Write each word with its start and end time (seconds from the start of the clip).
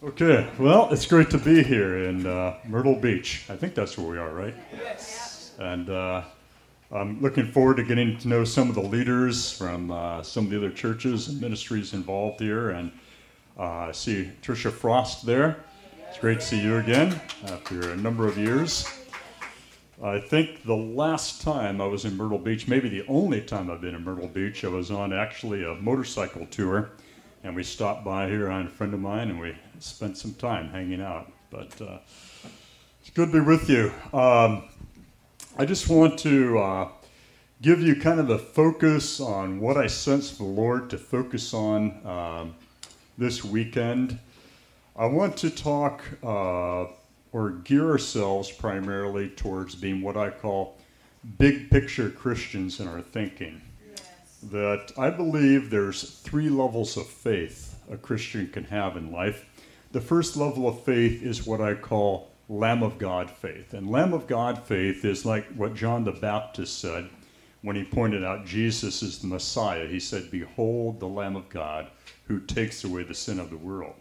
Okay, 0.00 0.48
well, 0.60 0.88
it's 0.92 1.06
great 1.06 1.28
to 1.30 1.38
be 1.38 1.60
here 1.60 2.04
in 2.04 2.24
uh, 2.24 2.56
Myrtle 2.64 2.94
Beach. 2.94 3.44
I 3.48 3.56
think 3.56 3.74
that's 3.74 3.98
where 3.98 4.06
we 4.06 4.16
are, 4.16 4.30
right? 4.30 4.54
Yes. 4.72 5.54
And 5.58 5.90
uh, 5.90 6.22
I'm 6.92 7.20
looking 7.20 7.50
forward 7.50 7.78
to 7.78 7.82
getting 7.82 8.16
to 8.18 8.28
know 8.28 8.44
some 8.44 8.68
of 8.68 8.76
the 8.76 8.80
leaders 8.80 9.50
from 9.50 9.90
uh, 9.90 10.22
some 10.22 10.44
of 10.44 10.50
the 10.52 10.56
other 10.56 10.70
churches 10.70 11.26
and 11.26 11.40
ministries 11.40 11.94
involved 11.94 12.38
here. 12.38 12.70
And 12.70 12.92
uh, 13.58 13.88
I 13.88 13.92
see 13.92 14.30
Tricia 14.40 14.70
Frost 14.70 15.26
there. 15.26 15.64
It's 16.08 16.18
great 16.20 16.38
to 16.38 16.46
see 16.46 16.62
you 16.62 16.76
again 16.76 17.20
after 17.46 17.90
a 17.90 17.96
number 17.96 18.28
of 18.28 18.38
years. 18.38 18.88
I 20.00 20.20
think 20.20 20.62
the 20.62 20.76
last 20.76 21.42
time 21.42 21.80
I 21.80 21.86
was 21.86 22.04
in 22.04 22.16
Myrtle 22.16 22.38
Beach, 22.38 22.68
maybe 22.68 22.88
the 22.88 23.04
only 23.08 23.40
time 23.40 23.68
I've 23.68 23.80
been 23.80 23.96
in 23.96 24.04
Myrtle 24.04 24.28
Beach, 24.28 24.64
I 24.64 24.68
was 24.68 24.92
on 24.92 25.12
actually 25.12 25.64
a 25.64 25.74
motorcycle 25.74 26.46
tour. 26.46 26.92
And 27.44 27.54
we 27.54 27.62
stopped 27.62 28.04
by 28.04 28.28
here 28.28 28.50
on 28.50 28.66
a 28.66 28.70
friend 28.70 28.92
of 28.94 29.00
mine 29.00 29.30
and 29.30 29.40
we 29.40 29.56
spent 29.78 30.18
some 30.18 30.34
time 30.34 30.68
hanging 30.70 31.00
out. 31.00 31.30
But 31.50 31.80
uh, 31.80 31.98
it's 33.00 33.10
good 33.14 33.32
to 33.32 33.40
be 33.40 33.40
with 33.40 33.70
you. 33.70 33.92
Um, 34.12 34.64
I 35.56 35.64
just 35.64 35.88
want 35.88 36.18
to 36.20 36.58
uh, 36.58 36.88
give 37.62 37.80
you 37.80 37.96
kind 37.96 38.20
of 38.20 38.30
a 38.30 38.38
focus 38.38 39.20
on 39.20 39.60
what 39.60 39.76
I 39.76 39.86
sense 39.86 40.36
the 40.36 40.44
Lord 40.44 40.90
to 40.90 40.98
focus 40.98 41.54
on 41.54 42.06
um, 42.06 42.54
this 43.16 43.44
weekend. 43.44 44.18
I 44.96 45.06
want 45.06 45.36
to 45.38 45.50
talk 45.50 46.02
uh, 46.22 46.86
or 47.32 47.50
gear 47.64 47.90
ourselves 47.90 48.50
primarily 48.50 49.28
towards 49.30 49.74
being 49.74 50.02
what 50.02 50.16
I 50.16 50.30
call 50.30 50.76
big 51.38 51.70
picture 51.70 52.10
Christians 52.10 52.80
in 52.80 52.88
our 52.88 53.00
thinking. 53.00 53.60
That 54.42 54.92
I 54.96 55.10
believe 55.10 55.70
there's 55.70 56.10
three 56.20 56.48
levels 56.48 56.96
of 56.96 57.06
faith 57.06 57.76
a 57.90 57.96
Christian 57.96 58.48
can 58.48 58.64
have 58.64 58.96
in 58.96 59.10
life. 59.10 59.44
The 59.92 60.00
first 60.00 60.36
level 60.36 60.68
of 60.68 60.82
faith 60.84 61.22
is 61.22 61.46
what 61.46 61.60
I 61.60 61.74
call 61.74 62.30
Lamb 62.48 62.82
of 62.82 62.98
God 62.98 63.30
faith. 63.30 63.74
And 63.74 63.90
Lamb 63.90 64.12
of 64.12 64.26
God 64.26 64.62
faith 64.62 65.04
is 65.04 65.24
like 65.24 65.46
what 65.54 65.74
John 65.74 66.04
the 66.04 66.12
Baptist 66.12 66.78
said 66.78 67.08
when 67.62 67.76
he 67.76 67.84
pointed 67.84 68.24
out 68.24 68.46
Jesus 68.46 69.02
is 69.02 69.18
the 69.18 69.26
Messiah. 69.26 69.86
He 69.86 70.00
said, 70.00 70.30
Behold 70.30 71.00
the 71.00 71.08
Lamb 71.08 71.36
of 71.36 71.48
God 71.48 71.90
who 72.24 72.40
takes 72.40 72.84
away 72.84 73.02
the 73.02 73.14
sin 73.14 73.40
of 73.40 73.50
the 73.50 73.56
world. 73.56 73.94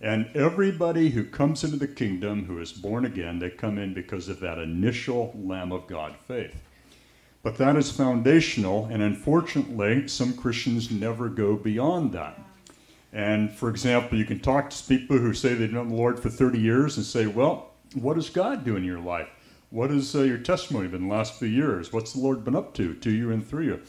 And 0.00 0.30
everybody 0.34 1.10
who 1.10 1.24
comes 1.24 1.62
into 1.62 1.76
the 1.76 1.86
kingdom 1.86 2.46
who 2.46 2.58
is 2.58 2.72
born 2.72 3.04
again, 3.04 3.38
they 3.38 3.50
come 3.50 3.78
in 3.78 3.92
because 3.92 4.28
of 4.28 4.40
that 4.40 4.58
initial 4.58 5.34
Lamb 5.36 5.72
of 5.72 5.86
God 5.86 6.16
faith. 6.26 6.56
But 7.42 7.56
that 7.56 7.76
is 7.76 7.90
foundational, 7.90 8.86
and 8.86 9.02
unfortunately, 9.02 10.08
some 10.08 10.34
Christians 10.34 10.90
never 10.90 11.28
go 11.28 11.56
beyond 11.56 12.12
that. 12.12 12.38
And 13.12 13.50
for 13.50 13.70
example, 13.70 14.18
you 14.18 14.24
can 14.24 14.40
talk 14.40 14.70
to 14.70 14.84
people 14.84 15.18
who 15.18 15.32
say 15.32 15.54
they've 15.54 15.72
known 15.72 15.88
the 15.88 15.94
Lord 15.94 16.20
for 16.20 16.28
30 16.28 16.60
years 16.60 16.96
and 16.96 17.06
say, 17.06 17.26
Well, 17.26 17.70
what 17.94 18.14
does 18.14 18.30
God 18.30 18.64
do 18.64 18.76
in 18.76 18.84
your 18.84 19.00
life? 19.00 19.28
What 19.70 19.90
has 19.90 20.14
uh, 20.14 20.22
your 20.22 20.38
testimony 20.38 20.88
been 20.88 21.08
the 21.08 21.14
last 21.14 21.38
few 21.38 21.48
years? 21.48 21.92
What's 21.92 22.12
the 22.12 22.20
Lord 22.20 22.44
been 22.44 22.56
up 22.56 22.74
to, 22.74 22.94
to 22.94 23.10
you 23.10 23.30
and 23.30 23.46
through 23.46 23.64
you? 23.64 23.80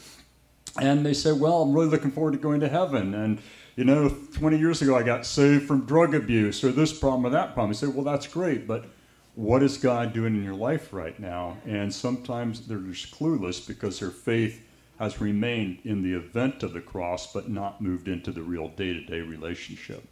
And 0.80 1.04
they 1.04 1.14
say, 1.14 1.32
Well, 1.32 1.62
I'm 1.62 1.74
really 1.74 1.88
looking 1.88 2.10
forward 2.10 2.32
to 2.32 2.38
going 2.38 2.60
to 2.60 2.68
heaven. 2.68 3.14
And, 3.14 3.38
you 3.76 3.84
know, 3.84 4.08
20 4.08 4.58
years 4.58 4.80
ago 4.80 4.96
I 4.96 5.02
got 5.02 5.26
saved 5.26 5.66
from 5.66 5.84
drug 5.84 6.14
abuse 6.14 6.64
or 6.64 6.72
this 6.72 6.98
problem 6.98 7.26
or 7.26 7.30
that 7.30 7.54
problem. 7.54 7.70
You 7.70 7.74
say, 7.74 7.86
Well, 7.88 8.04
that's 8.04 8.26
great, 8.26 8.66
but 8.66 8.86
what 9.34 9.62
is 9.62 9.78
God 9.78 10.12
doing 10.12 10.34
in 10.34 10.44
your 10.44 10.54
life 10.54 10.92
right 10.92 11.18
now? 11.18 11.56
And 11.66 11.92
sometimes 11.92 12.66
they're 12.66 12.78
just 12.78 13.14
clueless 13.14 13.66
because 13.66 13.98
their 13.98 14.10
faith 14.10 14.66
has 14.98 15.20
remained 15.20 15.78
in 15.84 16.02
the 16.02 16.12
event 16.12 16.62
of 16.62 16.72
the 16.72 16.80
cross 16.80 17.32
but 17.32 17.48
not 17.48 17.80
moved 17.80 18.08
into 18.08 18.30
the 18.30 18.42
real 18.42 18.68
day 18.68 18.92
to 18.92 19.00
day 19.04 19.20
relationship. 19.20 20.06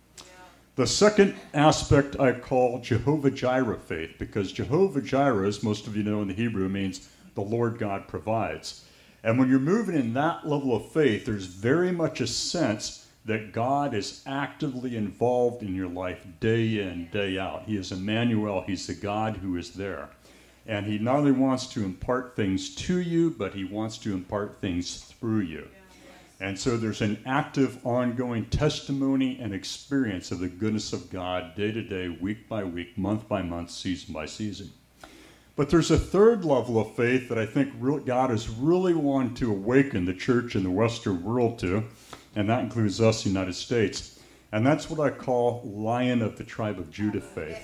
The 0.76 0.86
second 0.86 1.34
aspect 1.52 2.18
I 2.18 2.32
call 2.32 2.80
Jehovah 2.80 3.30
Jireh 3.30 3.78
faith 3.78 4.14
because 4.18 4.52
Jehovah 4.52 5.02
Jireh, 5.02 5.46
as 5.46 5.62
most 5.62 5.86
of 5.86 5.96
you 5.96 6.02
know 6.02 6.22
in 6.22 6.28
the 6.28 6.34
Hebrew, 6.34 6.68
means 6.68 7.08
the 7.34 7.42
Lord 7.42 7.78
God 7.78 8.08
provides. 8.08 8.84
And 9.22 9.38
when 9.38 9.50
you're 9.50 9.58
moving 9.58 9.96
in 9.96 10.14
that 10.14 10.48
level 10.48 10.74
of 10.74 10.90
faith, 10.90 11.26
there's 11.26 11.44
very 11.44 11.92
much 11.92 12.22
a 12.22 12.26
sense 12.26 13.06
that 13.24 13.52
God 13.52 13.94
is 13.94 14.22
actively 14.26 14.96
involved 14.96 15.62
in 15.62 15.74
your 15.74 15.88
life 15.88 16.26
day 16.40 16.80
in, 16.80 17.08
day 17.12 17.38
out. 17.38 17.64
He 17.66 17.76
is 17.76 17.92
Emmanuel, 17.92 18.62
He's 18.66 18.86
the 18.86 18.94
God 18.94 19.36
who 19.36 19.56
is 19.56 19.72
there. 19.72 20.08
And 20.66 20.86
He 20.86 20.98
not 20.98 21.16
only 21.16 21.32
wants 21.32 21.66
to 21.68 21.84
impart 21.84 22.36
things 22.36 22.74
to 22.76 22.98
you, 22.98 23.30
but 23.30 23.54
He 23.54 23.64
wants 23.64 23.98
to 23.98 24.14
impart 24.14 24.60
things 24.60 25.02
through 25.02 25.40
you. 25.40 25.68
And 26.40 26.58
so 26.58 26.78
there's 26.78 27.02
an 27.02 27.22
active, 27.26 27.78
ongoing 27.84 28.46
testimony 28.46 29.38
and 29.40 29.52
experience 29.52 30.30
of 30.32 30.38
the 30.38 30.48
goodness 30.48 30.94
of 30.94 31.10
God 31.10 31.54
day 31.54 31.70
to 31.70 31.82
day, 31.82 32.08
week 32.08 32.48
by 32.48 32.64
week, 32.64 32.96
month 32.96 33.28
by 33.28 33.42
month, 33.42 33.70
season 33.70 34.14
by 34.14 34.24
season. 34.24 34.70
But 35.54 35.68
there's 35.68 35.90
a 35.90 35.98
third 35.98 36.42
level 36.46 36.78
of 36.78 36.96
faith 36.96 37.28
that 37.28 37.36
I 37.36 37.44
think 37.44 37.74
God 38.06 38.30
is 38.30 38.48
really 38.48 38.94
wanting 38.94 39.34
to 39.34 39.50
awaken 39.50 40.06
the 40.06 40.14
church 40.14 40.56
in 40.56 40.62
the 40.62 40.70
Western 40.70 41.22
world 41.22 41.58
to, 41.58 41.84
and 42.34 42.48
that 42.48 42.60
includes 42.60 43.00
us, 43.00 43.22
the 43.22 43.28
United 43.28 43.54
States. 43.54 44.20
And 44.52 44.66
that's 44.66 44.90
what 44.90 45.00
I 45.00 45.10
call 45.14 45.62
Lion 45.64 46.22
of 46.22 46.36
the 46.36 46.44
Tribe 46.44 46.78
of 46.78 46.90
Judah 46.90 47.20
faith. 47.20 47.58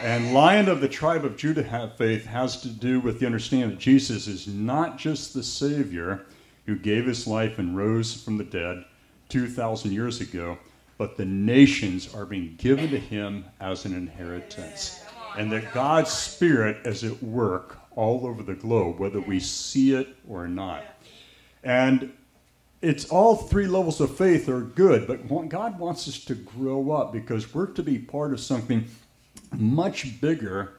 And 0.00 0.32
Lion 0.32 0.68
of 0.68 0.80
the 0.80 0.88
Tribe 0.88 1.24
of 1.24 1.36
Judah 1.36 1.92
faith 1.96 2.24
has 2.24 2.62
to 2.62 2.68
do 2.68 3.00
with 3.00 3.18
the 3.18 3.26
understanding 3.26 3.70
that 3.70 3.78
Jesus 3.78 4.26
is 4.26 4.46
not 4.46 4.96
just 4.96 5.34
the 5.34 5.42
Savior 5.42 6.26
who 6.66 6.76
gave 6.76 7.06
his 7.06 7.26
life 7.26 7.58
and 7.58 7.76
rose 7.76 8.22
from 8.22 8.38
the 8.38 8.44
dead 8.44 8.84
2,000 9.28 9.92
years 9.92 10.20
ago, 10.20 10.58
but 10.98 11.16
the 11.16 11.24
nations 11.24 12.14
are 12.14 12.26
being 12.26 12.54
given 12.58 12.90
to 12.90 12.98
him 12.98 13.44
as 13.60 13.84
an 13.84 13.94
inheritance. 13.94 15.02
And 15.36 15.50
that 15.52 15.72
God's 15.72 16.10
Spirit 16.10 16.86
is 16.86 17.04
at 17.04 17.22
work 17.22 17.78
all 17.94 18.26
over 18.26 18.42
the 18.42 18.54
globe, 18.54 18.98
whether 18.98 19.20
we 19.20 19.40
see 19.40 19.94
it 19.94 20.08
or 20.28 20.46
not. 20.46 20.84
And 21.64 22.12
it's 22.80 23.06
all 23.06 23.34
three 23.34 23.66
levels 23.66 24.00
of 24.00 24.16
faith 24.16 24.48
are 24.48 24.60
good, 24.60 25.06
but 25.06 25.26
God 25.48 25.78
wants 25.78 26.06
us 26.06 26.24
to 26.24 26.34
grow 26.34 26.92
up 26.92 27.12
because 27.12 27.52
we're 27.52 27.66
to 27.66 27.82
be 27.82 27.98
part 27.98 28.32
of 28.32 28.40
something 28.40 28.86
much 29.56 30.20
bigger 30.20 30.74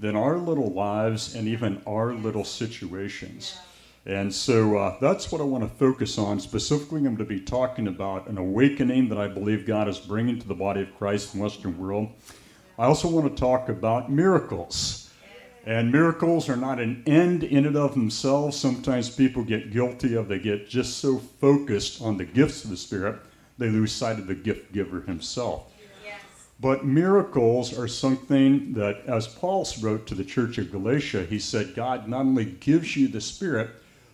than 0.00 0.16
our 0.16 0.36
little 0.36 0.72
lives 0.72 1.34
and 1.34 1.46
even 1.46 1.80
our 1.86 2.12
little 2.14 2.44
situations. 2.44 3.56
And 4.06 4.34
so 4.34 4.76
uh, 4.76 4.98
that's 5.00 5.32
what 5.32 5.40
I 5.40 5.44
want 5.44 5.64
to 5.64 5.70
focus 5.78 6.18
on. 6.18 6.38
Specifically, 6.40 6.98
I'm 6.98 7.14
going 7.14 7.18
to 7.18 7.24
be 7.24 7.40
talking 7.40 7.86
about 7.86 8.26
an 8.26 8.36
awakening 8.36 9.08
that 9.08 9.18
I 9.18 9.28
believe 9.28 9.66
God 9.66 9.88
is 9.88 9.98
bringing 9.98 10.38
to 10.40 10.46
the 10.46 10.54
body 10.54 10.82
of 10.82 10.94
Christ 10.98 11.32
in 11.32 11.40
the 11.40 11.44
Western 11.44 11.78
world. 11.78 12.08
I 12.78 12.84
also 12.84 13.08
want 13.08 13.34
to 13.34 13.40
talk 13.40 13.68
about 13.68 14.10
miracles. 14.10 15.03
And 15.66 15.90
miracles 15.90 16.50
are 16.50 16.56
not 16.56 16.78
an 16.78 17.02
end 17.06 17.42
in 17.42 17.64
and 17.64 17.76
of 17.76 17.94
themselves. 17.94 18.58
Sometimes 18.58 19.08
people 19.08 19.42
get 19.42 19.72
guilty 19.72 20.14
of 20.14 20.28
they 20.28 20.38
get 20.38 20.68
just 20.68 20.98
so 20.98 21.18
focused 21.18 22.02
on 22.02 22.18
the 22.18 22.24
gifts 22.26 22.64
of 22.64 22.70
the 22.70 22.76
Spirit, 22.76 23.16
they 23.56 23.70
lose 23.70 23.92
sight 23.92 24.18
of 24.18 24.26
the 24.26 24.34
gift 24.34 24.72
giver 24.72 25.00
himself. 25.02 25.72
Yes. 26.04 26.20
But 26.60 26.84
miracles 26.84 27.78
are 27.78 27.88
something 27.88 28.74
that, 28.74 29.06
as 29.06 29.26
Paul 29.26 29.66
wrote 29.80 30.06
to 30.08 30.14
the 30.14 30.24
church 30.24 30.58
of 30.58 30.70
Galatia, 30.70 31.24
he 31.24 31.38
said, 31.38 31.74
God 31.74 32.08
not 32.08 32.20
only 32.20 32.44
gives 32.44 32.94
you 32.94 33.08
the 33.08 33.20
Spirit, 33.20 33.70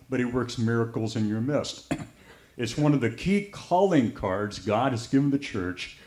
but 0.09 0.19
he 0.19 0.25
works 0.25 0.57
miracles 0.57 1.17
in 1.17 1.27
your 1.27 1.41
midst. 1.41 1.93
it's 2.57 2.77
one 2.77 2.93
of 2.93 3.01
the 3.01 3.09
key 3.09 3.49
calling 3.51 4.13
cards 4.13 4.59
God 4.59 4.93
has 4.93 5.07
given 5.07 5.31
the 5.31 5.39
church 5.39 5.97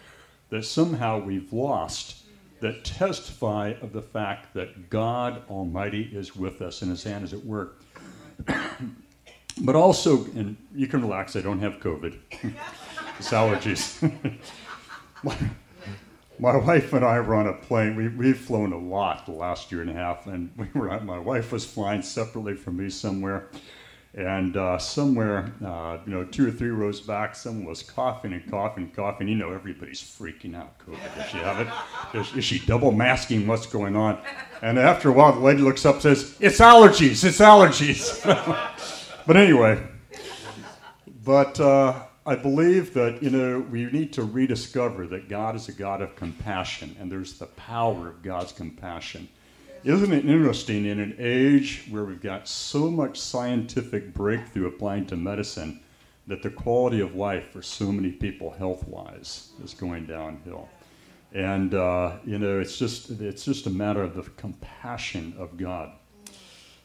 that 0.49 0.65
somehow 0.65 1.19
we've 1.19 1.53
lost 1.53 2.24
that 2.65 2.83
testify 2.83 3.75
of 3.83 3.93
the 3.93 4.01
fact 4.01 4.55
that 4.55 4.89
God 4.89 5.43
Almighty 5.51 6.09
is 6.15 6.35
with 6.35 6.63
us 6.63 6.81
and 6.81 6.91
his 6.91 7.05
hand 7.05 7.23
is 7.23 7.35
at 7.35 7.45
work. 7.45 7.83
but 9.61 9.77
also, 9.77 10.25
and 10.35 10.57
you 10.75 10.87
can 10.87 11.03
relax, 11.03 11.37
I 11.37 11.43
don't 11.43 11.61
have 11.61 11.75
COVID. 11.75 12.17
it's 13.19 13.31
allergies. 13.33 14.01
my, 15.23 15.37
my 16.39 16.57
wife 16.57 16.95
and 16.95 17.05
I 17.05 17.21
were 17.21 17.35
on 17.35 17.49
a 17.49 17.53
plane. 17.53 17.97
We, 17.97 18.09
we've 18.09 18.39
flown 18.39 18.73
a 18.73 18.79
lot 18.79 19.27
the 19.27 19.33
last 19.33 19.71
year 19.71 19.83
and 19.83 19.91
a 19.91 19.95
half, 19.95 20.27
and 20.27 20.51
we 20.57 20.67
were, 20.73 20.99
my 21.01 21.19
wife 21.19 21.53
was 21.53 21.67
flying 21.67 22.01
separately 22.01 22.55
from 22.55 22.79
me 22.79 22.89
somewhere 22.89 23.51
and 24.17 24.57
uh, 24.57 24.79
somewhere, 24.79 25.53
uh, 25.65 25.99
you 26.07 26.13
know, 26.13 26.25
two 26.25 26.47
or 26.47 26.51
three 26.53 26.71
rows 26.71 27.01
back, 27.01 27.35
someone 27.35 27.65
was 27.65 27.83
coughing 27.83 28.33
and 28.33 28.49
coughing 28.49 28.85
and 28.85 28.95
coughing. 28.95 29.27
You 29.27 29.35
know, 29.35 29.53
everybody's 29.53 30.01
freaking 30.01 30.55
out. 30.55 30.79
COVID, 30.79 31.17
does 31.17 31.31
she 31.31 31.39
have 31.39 31.61
it? 31.61 32.19
Is, 32.19 32.37
is 32.37 32.45
she 32.45 32.61
double 32.61 32.93
masking 32.93 33.47
what's 33.47 33.67
going 33.67 33.97
on? 33.97 34.21
And 34.63 34.79
after 34.79 35.09
a 35.09 35.13
while, 35.13 35.33
the 35.33 35.41
lady 35.41 35.63
looks 35.63 35.85
up 35.85 35.95
and 35.95 36.03
says, 36.03 36.37
It's 36.39 36.61
allergies, 36.61 37.25
it's 37.25 37.41
allergies. 37.41 38.25
but 39.27 39.37
anyway, 39.37 39.83
but 41.25 41.59
uh, 41.59 42.05
I 42.25 42.37
believe 42.37 42.95
that, 42.95 43.21
you 43.21 43.31
know, 43.31 43.67
we 43.69 43.87
need 43.87 44.13
to 44.13 44.23
rediscover 44.23 45.09
that 45.09 45.29
God 45.29 45.57
is 45.57 45.69
a 45.69 45.73
God 45.73 46.01
of 46.03 46.15
compassion, 46.15 46.95
and 47.01 47.11
there's 47.11 47.37
the 47.39 47.47
power 47.47 48.11
of 48.11 48.23
God's 48.23 48.53
compassion. 48.53 49.29
Isn't 49.85 50.15
it 50.15 50.25
interesting 50.25 50.87
in 50.87 50.99
an 50.99 51.15
age 51.19 51.85
where 51.91 52.05
we've 52.05 52.23
got 52.23 52.49
so 52.49 52.91
much 52.91 53.21
scientific 53.21 54.15
breakthrough 54.15 54.69
applying 54.69 55.05
to 55.07 55.17
medicine 55.17 55.81
that 56.27 56.43
the 56.43 56.49
quality 56.49 57.01
of 57.01 57.17
life 57.17 57.51
for 57.51 57.61
so 57.61 57.93
many 57.93 58.11
people 58.11 58.51
health 58.51 58.89
wise 58.89 59.51
is 59.63 59.75
going 59.75 60.07
downhill? 60.07 60.71
And 61.35 61.75
uh, 61.75 62.17
you 62.25 62.39
know, 62.39 62.61
it's 62.61 62.79
just 62.79 63.11
it's 63.11 63.45
just 63.45 63.67
a 63.67 63.71
matter 63.71 64.03
of 64.03 64.15
the 64.15 64.23
compassion 64.23 65.35
of 65.39 65.59
God. 65.59 65.93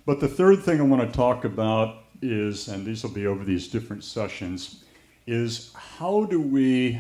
But 0.06 0.19
the 0.19 0.28
third 0.28 0.62
thing 0.62 0.81
I 0.81 0.84
want 0.84 1.10
to 1.10 1.18
talk 1.18 1.46
about 1.46 2.04
is, 2.22 2.68
and 2.68 2.86
these 2.86 3.01
will 3.04 3.12
be 3.12 3.28
over 3.28 3.46
these 3.46 3.69
different 3.69 4.04
sessions, 4.04 4.84
is 5.25 5.72
how 5.74 6.25
do 6.25 6.42
we 6.42 7.00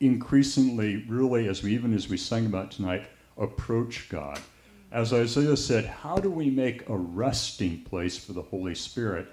increasingly, 0.00 1.06
really, 1.08 1.48
as 1.48 1.62
we 1.62 1.72
even 1.72 1.94
as 1.94 2.10
we 2.10 2.18
sang 2.18 2.44
about 2.44 2.70
tonight, 2.70 3.08
approach 3.38 4.10
God? 4.10 4.38
As 4.90 5.12
Isaiah 5.12 5.56
said, 5.56 5.84
how 5.84 6.16
do 6.16 6.30
we 6.30 6.48
make 6.48 6.88
a 6.88 6.96
resting 6.96 7.82
place 7.82 8.16
for 8.16 8.32
the 8.32 8.42
Holy 8.42 8.74
Spirit? 8.74 9.28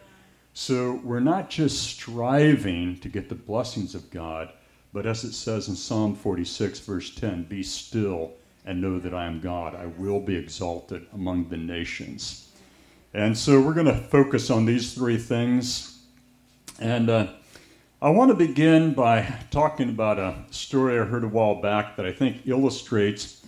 So 0.54 1.00
we're 1.04 1.22
not 1.22 1.50
just 1.50 1.82
striving 1.82 3.00
to 3.00 3.08
get 3.08 3.30
the 3.30 3.36
blessings 3.36 3.96
of 3.96 4.10
God, 4.12 4.52
but 4.92 5.06
as 5.06 5.24
it 5.24 5.34
says 5.34 5.70
in 5.70 5.76
Psalm 5.76 6.16
46, 6.16 6.80
verse 6.80 7.16
10, 7.16 7.44
be 7.44 7.64
still 7.64 8.34
and 8.66 8.82
know 8.82 9.00
that 9.00 9.14
I 9.14 9.26
am 9.26 9.40
God. 9.40 9.76
I 9.76 9.86
will 9.86 10.20
be 10.20 10.36
exalted 10.36 11.06
among 11.14 11.48
the 11.48 11.58
nations. 11.58 12.50
And 13.14 13.38
so 13.38 13.62
we're 13.62 13.74
going 13.74 13.86
to 13.86 13.96
focus 13.96 14.50
on 14.50 14.66
these 14.66 14.94
three 14.94 15.18
things. 15.18 16.00
And 16.80 17.10
uh, 17.10 17.28
I 18.02 18.10
want 18.10 18.30
to 18.30 18.36
begin 18.36 18.94
by 18.94 19.40
talking 19.52 19.90
about 19.90 20.20
a 20.20 20.36
story 20.52 21.00
I 21.00 21.06
heard 21.06 21.24
a 21.24 21.30
while 21.30 21.62
back 21.62 21.96
that 21.96 22.06
I 22.06 22.12
think 22.12 22.42
illustrates 22.46 23.45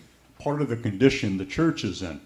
part 0.47 0.61
of 0.61 0.69
the 0.69 0.77
condition 0.77 1.37
the 1.37 1.45
church 1.45 1.83
is 1.83 2.01
in. 2.01 2.21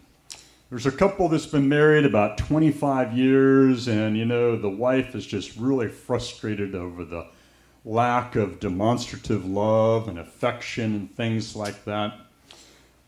There's 0.70 0.86
a 0.86 0.92
couple 0.92 1.28
that's 1.28 1.48
been 1.48 1.68
married 1.68 2.06
about 2.06 2.38
25 2.38 3.18
years, 3.18 3.88
and 3.88 4.16
you 4.16 4.26
know, 4.26 4.56
the 4.56 4.70
wife 4.70 5.16
is 5.16 5.26
just 5.26 5.58
really 5.58 5.88
frustrated 5.88 6.76
over 6.76 7.04
the 7.04 7.26
lack 7.84 8.36
of 8.36 8.60
demonstrative 8.60 9.44
love 9.44 10.08
and 10.08 10.20
affection 10.20 10.94
and 10.94 11.16
things 11.16 11.56
like 11.56 11.84
that. 11.86 12.14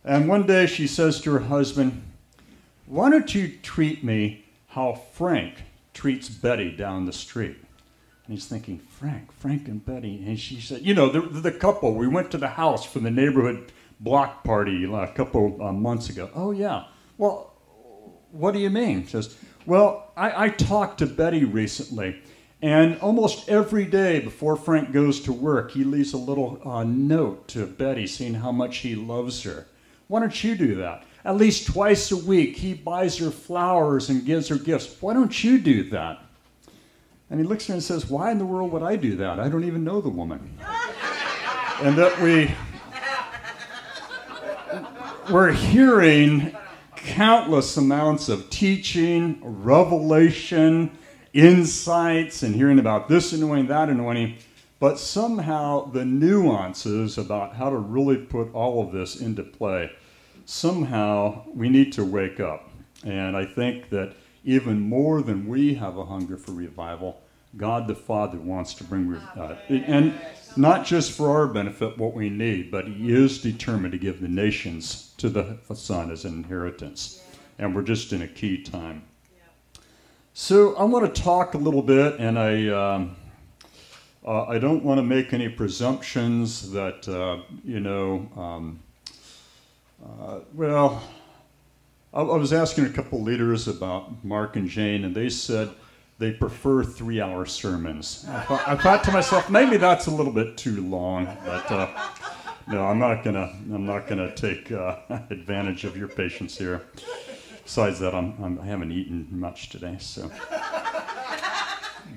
And 0.03 0.27
one 0.27 0.47
day 0.47 0.65
she 0.65 0.87
says 0.87 1.21
to 1.21 1.31
her 1.33 1.41
husband, 1.41 2.01
Why 2.87 3.11
don't 3.11 3.35
you 3.35 3.55
treat 3.61 4.03
me 4.03 4.45
how 4.69 4.93
Frank 5.13 5.61
treats 5.93 6.27
Betty 6.27 6.71
down 6.71 7.05
the 7.05 7.13
street? 7.13 7.57
And 8.25 8.35
he's 8.35 8.47
thinking, 8.47 8.79
Frank, 8.79 9.31
Frank 9.31 9.67
and 9.67 9.85
Betty. 9.85 10.23
And 10.25 10.39
she 10.39 10.59
said, 10.59 10.81
You 10.81 10.95
know, 10.95 11.07
the, 11.09 11.21
the 11.21 11.51
couple, 11.51 11.93
we 11.93 12.07
went 12.07 12.31
to 12.31 12.39
the 12.39 12.47
house 12.47 12.83
from 12.83 13.03
the 13.03 13.11
neighborhood 13.11 13.71
block 14.03 14.43
party 14.43 14.85
a 14.85 15.07
couple 15.13 15.57
uh, 15.61 15.71
months 15.71 16.09
ago. 16.09 16.29
Oh, 16.35 16.51
yeah. 16.51 16.85
Well, 17.17 17.53
what 18.31 18.53
do 18.53 18.59
you 18.59 18.69
mean? 18.69 19.07
Says, 19.07 19.35
Well, 19.65 20.11
I, 20.15 20.45
I 20.45 20.49
talked 20.49 20.99
to 20.99 21.05
Betty 21.05 21.45
recently 21.45 22.21
and 22.63 22.97
almost 23.01 23.49
every 23.49 23.83
day 23.83 24.21
before 24.21 24.55
Frank 24.55 24.93
goes 24.93 25.19
to 25.23 25.33
work, 25.33 25.71
he 25.71 25.83
leaves 25.83 26.13
a 26.13 26.17
little 26.17 26.61
uh, 26.63 26.85
note 26.85 27.49
to 27.49 27.65
Betty 27.65 28.07
saying 28.07 28.35
how 28.35 28.53
much 28.53 28.77
he 28.77 28.95
loves 28.95 29.43
her. 29.43 29.67
Why 30.07 30.21
don't 30.21 30.43
you 30.45 30.55
do 30.55 30.75
that? 30.75 31.03
At 31.25 31.35
least 31.35 31.67
twice 31.67 32.09
a 32.13 32.15
week, 32.15 32.55
he 32.55 32.73
buys 32.73 33.17
her 33.17 33.31
flowers 33.31 34.09
and 34.09 34.25
gives 34.25 34.47
her 34.47 34.55
gifts. 34.55 34.95
Why 35.01 35.13
don't 35.13 35.43
you 35.43 35.59
do 35.59 35.89
that? 35.89 36.23
And 37.29 37.41
he 37.41 37.45
looks 37.45 37.65
at 37.65 37.67
her 37.67 37.73
and 37.73 37.83
says, 37.83 38.09
Why 38.09 38.31
in 38.31 38.37
the 38.37 38.45
world 38.45 38.71
would 38.71 38.81
I 38.83 38.95
do 38.95 39.17
that? 39.17 39.41
I 39.41 39.49
don't 39.49 39.65
even 39.65 39.83
know 39.83 39.99
the 39.99 40.07
woman. 40.07 40.57
and 41.81 41.97
that 41.97 42.17
we, 42.21 42.49
we're 45.29 45.51
hearing 45.51 46.55
countless 46.95 47.77
amounts 47.77 48.29
of 48.29 48.49
teaching, 48.49 49.39
revelation, 49.41 50.97
insights 51.33 52.43
and 52.43 52.55
hearing 52.55 52.79
about 52.79 53.07
this 53.07 53.33
anointing, 53.33 53.67
that 53.67 53.89
anointing, 53.89 54.37
but 54.79 54.99
somehow 54.99 55.89
the 55.91 56.05
nuances 56.05 57.17
about 57.17 57.55
how 57.55 57.69
to 57.69 57.77
really 57.77 58.17
put 58.17 58.53
all 58.53 58.85
of 58.85 58.91
this 58.91 59.19
into 59.19 59.43
play, 59.43 59.91
somehow 60.45 61.43
we 61.53 61.69
need 61.69 61.93
to 61.93 62.05
wake 62.05 62.39
up. 62.39 62.69
And 63.03 63.35
I 63.35 63.45
think 63.45 63.89
that 63.89 64.13
even 64.43 64.79
more 64.79 65.21
than 65.21 65.47
we 65.47 65.73
have 65.75 65.97
a 65.97 66.05
hunger 66.05 66.37
for 66.37 66.51
revival, 66.51 67.21
God 67.55 67.87
the 67.87 67.95
Father 67.95 68.37
wants 68.37 68.73
to 68.75 68.83
bring, 68.83 69.13
uh, 69.15 69.57
and 69.69 70.13
not 70.55 70.85
just 70.85 71.11
for 71.11 71.29
our 71.29 71.47
benefit, 71.47 71.97
what 71.97 72.13
we 72.13 72.29
need, 72.29 72.71
but 72.71 72.87
He 72.87 73.13
is 73.13 73.41
determined 73.41 73.91
to 73.93 73.97
give 73.97 74.21
the 74.21 74.27
nations 74.27 75.13
to 75.17 75.29
the 75.29 75.57
Son 75.73 76.11
as 76.11 76.25
an 76.25 76.33
inheritance. 76.33 77.23
And 77.59 77.75
we're 77.75 77.83
just 77.83 78.13
in 78.13 78.21
a 78.21 78.27
key 78.27 78.61
time. 78.63 79.03
So 80.33 80.75
I 80.75 80.83
want 80.83 81.13
to 81.13 81.21
talk 81.21 81.53
a 81.53 81.59
little 81.59 81.83
bit, 81.83 82.19
and 82.19 82.39
I 82.39 82.67
um, 82.69 83.15
uh, 84.25 84.45
I 84.45 84.57
don't 84.57 84.83
want 84.83 84.97
to 84.97 85.03
make 85.03 85.31
any 85.31 85.47
presumptions 85.47 86.71
that 86.71 87.07
uh, 87.07 87.43
you 87.63 87.79
know. 87.79 88.27
Um, 88.35 88.79
uh, 90.03 90.39
well, 90.53 91.03
I, 92.13 92.21
I, 92.21 92.37
was 92.37 92.51
asking 92.51 92.85
a 92.85 92.89
couple 92.89 93.21
leaders 93.21 93.67
about 93.67 94.25
Mark 94.25 94.55
and 94.55 94.67
Jane, 94.67 95.05
and 95.05 95.13
they 95.13 95.29
said 95.29 95.69
they 96.19 96.31
prefer 96.31 96.83
three-hour 96.83 97.45
sermons. 97.45 98.25
I 98.29 98.41
thought, 98.41 98.67
I 98.67 98.75
thought, 98.75 99.03
to 99.05 99.11
myself, 99.11 99.49
maybe 99.49 99.77
that's 99.77 100.07
a 100.07 100.11
little 100.11 100.33
bit 100.33 100.57
too 100.57 100.81
long, 100.87 101.25
but. 101.45 101.71
Uh, 101.71 101.87
no, 102.67 102.85
I'm 102.85 102.99
not 102.99 103.23
gonna. 103.23 103.53
I'm 103.73 103.85
not 103.85 104.07
gonna 104.07 104.33
take 104.35 104.71
uh, 104.71 104.97
advantage 105.29 105.83
of 105.83 105.97
your 105.97 106.07
patience 106.07 106.57
here. 106.57 106.81
Besides 107.63 107.99
that, 107.99 108.13
I'm, 108.13 108.35
I'm, 108.41 108.59
I 108.59 108.65
have 108.65 108.79
not 108.79 108.89
eaten 108.89 109.27
much 109.31 109.69
today, 109.69 109.97
so. 109.99 110.31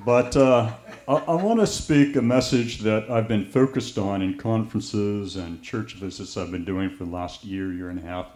but 0.05 0.37
uh, 0.37 0.73
I, 1.09 1.15
I 1.15 1.35
want 1.35 1.61
to 1.61 1.67
speak 1.67 2.17
a 2.17 2.23
message 2.23 2.81
that 2.81 3.11
I've 3.11 3.29
been 3.29 3.45
focused 3.45 3.99
on 3.99 4.23
in 4.23 4.37
conferences 4.39 5.37
and 5.37 5.63
church 5.63 5.95
visits 5.95 6.37
I've 6.37 6.51
been 6.51 6.65
doing 6.65 6.91
for 6.91 7.05
the 7.05 7.11
last 7.11 7.45
year, 7.45 7.73
year 7.73 7.91
and 7.91 7.99
a 7.99 8.03
half. 8.03 8.27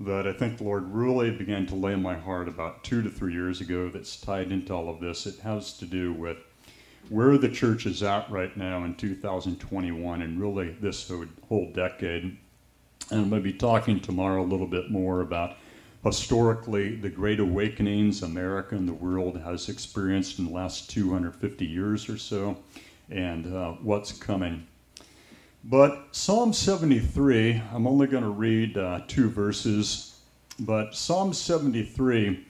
That 0.00 0.26
I 0.26 0.32
think 0.32 0.58
the 0.58 0.64
Lord 0.64 0.92
really 0.92 1.30
began 1.30 1.66
to 1.66 1.74
lay 1.74 1.92
in 1.92 2.02
my 2.02 2.16
heart 2.16 2.48
about 2.48 2.82
two 2.82 3.00
to 3.02 3.10
three 3.10 3.32
years 3.32 3.60
ago. 3.60 3.88
That's 3.88 4.16
tied 4.16 4.50
into 4.50 4.74
all 4.74 4.88
of 4.88 5.00
this. 5.00 5.26
It 5.26 5.38
has 5.40 5.76
to 5.78 5.86
do 5.86 6.12
with 6.12 6.38
where 7.10 7.38
the 7.38 7.48
church 7.48 7.86
is 7.86 8.02
at 8.02 8.30
right 8.30 8.56
now 8.56 8.84
in 8.84 8.94
2021 8.96 10.22
and 10.22 10.40
really 10.40 10.70
this 10.80 11.10
whole 11.48 11.70
decade. 11.72 12.36
And 13.10 13.20
I'm 13.20 13.30
going 13.30 13.42
to 13.42 13.52
be 13.52 13.56
talking 13.56 14.00
tomorrow 14.00 14.42
a 14.42 14.44
little 14.44 14.66
bit 14.66 14.90
more 14.90 15.20
about 15.20 15.56
historically 16.02 16.96
the 16.96 17.08
great 17.08 17.40
awakenings 17.40 18.22
America 18.22 18.74
and 18.74 18.88
the 18.88 18.94
world 18.94 19.38
has 19.40 19.68
experienced 19.68 20.38
in 20.38 20.46
the 20.46 20.52
last 20.52 20.90
250 20.90 21.64
years 21.64 22.08
or 22.08 22.18
so, 22.18 22.56
and 23.10 23.54
uh, 23.54 23.72
what's 23.72 24.12
coming. 24.12 24.66
But 25.66 26.08
Psalm 26.12 26.52
73, 26.52 27.62
I'm 27.72 27.86
only 27.86 28.06
going 28.06 28.22
to 28.22 28.28
read 28.28 28.76
uh, 28.76 29.00
two 29.08 29.30
verses, 29.30 30.20
but 30.60 30.94
Psalm 30.94 31.32
73, 31.32 32.46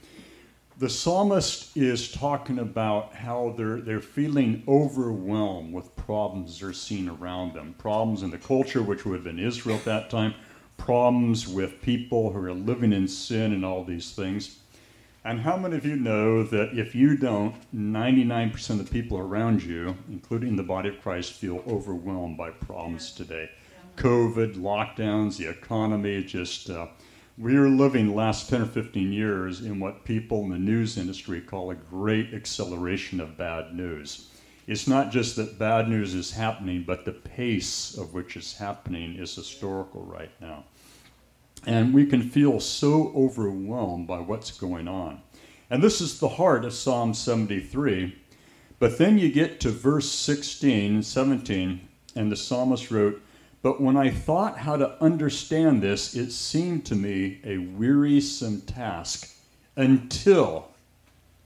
the 0.79 0.89
psalmist 0.89 1.77
is 1.77 2.11
talking 2.11 2.59
about 2.59 3.15
how 3.15 3.53
they're, 3.55 3.79
they're 3.79 4.01
feeling 4.01 4.63
overwhelmed 4.67 5.73
with 5.73 5.95
problems 5.95 6.59
they're 6.59 6.73
seeing 6.73 7.07
around 7.07 7.53
them. 7.53 7.73
Problems 7.77 8.21
in 8.21 8.31
the 8.31 8.37
culture, 8.37 8.81
which 8.83 9.05
would 9.05 9.15
have 9.15 9.23
been 9.23 9.39
Israel 9.39 9.77
at 9.77 9.85
that 9.85 10.09
time, 10.09 10.33
problems 10.75 11.47
with 11.47 11.81
people 11.81 12.33
who 12.33 12.39
are 12.39 12.53
living 12.53 12.91
in 12.91 13.07
sin 13.07 13.53
and 13.53 13.63
all 13.63 13.85
these 13.85 14.11
things. 14.11 14.57
And 15.25 15.39
how 15.41 15.57
many 15.57 15.75
of 15.75 15.87
you 15.87 15.95
know 15.95 16.43
that 16.43 16.77
if 16.77 16.93
you 16.93 17.17
don't, 17.17 17.55
99% 17.75 18.69
of 18.69 18.85
the 18.85 18.91
people 18.91 19.17
around 19.17 19.63
you, 19.63 19.97
including 20.07 20.55
the 20.55 20.61
body 20.61 20.89
of 20.89 21.01
Christ, 21.01 21.33
feel 21.33 21.63
overwhelmed 21.67 22.37
by 22.37 22.51
problems 22.51 23.11
today? 23.11 23.49
COVID, 23.97 24.55
lockdowns, 24.57 25.37
the 25.37 25.49
economy, 25.49 26.23
just 26.23 26.69
uh, 26.69 26.85
we 27.39 27.55
are 27.55 27.67
living 27.67 28.05
the 28.05 28.13
last 28.13 28.49
10 28.49 28.61
or 28.61 28.65
15 28.67 29.11
years 29.11 29.61
in 29.61 29.79
what 29.79 30.05
people 30.05 30.43
in 30.43 30.51
the 30.51 30.59
news 30.59 30.95
industry 30.95 31.41
call 31.41 31.71
a 31.71 31.75
great 31.75 32.31
acceleration 32.31 33.19
of 33.19 33.35
bad 33.35 33.73
news. 33.73 34.29
It's 34.67 34.87
not 34.87 35.09
just 35.09 35.37
that 35.37 35.57
bad 35.57 35.89
news 35.89 36.13
is 36.13 36.33
happening, 36.33 36.83
but 36.85 37.03
the 37.03 37.11
pace 37.11 37.97
of 37.97 38.13
which 38.13 38.37
it's 38.37 38.57
happening 38.57 39.15
is 39.15 39.33
historical 39.33 40.03
right 40.03 40.31
now. 40.39 40.65
And 41.65 41.93
we 41.93 42.05
can 42.05 42.21
feel 42.21 42.59
so 42.59 43.11
overwhelmed 43.15 44.07
by 44.07 44.19
what's 44.19 44.51
going 44.51 44.87
on. 44.87 45.21
And 45.69 45.81
this 45.81 45.99
is 45.99 46.19
the 46.19 46.29
heart 46.29 46.63
of 46.63 46.73
Psalm 46.73 47.13
73. 47.13 48.15
But 48.77 48.97
then 48.97 49.17
you 49.17 49.31
get 49.31 49.59
to 49.61 49.69
verse 49.69 50.11
16 50.11 50.95
and 50.95 51.05
17, 51.05 51.87
and 52.15 52.31
the 52.31 52.35
psalmist 52.35 52.91
wrote, 52.91 53.21
But 53.61 53.81
when 53.81 53.97
I 53.97 54.11
thought 54.11 54.59
how 54.59 54.77
to 54.77 55.01
understand 55.01 55.81
this, 55.81 56.15
it 56.15 56.31
seemed 56.31 56.85
to 56.87 56.95
me 56.95 57.39
a 57.43 57.57
wearisome 57.57 58.61
task 58.61 59.35
until, 59.75 60.69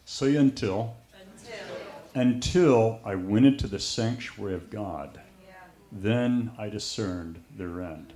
say 0.05 0.35
until, 0.35 0.95
until 2.15 2.99
I 3.05 3.15
went 3.15 3.45
into 3.45 3.67
the 3.67 3.79
sanctuary 3.79 4.55
of 4.55 4.69
God. 4.69 5.19
Yeah. 5.45 5.53
Then 5.91 6.51
I 6.57 6.69
discerned 6.69 7.41
their 7.55 7.81
end. 7.81 8.13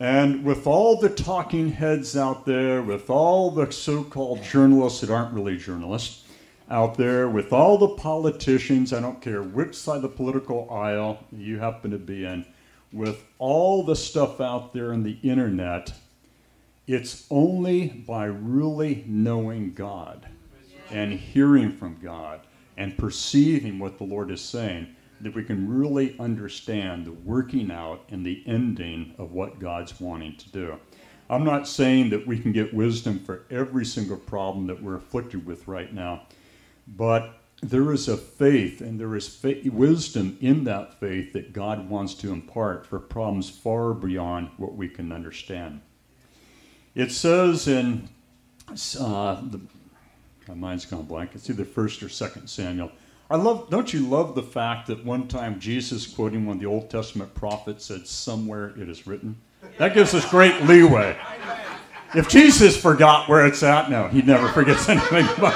And 0.00 0.44
with 0.44 0.66
all 0.66 0.96
the 0.96 1.08
talking 1.08 1.70
heads 1.70 2.16
out 2.16 2.46
there, 2.46 2.82
with 2.82 3.08
all 3.08 3.50
the 3.50 3.70
so 3.70 4.02
called 4.02 4.42
journalists 4.42 5.00
that 5.00 5.10
aren't 5.10 5.32
really 5.32 5.56
journalists 5.56 6.24
out 6.68 6.96
there, 6.96 7.28
with 7.28 7.52
all 7.52 7.78
the 7.78 7.88
politicians, 7.88 8.92
I 8.92 9.00
don't 9.00 9.20
care 9.20 9.42
which 9.42 9.76
side 9.76 9.96
of 9.96 10.02
the 10.02 10.08
political 10.08 10.68
aisle 10.70 11.20
you 11.30 11.58
happen 11.60 11.92
to 11.92 11.98
be 11.98 12.24
in, 12.24 12.44
with 12.92 13.24
all 13.38 13.84
the 13.84 13.94
stuff 13.94 14.40
out 14.40 14.72
there 14.72 14.92
on 14.92 15.04
the 15.04 15.18
internet, 15.22 15.92
it's 16.86 17.26
only 17.30 17.88
by 17.88 18.24
really 18.24 19.04
knowing 19.06 19.74
God 19.74 20.26
and 20.90 21.12
hearing 21.12 21.70
from 21.70 21.98
God 22.02 22.40
and 22.76 22.98
perceiving 22.98 23.78
what 23.78 23.98
the 23.98 24.04
Lord 24.04 24.30
is 24.30 24.40
saying 24.40 24.94
that 25.20 25.34
we 25.34 25.44
can 25.44 25.68
really 25.68 26.18
understand 26.18 27.06
the 27.06 27.12
working 27.12 27.70
out 27.70 28.02
and 28.10 28.24
the 28.24 28.42
ending 28.46 29.14
of 29.18 29.32
what 29.32 29.58
God's 29.58 30.00
wanting 30.00 30.36
to 30.36 30.48
do. 30.50 30.78
I'm 31.30 31.44
not 31.44 31.66
saying 31.66 32.10
that 32.10 32.26
we 32.26 32.38
can 32.38 32.52
get 32.52 32.74
wisdom 32.74 33.18
for 33.18 33.44
every 33.50 33.84
single 33.84 34.16
problem 34.16 34.66
that 34.66 34.82
we're 34.82 34.96
afflicted 34.96 35.46
with 35.46 35.66
right 35.66 35.92
now, 35.92 36.26
but 36.86 37.40
there 37.62 37.92
is 37.92 38.08
a 38.08 38.16
faith 38.16 38.82
and 38.82 39.00
there 39.00 39.16
is 39.16 39.42
wisdom 39.64 40.36
in 40.40 40.64
that 40.64 41.00
faith 41.00 41.32
that 41.32 41.54
God 41.54 41.88
wants 41.88 42.14
to 42.16 42.30
impart 42.30 42.86
for 42.86 42.98
problems 42.98 43.48
far 43.48 43.94
beyond 43.94 44.50
what 44.58 44.74
we 44.74 44.88
can 44.88 45.12
understand. 45.12 45.80
It 46.94 47.10
says 47.10 47.66
in 47.66 48.08
uh, 49.00 49.40
the, 49.42 49.60
my 50.46 50.54
mind's 50.54 50.84
gone 50.84 51.04
blank. 51.04 51.30
It's 51.34 51.48
either 51.48 51.64
first 51.64 52.02
or 52.02 52.10
second 52.10 52.48
Samuel. 52.48 52.92
I 53.30 53.36
love. 53.36 53.70
Don't 53.70 53.92
you 53.92 54.06
love 54.06 54.34
the 54.34 54.42
fact 54.42 54.86
that 54.88 55.04
one 55.04 55.28
time 55.28 55.58
Jesus, 55.58 56.06
quoting 56.06 56.46
one 56.46 56.56
of 56.56 56.60
the 56.60 56.68
Old 56.68 56.90
Testament 56.90 57.34
prophets, 57.34 57.86
said, 57.86 58.06
"Somewhere 58.06 58.74
it 58.78 58.88
is 58.88 59.06
written." 59.06 59.36
That 59.78 59.94
gives 59.94 60.14
us 60.14 60.28
great 60.30 60.62
leeway. 60.64 61.16
If 62.14 62.28
Jesus 62.28 62.76
forgot 62.76 63.28
where 63.28 63.46
it's 63.46 63.62
at, 63.62 63.90
no, 63.90 64.08
he 64.08 64.22
never 64.22 64.48
forgets 64.48 64.88
anything. 64.88 65.26
But 65.40 65.54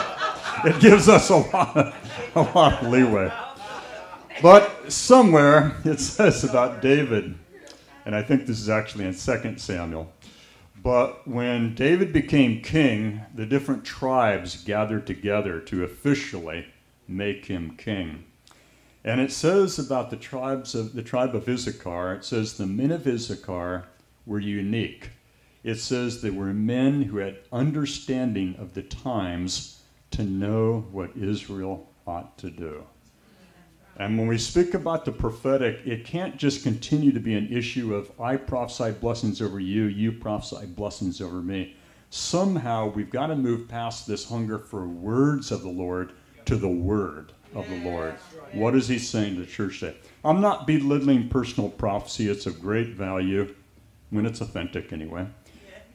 it 0.64 0.80
gives 0.80 1.08
us 1.08 1.30
a 1.30 1.36
lot, 1.36 1.76
of, 1.76 2.32
a 2.34 2.42
lot 2.58 2.82
of 2.82 2.88
leeway. 2.88 3.30
But 4.42 4.90
somewhere 4.90 5.76
it 5.84 6.00
says 6.00 6.44
about 6.44 6.80
David, 6.80 7.34
and 8.06 8.14
I 8.14 8.22
think 8.22 8.46
this 8.46 8.60
is 8.60 8.68
actually 8.68 9.04
in 9.04 9.14
2 9.14 9.58
Samuel. 9.58 10.10
But 10.82 11.26
when 11.26 11.74
David 11.74 12.12
became 12.12 12.62
king, 12.62 13.20
the 13.34 13.46
different 13.46 13.84
tribes 13.84 14.62
gathered 14.62 15.06
together 15.06 15.60
to 15.60 15.84
officially 15.84 16.66
make 17.08 17.46
him 17.46 17.76
king. 17.76 18.24
And 19.04 19.20
it 19.20 19.32
says 19.32 19.78
about 19.78 20.10
the 20.10 20.16
tribes 20.16 20.74
of 20.74 20.94
the 20.94 21.02
tribe 21.02 21.34
of 21.34 21.48
Issachar, 21.48 22.14
it 22.14 22.24
says 22.24 22.54
the 22.54 22.66
men 22.66 22.90
of 22.90 23.06
Issachar 23.06 23.86
were 24.26 24.40
unique. 24.40 25.10
It 25.64 25.76
says 25.76 26.20
they 26.20 26.30
were 26.30 26.52
men 26.52 27.02
who 27.02 27.18
had 27.18 27.38
understanding 27.50 28.54
of 28.58 28.74
the 28.74 28.82
times 28.82 29.82
to 30.12 30.22
know 30.22 30.86
what 30.92 31.16
Israel 31.16 31.88
ought 32.06 32.36
to 32.38 32.50
do. 32.50 32.84
And 33.96 34.16
when 34.16 34.28
we 34.28 34.38
speak 34.38 34.74
about 34.74 35.04
the 35.04 35.12
prophetic, 35.12 35.80
it 35.84 36.04
can't 36.04 36.36
just 36.36 36.62
continue 36.62 37.10
to 37.10 37.18
be 37.18 37.34
an 37.34 37.52
issue 37.52 37.94
of 37.94 38.12
I 38.20 38.36
prophesy 38.36 38.92
blessings 38.92 39.42
over 39.42 39.58
you, 39.58 39.84
you 39.84 40.12
prophesy 40.12 40.66
blessings 40.66 41.20
over 41.20 41.42
me. 41.42 41.76
Somehow 42.10 42.92
we've 42.92 43.10
got 43.10 43.26
to 43.26 43.36
move 43.36 43.68
past 43.68 44.06
this 44.06 44.28
hunger 44.28 44.58
for 44.58 44.86
words 44.86 45.50
of 45.50 45.62
the 45.62 45.68
Lord 45.68 46.12
to 46.48 46.56
the 46.56 46.66
word 46.66 47.34
of 47.54 47.68
the 47.68 47.76
Lord. 47.84 48.14
What 48.52 48.74
is 48.74 48.88
he 48.88 48.98
saying 48.98 49.36
to 49.36 49.44
church 49.44 49.80
today? 49.80 49.98
I'm 50.24 50.40
not 50.40 50.66
belittling 50.66 51.28
personal 51.28 51.68
prophecy, 51.68 52.30
it's 52.30 52.46
of 52.46 52.58
great 52.58 52.94
value 52.94 53.54
when 54.08 54.24
it's 54.24 54.40
authentic 54.40 54.90
anyway. 54.90 55.26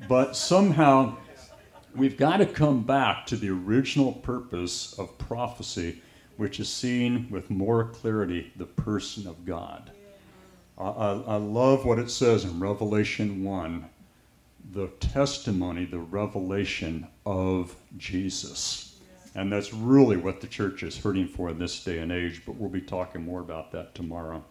But 0.08 0.36
somehow 0.36 1.18
we've 1.96 2.18
got 2.18 2.38
to 2.38 2.46
come 2.46 2.84
back 2.84 3.26
to 3.28 3.36
the 3.36 3.50
original 3.50 4.12
purpose 4.14 4.94
of 5.00 5.18
prophecy, 5.18 6.04
which 6.38 6.60
is 6.60 6.70
seeing 6.70 7.32
with 7.32 7.50
more 7.50 7.86
clarity 7.86 8.54
the 8.56 8.68
person 8.68 9.26
of 9.26 9.46
God. 9.46 9.90
I, 10.78 10.84
I, 10.84 11.12
I 11.14 11.36
love 11.38 11.84
what 11.84 11.98
it 11.98 12.12
says 12.12 12.46
in 12.46 12.60
Revelation 12.60 13.44
1 13.44 13.90
the 14.72 14.88
testimony, 15.00 15.86
the 15.86 16.00
revelation 16.00 17.08
of 17.26 17.76
Jesus. 17.98 18.93
And 19.36 19.52
that's 19.52 19.74
really 19.74 20.18
what 20.18 20.42
the 20.42 20.48
church 20.48 20.84
is 20.84 20.98
hurting 20.98 21.28
for 21.28 21.50
in 21.50 21.60
this 21.60 21.84
day 21.84 22.00
and 22.00 22.12
age, 22.12 22.44
but 22.46 22.56
we'll 22.56 22.70
be 22.70 22.82
talking 22.82 23.26
more 23.26 23.42
about 23.42 23.72
that 23.72 23.96
tomorrow. 23.96 24.44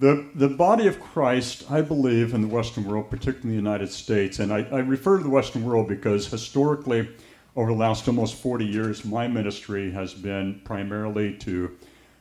The, 0.00 0.28
the 0.34 0.48
body 0.48 0.86
of 0.86 1.00
Christ, 1.00 1.70
I 1.70 1.80
believe, 1.80 2.32
in 2.32 2.40
the 2.40 2.48
Western 2.48 2.84
world, 2.84 3.10
particularly 3.10 3.50
the 3.50 3.56
United 3.56 3.90
States, 3.90 4.38
and 4.38 4.52
I, 4.52 4.62
I 4.70 4.78
refer 4.78 5.18
to 5.18 5.24
the 5.24 5.30
Western 5.30 5.64
world 5.64 5.88
because 5.88 6.28
historically, 6.28 7.08
over 7.56 7.72
the 7.72 7.78
last 7.78 8.06
almost 8.06 8.36
40 8.36 8.64
years, 8.64 9.04
my 9.04 9.26
ministry 9.26 9.90
has 9.90 10.14
been 10.14 10.60
primarily 10.64 11.36
to 11.38 11.76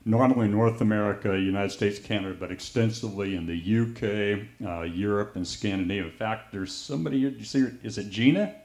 not 0.06 0.32
only 0.32 0.48
North 0.48 0.82
America, 0.82 1.38
United 1.38 1.72
States, 1.72 2.00
Canada, 2.00 2.36
but 2.40 2.52
extensively 2.52 3.36
in 3.36 3.46
the 3.46 3.54
UK, 3.54 4.48
uh, 4.66 4.82
Europe, 4.84 5.36
and 5.36 5.46
Scandinavia. 5.46 6.06
In 6.06 6.12
fact, 6.12 6.52
there's 6.52 6.74
somebody, 6.74 7.20
here 7.20 7.30
you 7.30 7.44
see, 7.44 7.68
is 7.84 7.98
it 7.98 8.10
Gina? 8.10 8.56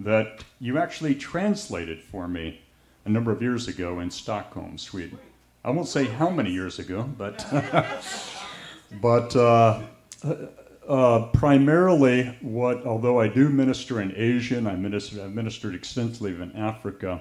That 0.00 0.44
you 0.58 0.78
actually 0.78 1.14
translated 1.14 2.02
for 2.02 2.26
me 2.26 2.62
a 3.04 3.08
number 3.08 3.30
of 3.30 3.42
years 3.42 3.68
ago 3.68 4.00
in 4.00 4.10
Stockholm, 4.10 4.78
Sweden. 4.78 5.18
I 5.64 5.70
won't 5.70 5.88
say 5.88 6.06
how 6.06 6.30
many 6.30 6.50
years 6.50 6.78
ago, 6.78 7.02
but 7.02 7.46
but 9.00 9.36
uh, 9.36 9.82
uh, 10.88 11.26
primarily 11.32 12.36
what, 12.40 12.84
although 12.84 13.20
I 13.20 13.28
do 13.28 13.48
minister 13.48 14.00
in 14.00 14.12
Asia 14.16 14.58
and 14.58 14.68
I 14.68 14.74
minister, 14.74 15.22
I've 15.22 15.32
ministered 15.32 15.74
extensively 15.74 16.32
in 16.32 16.56
Africa, 16.56 17.20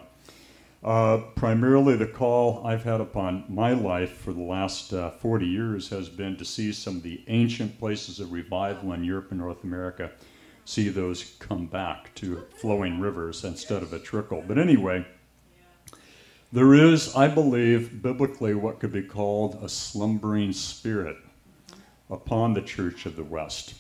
uh, 0.84 1.18
primarily 1.36 1.96
the 1.96 2.08
call 2.08 2.66
I've 2.66 2.84
had 2.84 3.02
upon 3.02 3.44
my 3.50 3.74
life 3.74 4.14
for 4.14 4.34
the 4.34 4.42
last 4.42 4.94
uh, 4.94 5.12
40 5.12 5.46
years 5.46 5.90
has 5.90 6.08
been 6.10 6.38
to 6.38 6.46
see 6.46 6.72
some 6.72 6.98
of 6.98 7.04
the 7.04 7.22
ancient 7.28 7.78
places 7.78 8.20
of 8.20 8.32
revival 8.32 8.94
in 8.94 9.04
Europe 9.04 9.28
and 9.32 9.40
North 9.40 9.64
America, 9.64 10.10
see 10.70 10.88
those 10.88 11.36
come 11.40 11.66
back 11.66 12.14
to 12.14 12.46
flowing 12.62 13.00
rivers 13.00 13.44
instead 13.44 13.82
of 13.82 13.92
a 13.92 13.98
trickle. 13.98 14.44
But 14.48 14.60
anyway, 14.60 15.04
there 16.54 16.76
is, 16.76 17.16
I 17.16 17.28
believe, 17.28 18.04
biblically 18.04 18.54
what 18.54 18.80
could 18.80 18.92
be 18.92 19.02
called 19.02 19.58
a 19.64 19.68
slumbering 19.68 20.54
spirit 20.54 21.18
upon 22.08 22.54
the 22.54 22.62
church 22.62 23.08
of 23.08 23.16
the 23.16 23.24
West. 23.24 23.74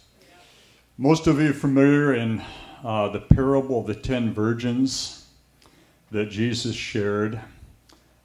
Most 0.98 1.28
of 1.28 1.40
you 1.40 1.52
are 1.52 1.54
familiar 1.54 2.16
in 2.16 2.42
uh, 2.84 3.10
the 3.10 3.20
parable 3.20 3.82
of 3.82 3.86
the 3.86 3.94
ten 3.94 4.34
virgins 4.34 5.28
that 6.10 6.32
Jesus 6.32 6.76
shared, 6.76 7.40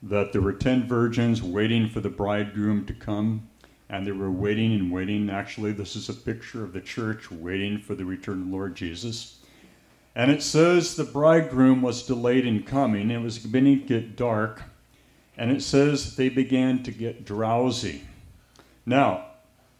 that 0.01 0.33
there 0.33 0.41
were 0.41 0.53
ten 0.53 0.87
virgins 0.87 1.43
waiting 1.43 1.87
for 1.87 1.99
the 1.99 2.09
bridegroom 2.09 2.87
to 2.87 2.93
come, 2.95 3.47
and 3.89 4.05
they 4.05 4.11
were 4.11 4.31
waiting 4.31 4.73
and 4.73 4.91
waiting. 4.91 5.29
Actually, 5.29 5.71
this 5.71 5.95
is 5.95 6.09
a 6.09 6.13
picture 6.13 6.63
of 6.63 6.73
the 6.73 6.81
church 6.81 7.31
waiting 7.31 7.77
for 7.79 7.95
the 7.95 8.05
return 8.05 8.41
of 8.41 8.47
Lord 8.47 8.75
Jesus. 8.75 9.39
And 10.15 10.31
it 10.31 10.41
says 10.41 10.95
the 10.95 11.03
bridegroom 11.03 11.81
was 11.81 12.03
delayed 12.03 12.45
in 12.45 12.63
coming. 12.63 13.11
It 13.11 13.21
was 13.21 13.37
beginning 13.37 13.81
to 13.81 13.87
get 13.87 14.15
dark. 14.15 14.63
And 15.37 15.51
it 15.51 15.61
says 15.61 16.15
they 16.15 16.29
began 16.29 16.83
to 16.83 16.91
get 16.91 17.25
drowsy. 17.25 18.03
Now, 18.85 19.25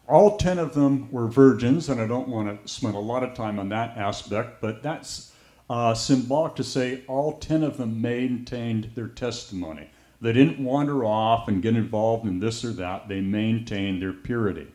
all 0.08 0.36
10 0.36 0.58
of 0.58 0.74
them 0.74 1.10
were 1.10 1.26
virgins, 1.26 1.88
and 1.88 2.00
I 2.00 2.06
don't 2.06 2.28
want 2.28 2.62
to 2.62 2.68
spend 2.68 2.94
a 2.94 3.00
lot 3.00 3.24
of 3.24 3.34
time 3.34 3.58
on 3.58 3.70
that 3.70 3.96
aspect, 3.96 4.60
but 4.60 4.82
that's 4.82 5.32
uh, 5.68 5.94
symbolic 5.94 6.54
to 6.56 6.64
say 6.64 7.02
all 7.08 7.38
10 7.38 7.62
of 7.64 7.76
them 7.76 8.00
maintained 8.00 8.92
their 8.94 9.08
testimony. 9.08 9.90
They 10.20 10.32
didn't 10.32 10.62
wander 10.62 11.04
off 11.04 11.48
and 11.48 11.62
get 11.62 11.76
involved 11.76 12.26
in 12.26 12.40
this 12.40 12.64
or 12.64 12.72
that, 12.72 13.08
they 13.08 13.20
maintained 13.20 14.00
their 14.00 14.12
purity. 14.12 14.68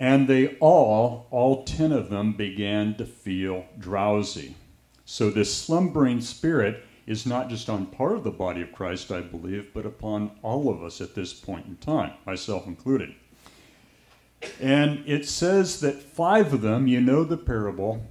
And 0.00 0.26
they 0.26 0.56
all, 0.56 1.28
all 1.30 1.64
ten 1.64 1.92
of 1.92 2.10
them, 2.10 2.32
began 2.32 2.96
to 2.96 3.06
feel 3.06 3.64
drowsy. 3.78 4.56
So 5.04 5.30
this 5.30 5.54
slumbering 5.54 6.20
spirit 6.20 6.84
is 7.06 7.26
not 7.26 7.48
just 7.48 7.68
on 7.68 7.86
part 7.86 8.12
of 8.12 8.24
the 8.24 8.30
body 8.30 8.62
of 8.62 8.72
Christ, 8.72 9.12
I 9.12 9.20
believe, 9.20 9.72
but 9.74 9.86
upon 9.86 10.32
all 10.42 10.68
of 10.68 10.82
us 10.82 11.00
at 11.00 11.14
this 11.14 11.32
point 11.32 11.66
in 11.66 11.76
time, 11.76 12.14
myself 12.26 12.66
included. 12.66 13.14
And 14.60 15.02
it 15.06 15.28
says 15.28 15.80
that 15.80 16.02
five 16.02 16.52
of 16.52 16.60
them, 16.62 16.86
you 16.86 17.00
know 17.00 17.24
the 17.24 17.36
parable, 17.36 18.06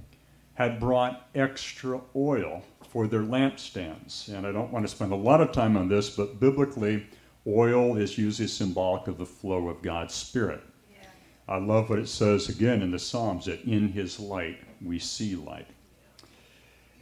had 0.54 0.80
brought 0.80 1.28
extra 1.34 2.00
oil 2.14 2.62
for 2.94 3.08
their 3.08 3.22
lampstands. 3.22 4.28
And 4.28 4.46
I 4.46 4.52
don't 4.52 4.70
want 4.70 4.84
to 4.84 4.88
spend 4.96 5.12
a 5.12 5.16
lot 5.16 5.40
of 5.40 5.50
time 5.50 5.76
on 5.76 5.88
this, 5.88 6.10
but 6.10 6.38
biblically, 6.38 7.04
oil 7.44 7.96
is 7.96 8.16
usually 8.16 8.46
symbolic 8.46 9.08
of 9.08 9.18
the 9.18 9.26
flow 9.26 9.68
of 9.68 9.82
God's 9.82 10.14
Spirit. 10.14 10.60
I 11.48 11.56
love 11.56 11.90
what 11.90 11.98
it 11.98 12.08
says 12.08 12.48
again 12.48 12.82
in 12.82 12.92
the 12.92 12.98
Psalms 13.00 13.46
that 13.46 13.64
in 13.64 13.88
his 13.88 14.20
light 14.20 14.60
we 14.80 15.00
see 15.00 15.34
light. 15.34 15.66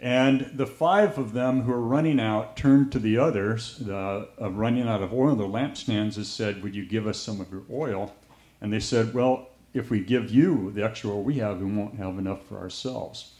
And 0.00 0.50
the 0.54 0.66
five 0.66 1.18
of 1.18 1.34
them 1.34 1.60
who 1.60 1.72
are 1.72 1.80
running 1.80 2.18
out 2.18 2.56
turned 2.56 2.90
to 2.92 2.98
the 2.98 3.18
others, 3.18 3.86
uh, 3.86 4.24
of 4.38 4.56
running 4.56 4.88
out 4.88 5.02
of 5.02 5.12
oil, 5.12 5.36
their 5.36 5.46
lampstands, 5.46 6.16
and 6.16 6.26
said, 6.26 6.62
Would 6.62 6.74
you 6.74 6.86
give 6.86 7.06
us 7.06 7.18
some 7.18 7.38
of 7.38 7.52
your 7.52 7.64
oil? 7.70 8.14
And 8.62 8.72
they 8.72 8.80
said, 8.80 9.12
Well, 9.12 9.50
if 9.74 9.90
we 9.90 10.00
give 10.00 10.30
you 10.30 10.72
the 10.72 10.84
extra 10.84 11.10
oil 11.10 11.22
we 11.22 11.34
have, 11.34 11.60
we 11.60 11.70
won't 11.70 11.96
have 11.96 12.18
enough 12.18 12.46
for 12.46 12.58
ourselves. 12.58 13.34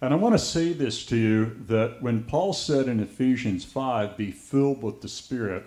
And 0.00 0.12
I 0.12 0.16
want 0.16 0.34
to 0.34 0.38
say 0.38 0.72
this 0.72 1.06
to 1.06 1.16
you 1.16 1.56
that 1.68 2.02
when 2.02 2.24
Paul 2.24 2.52
said 2.52 2.88
in 2.88 3.00
Ephesians 3.00 3.64
5, 3.64 4.16
Be 4.16 4.30
filled 4.30 4.82
with 4.82 5.00
the 5.00 5.08
Spirit, 5.08 5.64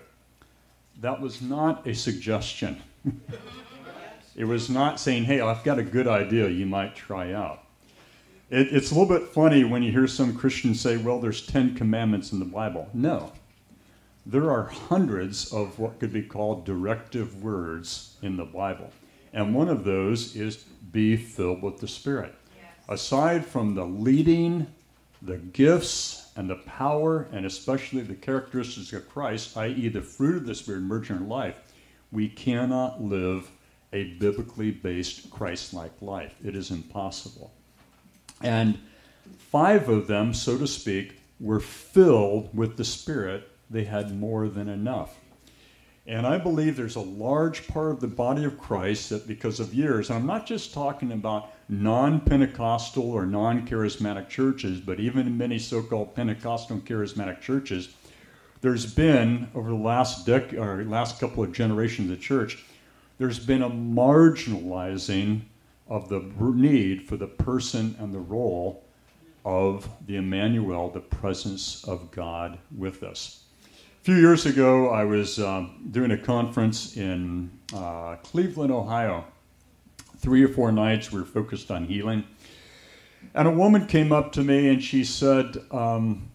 that 1.00 1.20
was 1.20 1.42
not 1.42 1.86
a 1.86 1.94
suggestion. 1.94 2.80
It 4.36 4.44
was 4.44 4.70
not 4.70 5.00
saying, 5.00 5.24
hey, 5.24 5.40
I've 5.40 5.64
got 5.64 5.78
a 5.78 5.82
good 5.82 6.06
idea 6.06 6.48
you 6.48 6.64
might 6.64 6.94
try 6.96 7.32
out. 7.32 7.64
It, 8.48 8.68
it's 8.72 8.90
a 8.90 8.94
little 8.94 9.18
bit 9.18 9.28
funny 9.28 9.64
when 9.64 9.82
you 9.82 9.92
hear 9.92 10.06
some 10.06 10.34
Christians 10.34 10.80
say, 10.80 10.96
well, 10.96 11.20
there's 11.20 11.46
10 11.46 11.74
commandments 11.74 12.32
in 12.32 12.38
the 12.38 12.46
Bible. 12.46 12.88
No. 12.94 13.32
There 14.24 14.50
are 14.50 14.64
hundreds 14.64 15.52
of 15.52 15.78
what 15.78 15.98
could 15.98 16.12
be 16.12 16.22
called 16.22 16.64
directive 16.64 17.42
words 17.42 18.16
in 18.22 18.36
the 18.36 18.44
Bible. 18.44 18.92
And 19.32 19.54
one 19.54 19.68
of 19.68 19.84
those 19.84 20.34
is 20.36 20.64
be 20.90 21.16
filled 21.16 21.62
with 21.62 21.78
the 21.78 21.88
Spirit. 21.88 22.34
Aside 22.90 23.46
from 23.46 23.76
the 23.76 23.84
leading, 23.84 24.66
the 25.22 25.36
gifts, 25.36 26.32
and 26.36 26.50
the 26.50 26.56
power, 26.56 27.28
and 27.32 27.46
especially 27.46 28.02
the 28.02 28.14
characteristics 28.16 28.92
of 28.92 29.08
Christ, 29.08 29.56
i.e., 29.56 29.88
the 29.88 30.02
fruit 30.02 30.38
of 30.38 30.46
the 30.46 30.56
Spirit 30.56 30.78
emerging 30.78 31.16
in 31.18 31.28
life, 31.28 31.56
we 32.10 32.28
cannot 32.28 33.00
live 33.00 33.48
a 33.92 34.04
biblically 34.14 34.72
based 34.72 35.30
Christ 35.30 35.72
like 35.72 35.92
life. 36.00 36.34
It 36.44 36.56
is 36.56 36.72
impossible. 36.72 37.52
And 38.42 38.78
five 39.38 39.88
of 39.88 40.08
them, 40.08 40.34
so 40.34 40.58
to 40.58 40.66
speak, 40.66 41.20
were 41.38 41.60
filled 41.60 42.56
with 42.56 42.76
the 42.76 42.84
Spirit. 42.84 43.48
They 43.70 43.84
had 43.84 44.18
more 44.18 44.48
than 44.48 44.68
enough. 44.68 45.16
And 46.06 46.26
I 46.26 46.38
believe 46.38 46.76
there's 46.76 46.96
a 46.96 47.00
large 47.00 47.68
part 47.68 47.92
of 47.92 48.00
the 48.00 48.08
body 48.08 48.44
of 48.44 48.58
Christ 48.58 49.10
that, 49.10 49.28
because 49.28 49.60
of 49.60 49.74
years, 49.74 50.10
and 50.10 50.18
I'm 50.18 50.26
not 50.26 50.46
just 50.46 50.74
talking 50.74 51.12
about 51.12 51.52
non 51.70 52.20
Pentecostal 52.20 53.10
or 53.10 53.24
non 53.24 53.66
charismatic 53.66 54.28
churches, 54.28 54.80
but 54.80 54.98
even 54.98 55.26
in 55.26 55.38
many 55.38 55.58
so 55.58 55.82
called 55.82 56.14
Pentecostal 56.14 56.76
and 56.76 56.84
charismatic 56.84 57.40
churches, 57.40 57.94
there's 58.60 58.92
been, 58.92 59.48
over 59.54 59.70
the 59.70 59.76
last, 59.76 60.26
dec- 60.26 60.58
or 60.58 60.84
last 60.84 61.20
couple 61.20 61.42
of 61.42 61.52
generations 61.52 62.10
of 62.10 62.18
the 62.18 62.22
church, 62.22 62.64
there's 63.18 63.38
been 63.38 63.62
a 63.62 63.70
marginalizing 63.70 65.42
of 65.88 66.08
the 66.08 66.20
need 66.54 67.06
for 67.06 67.16
the 67.16 67.26
person 67.26 67.96
and 67.98 68.12
the 68.12 68.18
role 68.18 68.84
of 69.44 69.88
the 70.06 70.16
Emmanuel, 70.16 70.90
the 70.90 71.00
presence 71.00 71.84
of 71.84 72.10
God 72.10 72.58
with 72.76 73.02
us. 73.02 73.44
A 74.00 74.04
few 74.04 74.16
years 74.16 74.46
ago, 74.46 74.90
I 74.90 75.04
was 75.04 75.38
um, 75.38 75.88
doing 75.90 76.10
a 76.10 76.18
conference 76.18 76.96
in 76.96 77.50
uh, 77.74 78.16
Cleveland, 78.16 78.72
Ohio. 78.72 79.24
Three 80.20 80.44
or 80.44 80.48
four 80.48 80.70
nights, 80.70 81.10
we 81.10 81.18
were 81.18 81.26
focused 81.26 81.70
on 81.70 81.86
healing. 81.86 82.24
And 83.34 83.48
a 83.48 83.50
woman 83.50 83.86
came 83.86 84.12
up 84.12 84.32
to 84.32 84.42
me 84.42 84.68
and 84.68 84.82
she 84.82 85.02
said, 85.02 85.56
um, 85.70 86.30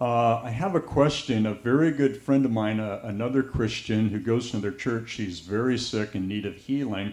uh, 0.00 0.40
I 0.42 0.50
have 0.50 0.74
a 0.74 0.80
question. 0.80 1.44
A 1.44 1.52
very 1.52 1.90
good 1.90 2.20
friend 2.20 2.44
of 2.46 2.50
mine, 2.50 2.80
uh, 2.80 3.00
another 3.04 3.42
Christian 3.42 4.08
who 4.08 4.18
goes 4.18 4.50
to 4.50 4.56
another 4.56 4.72
church, 4.72 5.10
she's 5.10 5.40
very 5.40 5.76
sick 5.76 6.14
in 6.14 6.26
need 6.26 6.46
of 6.46 6.56
healing. 6.56 7.12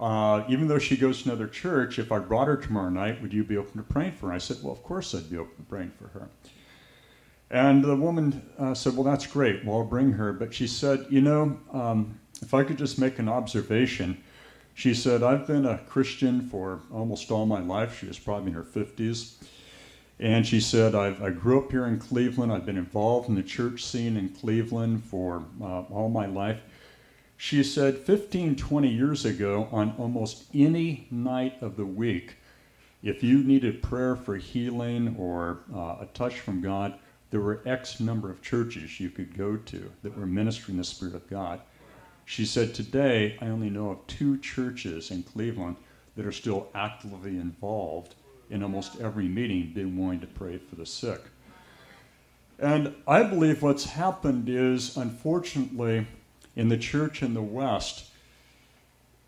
Uh, 0.00 0.42
even 0.48 0.68
though 0.68 0.78
she 0.78 0.96
goes 0.96 1.22
to 1.22 1.28
another 1.28 1.46
church, 1.46 1.98
if 1.98 2.10
I 2.10 2.18
brought 2.18 2.48
her 2.48 2.56
tomorrow 2.56 2.88
night, 2.88 3.20
would 3.22 3.32
you 3.32 3.44
be 3.44 3.56
open 3.58 3.76
to 3.76 3.82
praying 3.82 4.12
for 4.12 4.28
her? 4.28 4.32
I 4.32 4.38
said, 4.38 4.56
Well, 4.62 4.72
of 4.72 4.82
course 4.82 5.14
I'd 5.14 5.30
be 5.30 5.36
open 5.36 5.54
to 5.56 5.62
praying 5.62 5.92
for 5.98 6.08
her. 6.18 6.28
And 7.50 7.84
the 7.84 7.94
woman 7.94 8.42
uh, 8.58 8.74
said, 8.74 8.96
Well, 8.96 9.04
that's 9.04 9.26
great. 9.26 9.64
Well, 9.64 9.78
I'll 9.78 9.84
bring 9.84 10.10
her. 10.12 10.32
But 10.32 10.52
she 10.52 10.66
said, 10.66 11.06
You 11.10 11.20
know, 11.20 11.60
um, 11.72 12.18
if 12.42 12.54
I 12.54 12.64
could 12.64 12.78
just 12.78 12.98
make 12.98 13.20
an 13.20 13.28
observation, 13.28 14.20
she 14.74 14.92
said, 14.92 15.22
I've 15.22 15.46
been 15.46 15.64
a 15.64 15.78
Christian 15.78 16.48
for 16.48 16.80
almost 16.92 17.30
all 17.30 17.46
my 17.46 17.60
life. 17.60 17.98
She 17.98 18.06
was 18.06 18.18
probably 18.18 18.48
in 18.48 18.54
her 18.54 18.64
50s. 18.64 19.34
And 20.18 20.46
she 20.46 20.60
said, 20.60 20.94
i 20.94 21.30
grew 21.30 21.60
up 21.60 21.70
here 21.70 21.86
in 21.86 21.98
Cleveland. 21.98 22.52
I've 22.52 22.66
been 22.66 22.76
involved 22.76 23.28
in 23.28 23.34
the 23.34 23.42
church 23.42 23.84
scene 23.84 24.16
in 24.16 24.28
Cleveland 24.28 25.04
for 25.04 25.44
uh, 25.60 25.82
all 25.82 26.08
my 26.08 26.26
life. 26.26 26.60
She 27.36 27.62
said, 27.62 27.98
15, 27.98 28.56
20 28.56 28.88
years 28.88 29.24
ago, 29.24 29.68
on 29.72 29.94
almost 29.98 30.44
any 30.54 31.06
night 31.10 31.56
of 31.60 31.76
the 31.76 31.86
week, 31.86 32.36
if 33.02 33.22
you 33.22 33.38
needed 33.42 33.82
prayer 33.82 34.16
for 34.16 34.36
healing 34.36 35.16
or 35.18 35.58
uh, 35.74 35.96
a 36.00 36.08
touch 36.14 36.40
from 36.40 36.60
God, 36.60 36.94
there 37.30 37.40
were 37.40 37.60
X 37.66 38.00
number 38.00 38.30
of 38.30 38.40
churches 38.40 39.00
you 39.00 39.10
could 39.10 39.36
go 39.36 39.56
to 39.56 39.90
that 40.02 40.16
were 40.16 40.26
ministering 40.26 40.78
the 40.78 40.84
Spirit 40.84 41.14
of 41.14 41.28
God. 41.28 41.60
She 42.24 42.44
said, 42.46 42.74
Today, 42.74 43.36
I 43.40 43.46
only 43.46 43.70
know 43.70 43.90
of 43.90 44.06
two 44.06 44.38
churches 44.38 45.10
in 45.10 45.22
Cleveland 45.22 45.76
that 46.16 46.26
are 46.26 46.32
still 46.32 46.68
actively 46.74 47.36
involved 47.36 48.14
in 48.50 48.62
almost 48.62 49.00
every 49.00 49.28
meeting 49.28 49.72
being 49.74 49.98
willing 49.98 50.20
to 50.20 50.26
pray 50.26 50.58
for 50.58 50.76
the 50.76 50.86
sick. 50.86 51.20
And 52.58 52.94
I 53.06 53.24
believe 53.24 53.62
what's 53.62 53.84
happened 53.84 54.48
is, 54.48 54.96
unfortunately, 54.96 56.06
in 56.54 56.68
the 56.68 56.76
church 56.76 57.22
in 57.22 57.34
the 57.34 57.42
West, 57.42 58.10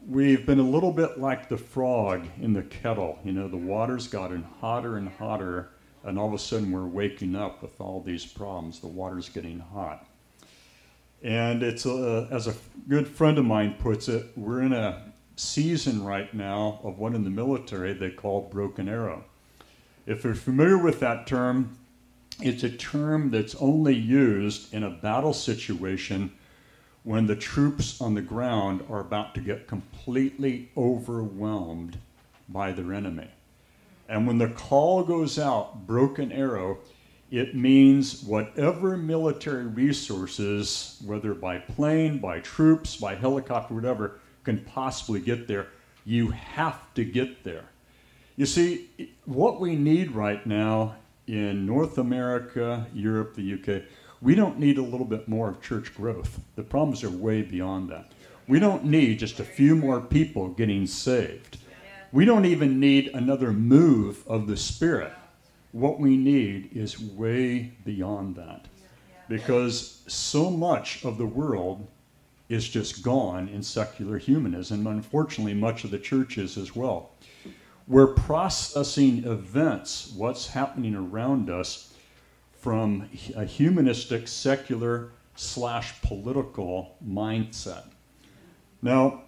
we've 0.07 0.47
been 0.47 0.61
a 0.61 0.69
little 0.69 0.93
bit 0.93 1.19
like 1.19 1.49
the 1.49 1.57
frog 1.57 2.27
in 2.41 2.53
the 2.53 2.63
kettle. 2.63 3.19
You 3.25 3.33
know, 3.33 3.49
the 3.49 3.57
water's 3.57 4.07
gotten 4.07 4.45
hotter 4.61 4.97
and 4.97 5.09
hotter, 5.09 5.71
and 6.05 6.19
all 6.19 6.29
of 6.29 6.35
a 6.35 6.39
sudden 6.39 6.71
we're 6.71 6.87
waking 6.87 7.35
up 7.35 7.63
with 7.63 7.81
all 7.81 8.01
these 8.01 8.25
problems. 8.25 8.79
The 8.81 8.87
water's 8.87 9.29
getting 9.29 9.59
hot. 9.59 10.07
And 11.27 11.65
it's 11.65 11.85
a, 11.87 12.29
as 12.31 12.47
a 12.47 12.55
good 12.89 13.09
friend 13.09 13.37
of 13.37 13.45
mine 13.45 13.75
puts 13.81 14.07
it, 14.09 14.27
we're 14.37 14.63
in 14.63 14.73
a 14.73 15.03
season 15.35 16.05
right 16.05 16.33
now 16.33 16.79
of 16.85 17.01
what 17.01 17.17
in 17.17 17.25
the 17.25 17.31
military 17.31 17.93
they 17.95 18.11
call 18.11 18.43
broken 18.43 18.89
arrow. 18.89 19.25
If 20.07 20.23
you're 20.23 20.37
familiar 20.37 20.79
with 20.79 21.01
that 21.01 21.27
term, 21.27 21.77
it's 22.41 22.63
a 22.63 22.71
term 22.71 23.33
that's 23.33 23.57
only 23.57 23.97
used 23.97 24.73
in 24.73 24.85
a 24.85 24.91
battle 24.91 25.33
situation 25.33 26.33
when 27.03 27.27
the 27.27 27.35
troops 27.35 28.01
on 28.01 28.15
the 28.15 28.23
ground 28.23 28.85
are 28.89 29.01
about 29.01 29.35
to 29.35 29.41
get 29.41 29.67
completely 29.67 30.71
overwhelmed 30.77 31.99
by 32.49 32.71
their 32.71 32.93
enemy. 32.93 33.31
And 34.09 34.29
when 34.29 34.39
the 34.39 34.51
call 34.51 35.03
goes 35.03 35.41
out, 35.41 35.89
broken 35.89 36.31
arrow, 36.31 36.79
it 37.31 37.57
means 37.57 38.23
whatever 38.23 38.97
military 38.97 39.67
resources, 39.67 41.01
whether 41.05 41.35
by 41.35 41.59
plane, 41.59 42.19
by 42.19 42.41
troops, 42.41 42.97
by 42.97 43.15
helicopter, 43.15 43.75
whatever, 43.75 44.21
can 44.45 44.59
possibly 44.61 45.21
get 45.21 45.49
there. 45.49 45.69
You 46.05 46.29
have 46.31 46.95
to 46.95 47.05
get 47.05 47.43
there. 47.43 47.65
You 48.37 48.47
see, 48.47 48.91
what 49.25 49.61
we 49.61 49.75
need 49.75 50.13
right 50.13 50.45
now 50.47 50.97
in 51.27 51.67
North 51.67 51.99
America, 51.99 52.87
Europe, 52.95 53.35
the 53.35 53.55
UK, 53.55 53.83
we 54.21 54.35
don't 54.35 54.59
need 54.59 54.79
a 54.79 54.83
little 54.83 55.07
bit 55.07 55.27
more 55.27 55.49
of 55.49 55.61
church 55.61 55.95
growth. 55.95 56.41
The 56.55 56.63
problems 56.63 57.03
are 57.03 57.11
way 57.11 57.43
beyond 57.43 57.91
that. 57.91 58.13
We 58.47 58.61
don't 58.61 58.85
need 58.85 59.19
just 59.19 59.41
a 59.41 59.45
few 59.45 59.75
more 59.75 60.01
people 60.01 60.49
getting 60.49 60.87
saved. 60.87 61.59
We 62.13 62.25
don't 62.25 62.45
even 62.45 62.79
need 62.79 63.11
another 63.13 63.53
move 63.53 64.23
of 64.29 64.47
the 64.47 64.57
Spirit. 64.57 65.13
What 65.77 66.01
we 66.01 66.17
need 66.17 66.71
is 66.73 66.99
way 66.99 67.75
beyond 67.85 68.37
that. 68.37 68.65
Because 69.29 70.01
so 70.07 70.49
much 70.49 71.05
of 71.05 71.19
the 71.19 71.27
world 71.27 71.87
is 72.49 72.67
just 72.67 73.03
gone 73.03 73.49
in 73.49 73.63
secular 73.63 74.17
humanism. 74.17 74.87
Unfortunately, 74.87 75.53
much 75.53 75.85
of 75.85 75.91
the 75.91 75.99
church 75.99 76.39
is 76.39 76.57
as 76.57 76.75
well. 76.75 77.11
We're 77.87 78.15
processing 78.15 79.25
events, 79.25 80.15
what's 80.17 80.47
happening 80.47 80.95
around 80.95 81.51
us, 81.51 81.93
from 82.59 83.11
a 83.37 83.45
humanistic, 83.45 84.29
secular, 84.29 85.11
slash 85.35 86.01
political 86.01 86.97
mindset. 87.07 87.85
Now, 88.81 89.25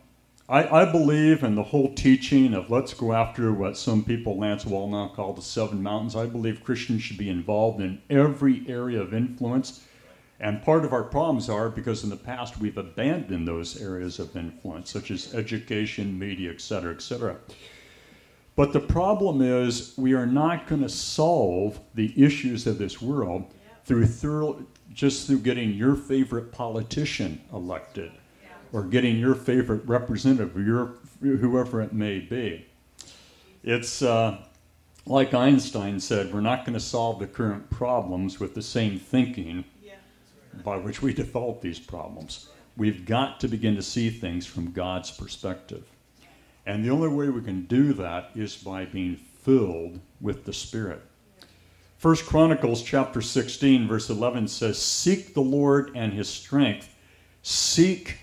I, 0.48 0.82
I, 0.82 0.90
believe 0.90 1.42
in 1.42 1.56
the 1.56 1.62
whole 1.62 1.94
teaching 1.94 2.54
of 2.54 2.70
let's 2.70 2.94
go 2.94 3.12
after 3.12 3.52
what 3.52 3.76
some 3.76 4.02
people, 4.02 4.38
Lance 4.38 4.64
Wallnau, 4.64 5.14
call 5.14 5.34
the 5.34 5.42
seven 5.42 5.82
mountains. 5.82 6.16
I 6.16 6.24
believe 6.24 6.64
Christians 6.64 7.02
should 7.02 7.18
be 7.18 7.28
involved 7.28 7.82
in 7.82 8.00
every 8.08 8.64
area 8.66 9.00
of 9.00 9.12
influence 9.12 9.82
and 10.40 10.62
part 10.62 10.84
of 10.84 10.92
our 10.92 11.02
problems 11.02 11.48
are 11.48 11.68
because 11.68 12.04
in 12.04 12.10
the 12.10 12.16
past 12.16 12.60
we've 12.60 12.78
abandoned 12.78 13.46
those 13.46 13.80
areas 13.80 14.18
of 14.18 14.36
influence, 14.36 14.90
such 14.90 15.10
as 15.10 15.34
education, 15.34 16.18
media, 16.18 16.50
et 16.50 16.60
cetera, 16.60 16.94
et 16.94 17.02
cetera. 17.02 17.36
But 18.54 18.72
the 18.72 18.80
problem 18.80 19.42
is 19.42 19.94
we 19.96 20.14
are 20.14 20.26
not 20.26 20.66
going 20.66 20.82
to 20.82 20.88
solve 20.88 21.80
the 21.94 22.12
issues 22.22 22.66
of 22.66 22.78
this 22.78 23.02
world 23.02 23.52
through 23.84 24.06
thorough, 24.06 24.64
just 24.92 25.26
through 25.26 25.40
getting 25.40 25.72
your 25.72 25.96
favorite 25.96 26.52
politician 26.52 27.40
elected 27.52 28.12
or 28.72 28.82
getting 28.82 29.16
your 29.18 29.34
favorite 29.34 29.82
representative, 29.86 30.56
or 30.56 30.60
your, 30.60 30.94
whoever 31.20 31.80
it 31.80 31.92
may 31.92 32.18
be. 32.18 32.66
It's 33.62 34.02
uh, 34.02 34.38
like 35.06 35.32
Einstein 35.32 35.98
said, 36.00 36.32
we're 36.32 36.40
not 36.40 36.64
going 36.64 36.74
to 36.74 36.80
solve 36.80 37.18
the 37.18 37.26
current 37.26 37.68
problems 37.70 38.38
with 38.38 38.54
the 38.54 38.62
same 38.62 38.98
thinking 38.98 39.64
by 40.64 40.76
which 40.76 41.02
we 41.02 41.14
develop 41.14 41.60
these 41.60 41.78
problems. 41.78 42.48
We've 42.76 43.04
got 43.04 43.40
to 43.40 43.48
begin 43.48 43.74
to 43.76 43.82
see 43.82 44.10
things 44.10 44.46
from 44.46 44.72
God's 44.72 45.10
perspective. 45.10 45.84
And 46.66 46.84
the 46.84 46.90
only 46.90 47.08
way 47.08 47.28
we 47.30 47.40
can 47.40 47.64
do 47.64 47.92
that 47.94 48.30
is 48.34 48.56
by 48.56 48.84
being 48.84 49.16
filled 49.16 49.98
with 50.20 50.44
the 50.44 50.52
Spirit. 50.52 51.02
First 51.96 52.26
Chronicles 52.26 52.82
chapter 52.82 53.22
16 53.22 53.88
verse 53.88 54.10
11 54.10 54.46
says, 54.46 54.80
"Seek 54.80 55.34
the 55.34 55.40
Lord 55.40 55.90
and 55.94 56.12
his 56.12 56.28
strength. 56.28 56.94
Seek 57.42 58.18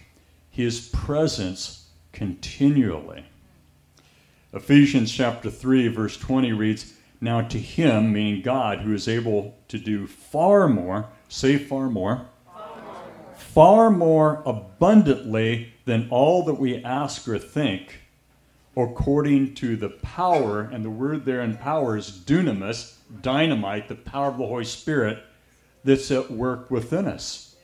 his 0.55 0.87
presence 0.87 1.89
continually. 2.13 3.25
Ephesians 4.53 5.11
chapter 5.11 5.49
3, 5.51 5.89
verse 5.89 6.15
20 6.15 6.53
reads, 6.53 6.93
Now 7.19 7.41
to 7.41 7.59
him, 7.59 8.13
meaning 8.13 8.41
God, 8.41 8.79
who 8.79 8.93
is 8.93 9.09
able 9.09 9.57
to 9.67 9.77
do 9.77 10.07
far 10.07 10.69
more, 10.69 11.09
say 11.27 11.57
far 11.57 11.89
more, 11.89 12.27
far 12.53 12.81
more, 12.81 13.35
far 13.35 13.91
more 13.91 14.43
abundantly 14.45 15.73
than 15.83 16.07
all 16.09 16.45
that 16.45 16.53
we 16.53 16.81
ask 16.85 17.27
or 17.27 17.37
think, 17.37 17.99
according 18.77 19.55
to 19.55 19.75
the 19.75 19.89
power, 19.89 20.61
and 20.61 20.85
the 20.85 20.89
word 20.89 21.25
there 21.25 21.41
in 21.41 21.57
power 21.57 21.97
is 21.97 22.09
dunamis, 22.09 22.95
dynamite, 23.21 23.89
the 23.89 23.95
power 23.95 24.29
of 24.29 24.37
the 24.37 24.47
Holy 24.47 24.63
Spirit 24.63 25.21
that's 25.83 26.09
at 26.11 26.31
work 26.31 26.71
within 26.71 27.07
us. 27.07 27.54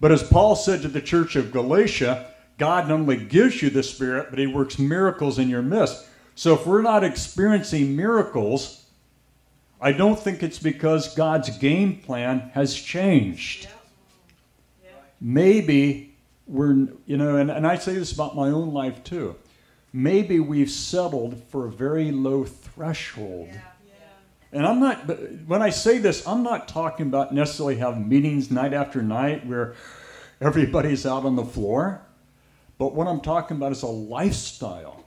But 0.00 0.12
as 0.12 0.22
Paul 0.22 0.56
said 0.56 0.82
to 0.82 0.88
the 0.88 1.00
church 1.00 1.36
of 1.36 1.52
Galatia, 1.52 2.26
God 2.58 2.88
not 2.88 3.00
only 3.00 3.16
gives 3.16 3.62
you 3.62 3.70
the 3.70 3.82
Spirit, 3.82 4.28
but 4.30 4.38
He 4.38 4.46
works 4.46 4.78
miracles 4.78 5.38
in 5.38 5.48
your 5.48 5.62
midst. 5.62 6.06
So 6.34 6.54
if 6.54 6.66
we're 6.66 6.82
not 6.82 7.04
experiencing 7.04 7.94
miracles, 7.94 8.86
I 9.80 9.92
don't 9.92 10.18
think 10.18 10.42
it's 10.42 10.58
because 10.58 11.14
God's 11.14 11.56
game 11.58 11.98
plan 11.98 12.50
has 12.54 12.74
changed. 12.74 13.68
Maybe 15.20 16.16
we're, 16.46 16.88
you 17.06 17.16
know, 17.16 17.36
and, 17.36 17.50
and 17.50 17.66
I 17.66 17.76
say 17.76 17.94
this 17.94 18.12
about 18.12 18.34
my 18.34 18.48
own 18.48 18.72
life 18.72 19.04
too. 19.04 19.36
Maybe 19.92 20.40
we've 20.40 20.70
settled 20.70 21.42
for 21.48 21.66
a 21.66 21.70
very 21.70 22.10
low 22.10 22.44
threshold. 22.44 23.48
Yeah. 23.52 23.60
And 24.52 24.66
I'm 24.66 24.80
not, 24.80 24.98
when 25.46 25.62
I 25.62 25.70
say 25.70 25.98
this, 25.98 26.26
I'm 26.26 26.42
not 26.42 26.66
talking 26.66 27.06
about 27.06 27.32
necessarily 27.32 27.76
having 27.76 28.08
meetings 28.08 28.50
night 28.50 28.72
after 28.72 29.00
night 29.00 29.46
where 29.46 29.74
everybody's 30.40 31.06
out 31.06 31.24
on 31.24 31.36
the 31.36 31.44
floor. 31.44 32.02
But 32.78 32.94
what 32.94 33.06
I'm 33.06 33.20
talking 33.20 33.58
about 33.58 33.72
is 33.72 33.82
a 33.82 33.86
lifestyle 33.86 35.04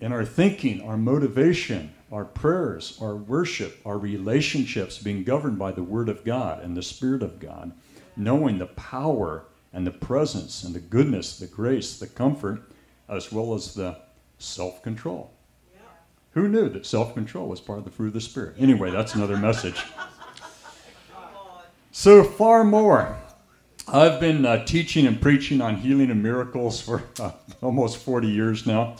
in 0.00 0.12
our 0.12 0.24
thinking, 0.24 0.82
our 0.82 0.96
motivation, 0.96 1.92
our 2.12 2.24
prayers, 2.24 2.98
our 3.00 3.16
worship, 3.16 3.78
our 3.84 3.98
relationships 3.98 4.98
being 4.98 5.24
governed 5.24 5.58
by 5.58 5.72
the 5.72 5.82
Word 5.82 6.08
of 6.08 6.24
God 6.24 6.62
and 6.62 6.76
the 6.76 6.82
Spirit 6.82 7.22
of 7.22 7.40
God, 7.40 7.72
knowing 8.16 8.58
the 8.58 8.66
power 8.66 9.44
and 9.72 9.86
the 9.86 9.90
presence 9.90 10.64
and 10.64 10.74
the 10.74 10.80
goodness, 10.80 11.38
the 11.38 11.46
grace, 11.46 11.98
the 11.98 12.06
comfort, 12.06 12.62
as 13.08 13.32
well 13.32 13.54
as 13.54 13.74
the 13.74 13.96
self 14.38 14.82
control. 14.82 15.32
Who 16.32 16.48
knew 16.48 16.68
that 16.68 16.86
self 16.86 17.14
control 17.14 17.48
was 17.48 17.60
part 17.60 17.78
of 17.78 17.84
the 17.84 17.90
fruit 17.90 18.08
of 18.08 18.12
the 18.14 18.20
Spirit? 18.20 18.56
Anyway, 18.58 18.90
that's 18.90 19.14
another 19.14 19.36
message. 19.36 19.82
So 21.90 22.22
far 22.22 22.62
more. 22.62 23.16
I've 23.88 24.20
been 24.20 24.44
uh, 24.44 24.64
teaching 24.66 25.06
and 25.06 25.20
preaching 25.20 25.60
on 25.60 25.76
healing 25.76 26.10
and 26.10 26.22
miracles 26.22 26.80
for 26.80 27.02
uh, 27.18 27.32
almost 27.62 27.96
40 27.96 28.28
years 28.28 28.66
now. 28.66 28.96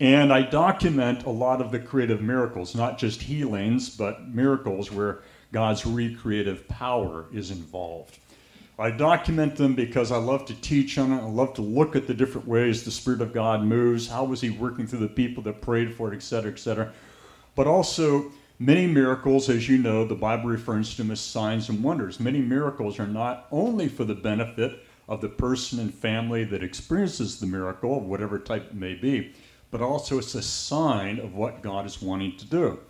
And 0.00 0.32
I 0.32 0.42
document 0.42 1.24
a 1.24 1.30
lot 1.30 1.60
of 1.60 1.70
the 1.70 1.80
creative 1.80 2.22
miracles, 2.22 2.74
not 2.74 2.96
just 2.96 3.20
healings, 3.20 3.90
but 3.90 4.28
miracles 4.28 4.90
where 4.90 5.22
God's 5.52 5.84
recreative 5.84 6.66
power 6.68 7.26
is 7.32 7.50
involved. 7.50 8.18
I 8.76 8.90
document 8.90 9.54
them 9.54 9.74
because 9.74 10.10
I 10.10 10.16
love 10.16 10.46
to 10.46 10.54
teach 10.54 10.98
on 10.98 11.12
it. 11.12 11.22
I 11.22 11.26
love 11.26 11.54
to 11.54 11.62
look 11.62 11.94
at 11.94 12.08
the 12.08 12.14
different 12.14 12.48
ways 12.48 12.82
the 12.82 12.90
Spirit 12.90 13.20
of 13.20 13.32
God 13.32 13.62
moves. 13.62 14.08
How 14.08 14.24
was 14.24 14.40
He 14.40 14.50
working 14.50 14.86
through 14.86 14.98
the 14.98 15.08
people 15.08 15.44
that 15.44 15.60
prayed 15.60 15.94
for 15.94 16.12
it, 16.12 16.16
et 16.16 16.22
cetera, 16.22 16.50
et 16.50 16.58
cetera. 16.58 16.92
But 17.54 17.68
also, 17.68 18.32
many 18.58 18.88
miracles, 18.88 19.48
as 19.48 19.68
you 19.68 19.78
know, 19.78 20.04
the 20.04 20.16
Bible 20.16 20.50
refers 20.50 20.90
to 20.90 21.02
them 21.02 21.12
as 21.12 21.20
signs 21.20 21.68
and 21.68 21.84
wonders. 21.84 22.18
Many 22.18 22.40
miracles 22.40 22.98
are 22.98 23.06
not 23.06 23.46
only 23.52 23.86
for 23.86 24.04
the 24.04 24.14
benefit 24.14 24.80
of 25.08 25.20
the 25.20 25.28
person 25.28 25.78
and 25.78 25.94
family 25.94 26.42
that 26.42 26.64
experiences 26.64 27.38
the 27.38 27.46
miracle, 27.46 28.00
whatever 28.00 28.40
type 28.40 28.70
it 28.70 28.74
may 28.74 28.94
be, 28.94 29.34
but 29.70 29.82
also 29.82 30.18
it's 30.18 30.34
a 30.34 30.42
sign 30.42 31.20
of 31.20 31.34
what 31.34 31.62
God 31.62 31.86
is 31.86 32.02
wanting 32.02 32.36
to 32.38 32.46
do. 32.46 32.80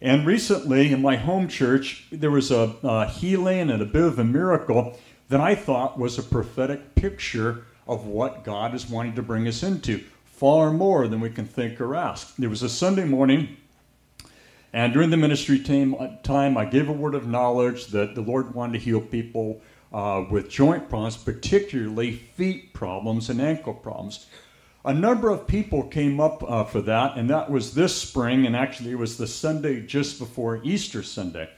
And 0.00 0.26
recently 0.26 0.92
in 0.92 1.00
my 1.00 1.16
home 1.16 1.48
church, 1.48 2.06
there 2.12 2.30
was 2.30 2.50
a, 2.50 2.74
a, 2.82 3.08
healing 3.08 3.70
and 3.70 3.80
a 3.80 3.86
bit 3.86 4.02
of 4.02 4.18
a 4.18 4.24
miracle 4.24 4.98
that 5.28 5.40
I 5.40 5.54
thought 5.54 5.98
was 5.98 6.18
a 6.18 6.22
prophetic 6.22 6.94
picture 6.94 7.64
of 7.88 8.06
what 8.06 8.44
God 8.44 8.74
is 8.74 8.90
wanting 8.90 9.14
to 9.14 9.22
bring 9.22 9.48
us 9.48 9.62
into, 9.62 10.04
far 10.24 10.70
more 10.70 11.08
than 11.08 11.20
we 11.20 11.30
can 11.30 11.46
think 11.46 11.80
or 11.80 11.94
ask. 11.94 12.36
There 12.36 12.50
was 12.50 12.62
a 12.62 12.68
Sunday 12.68 13.04
morning, 13.04 13.56
and 14.72 14.92
during 14.92 15.10
the 15.10 15.16
ministry 15.16 15.60
time, 15.60 16.58
I 16.58 16.64
gave 16.66 16.88
a 16.88 16.92
word 16.92 17.14
of 17.14 17.26
knowledge 17.26 17.86
that 17.86 18.14
the 18.14 18.20
Lord 18.20 18.54
wanted 18.54 18.74
to 18.74 18.84
heal 18.84 19.00
people 19.00 19.62
uh, 19.92 20.24
with 20.30 20.50
joint 20.50 20.88
problems, 20.90 21.16
particularly 21.16 22.12
feet 22.12 22.74
problems 22.74 23.30
and 23.30 23.40
ankle 23.40 23.72
problems 23.72 24.26
a 24.86 24.94
number 24.94 25.30
of 25.30 25.48
people 25.48 25.82
came 25.82 26.20
up 26.20 26.48
uh, 26.48 26.62
for 26.62 26.80
that, 26.82 27.16
and 27.18 27.28
that 27.28 27.50
was 27.50 27.74
this 27.74 27.94
spring, 27.94 28.46
and 28.46 28.54
actually 28.54 28.92
it 28.92 28.98
was 28.98 29.18
the 29.18 29.26
Sunday 29.26 29.80
just 29.80 30.20
before 30.20 30.60
Easter 30.62 31.02
Sunday. 31.02 31.50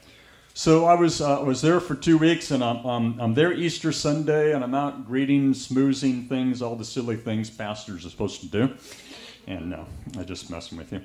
So 0.55 0.85
I 0.85 0.95
was 0.95 1.21
uh, 1.21 1.41
was 1.45 1.61
there 1.61 1.79
for 1.79 1.93
two 1.93 2.17
weeks, 2.17 2.49
and 2.49 2.63
I'm, 2.63 2.83
I'm, 2.83 3.19
I'm 3.19 3.33
there 3.35 3.53
Easter 3.53 3.91
Sunday, 3.91 4.53
and 4.53 4.63
I'm 4.63 4.73
out 4.73 5.05
greeting, 5.05 5.53
smoozing 5.53 6.27
things, 6.27 6.63
all 6.63 6.75
the 6.75 6.83
silly 6.83 7.17
things 7.17 7.51
pastors 7.51 8.03
are 8.03 8.09
supposed 8.09 8.41
to 8.41 8.47
do. 8.47 8.73
And 9.45 9.69
no, 9.69 9.85
I'm 10.17 10.25
just 10.25 10.49
messing 10.49 10.79
with 10.79 10.91
you. 10.91 11.01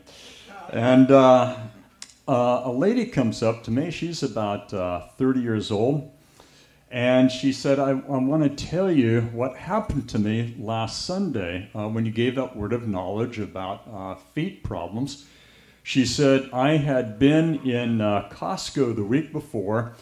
And 0.72 1.10
uh, 1.10 1.56
uh 2.26 2.62
a 2.64 2.72
lady 2.72 3.04
comes 3.04 3.42
up 3.42 3.62
to 3.64 3.70
me. 3.70 3.90
She's 3.90 4.22
about 4.22 4.72
uh, 4.72 5.08
30 5.18 5.40
years 5.40 5.70
old, 5.70 6.10
and 6.94 7.28
she 7.28 7.52
said, 7.52 7.80
I, 7.80 7.90
I 7.90 8.18
want 8.18 8.44
to 8.44 8.66
tell 8.66 8.88
you 8.88 9.22
what 9.32 9.56
happened 9.56 10.08
to 10.10 10.18
me 10.20 10.54
last 10.56 11.04
Sunday 11.04 11.68
uh, 11.74 11.88
when 11.88 12.06
you 12.06 12.12
gave 12.12 12.36
that 12.36 12.56
word 12.56 12.72
of 12.72 12.86
knowledge 12.86 13.40
about 13.40 13.82
uh, 13.92 14.14
feet 14.14 14.62
problems. 14.62 15.26
She 15.82 16.06
said, 16.06 16.48
I 16.52 16.76
had 16.76 17.18
been 17.18 17.68
in 17.68 18.00
uh, 18.00 18.28
Costco 18.30 18.94
the 18.94 19.02
week 19.02 19.32
before, 19.32 19.96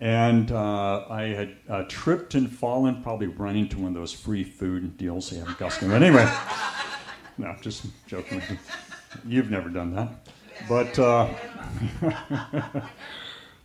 and 0.00 0.50
uh, 0.50 1.04
I 1.10 1.24
had 1.24 1.56
uh, 1.68 1.84
tripped 1.88 2.34
and 2.34 2.50
fallen, 2.50 3.02
probably 3.02 3.26
running 3.26 3.68
to 3.68 3.78
one 3.78 3.88
of 3.88 3.94
those 3.94 4.14
free 4.14 4.42
food 4.42 4.96
deals 4.96 5.28
they 5.28 5.36
have 5.36 5.48
in 5.48 5.54
Costco. 5.56 5.90
But 5.90 6.02
anyway, 6.02 6.26
no, 7.36 7.54
just 7.60 7.84
joking. 8.06 8.40
You've 9.26 9.50
never 9.50 9.68
done 9.68 9.94
that. 9.94 10.26
But. 10.66 10.98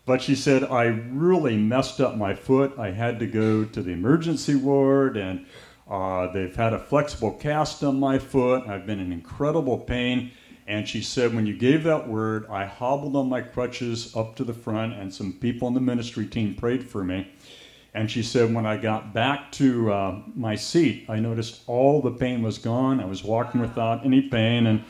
But 0.05 0.21
she 0.21 0.35
said, 0.35 0.63
I 0.63 0.83
really 0.85 1.57
messed 1.57 1.99
up 1.99 2.15
my 2.15 2.35
foot. 2.35 2.77
I 2.77 2.91
had 2.91 3.19
to 3.19 3.25
go 3.25 3.65
to 3.65 3.81
the 3.81 3.91
emergency 3.91 4.55
ward, 4.55 5.17
and 5.17 5.45
uh, 5.89 6.31
they've 6.31 6.55
had 6.55 6.73
a 6.73 6.79
flexible 6.79 7.31
cast 7.31 7.83
on 7.83 7.99
my 7.99 8.19
foot. 8.19 8.67
I've 8.67 8.85
been 8.85 8.99
in 8.99 9.11
incredible 9.11 9.79
pain. 9.79 10.31
And 10.67 10.87
she 10.87 11.01
said, 11.01 11.35
when 11.35 11.45
you 11.45 11.55
gave 11.55 11.83
that 11.83 12.07
word, 12.07 12.47
I 12.49 12.65
hobbled 12.65 13.15
on 13.15 13.29
my 13.29 13.41
crutches 13.41 14.15
up 14.15 14.35
to 14.35 14.43
the 14.43 14.53
front, 14.53 14.93
and 14.93 15.13
some 15.13 15.33
people 15.33 15.67
on 15.67 15.73
the 15.73 15.81
ministry 15.81 16.25
team 16.25 16.55
prayed 16.55 16.87
for 16.87 17.03
me. 17.03 17.31
And 17.93 18.09
she 18.11 18.23
said, 18.23 18.53
when 18.53 18.65
I 18.65 18.77
got 18.77 19.13
back 19.13 19.51
to 19.53 19.91
uh, 19.91 20.21
my 20.35 20.55
seat, 20.55 21.05
I 21.07 21.19
noticed 21.19 21.61
all 21.65 22.01
the 22.01 22.11
pain 22.11 22.43
was 22.43 22.57
gone. 22.57 22.99
I 22.99 23.05
was 23.05 23.23
walking 23.23 23.61
without 23.61 24.05
any 24.05 24.23
pain 24.23 24.67
and 24.67 24.83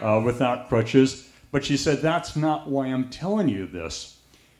uh, 0.00 0.22
without 0.24 0.68
crutches. 0.68 1.28
But 1.50 1.64
she 1.64 1.76
said, 1.76 2.02
that's 2.02 2.36
not 2.36 2.68
why 2.68 2.86
I'm 2.86 3.10
telling 3.10 3.48
you 3.48 3.66
this. 3.66 4.11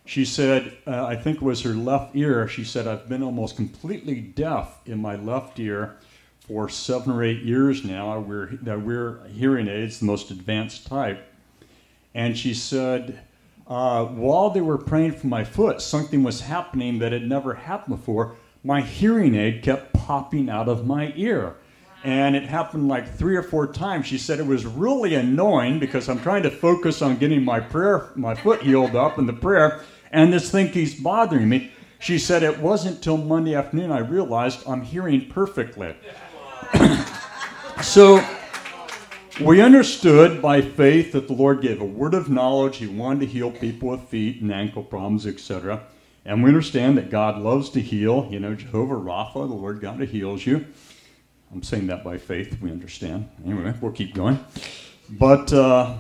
She 0.05 0.25
said, 0.25 0.77
uh, 0.87 1.05
I 1.05 1.17
think 1.17 1.37
it 1.37 1.43
was 1.43 1.63
her 1.63 1.75
left 1.75 2.17
ear. 2.17 2.49
She 2.49 2.65
said, 2.65 2.87
I've 2.87 3.09
been 3.09 3.23
almost 3.23 3.57
completely 3.57 4.21
deaf 4.21 4.81
in 4.87 5.01
my 5.01 5.17
left 5.17 5.59
ear 5.61 5.97
for 6.47 6.69
seven 6.69 7.13
or 7.13 7.23
eight 7.23 7.43
years 7.43 7.85
now. 7.85 8.13
I 8.13 8.17
wear 8.17 9.21
hearing 9.29 9.69
aids, 9.69 10.01
the 10.01 10.07
most 10.07 10.31
advanced 10.31 10.87
type. 10.87 11.25
And 12.15 12.37
she 12.37 12.53
said, 12.53 13.21
uh, 13.67 14.05
while 14.05 14.51
they 14.51 14.61
were 14.61 14.77
praying 14.77 15.13
for 15.13 15.29
my 15.29 15.45
foot, 15.45 15.81
something 15.81 16.23
was 16.23 16.41
happening 16.41 16.99
that 16.99 17.13
had 17.13 17.27
never 17.27 17.55
happened 17.55 17.97
before. 17.97 18.37
My 18.65 18.81
hearing 18.81 19.35
aid 19.35 19.63
kept 19.63 19.93
popping 19.93 20.51
out 20.51 20.69
of 20.69 20.87
my 20.87 21.13
ear. 21.17 21.57
And 22.05 22.35
it 22.35 22.43
happened 22.43 22.89
like 22.89 23.17
three 23.17 23.37
or 23.37 23.43
four 23.43 23.67
times. 23.73 24.07
She 24.07 24.19
said 24.19 24.41
it 24.41 24.47
was 24.47 24.67
really 24.67 25.15
annoying 25.15 25.79
because 25.79 26.09
I'm 26.09 26.21
trying 26.21 26.43
to 26.43 26.51
focus 26.51 27.01
on 27.01 27.17
getting 27.17 27.45
my 27.45 27.61
prayer, 27.61 28.07
my 28.17 28.35
foot 28.35 28.63
healed 28.63 28.97
up 28.97 29.19
in 29.19 29.27
the 29.27 29.33
prayer, 29.33 29.81
and 30.11 30.33
this 30.33 30.51
thing 30.51 30.71
keeps 30.71 30.95
bothering 30.95 31.49
me. 31.49 31.71
She 32.01 32.19
said, 32.19 32.43
It 32.43 32.59
wasn't 32.59 33.03
till 33.03 33.17
Monday 33.17 33.55
afternoon 33.55 33.93
I 33.93 34.01
realized 34.01 34.67
I'm 34.67 34.83
hearing 34.83 35.29
perfectly. 35.29 35.95
so 37.83 38.25
we 39.41 39.61
understood 39.61 40.43
by 40.43 40.61
faith 40.61 41.13
that 41.13 41.29
the 41.29 41.33
Lord 41.33 41.63
gave 41.63 41.81
a 41.81 41.85
word 41.85 42.15
of 42.15 42.29
knowledge. 42.29 42.79
He 42.79 42.89
wanted 42.89 43.21
to 43.21 43.27
heal 43.27 43.51
people 43.53 43.91
with 43.91 44.03
feet 44.09 44.43
and 44.43 44.53
ankle 44.53 44.83
problems, 44.83 45.27
etc. 45.27 45.85
And 46.25 46.43
we 46.43 46.51
understand 46.51 46.99
that 46.99 47.11
God 47.11 47.39
loves 47.39 47.71
to 47.71 47.81
heal. 47.81 48.29
You 48.31 48.41
know, 48.41 48.55
Jehovah 48.55 48.95
Rapha, 48.95 49.49
the 49.49 49.55
Lord 49.55 49.81
God 49.81 50.01
heals 50.01 50.45
you. 50.45 50.67
I'm 51.53 51.63
saying 51.63 51.87
that 51.89 52.03
by 52.03 52.17
faith, 52.17 52.59
we 52.63 52.71
understand. 52.71 53.29
Anyway, 53.45 53.75
we'll 53.81 53.93
keep 53.93 54.15
going. 54.15 54.43
But 55.11 55.53
uh, 55.53 55.97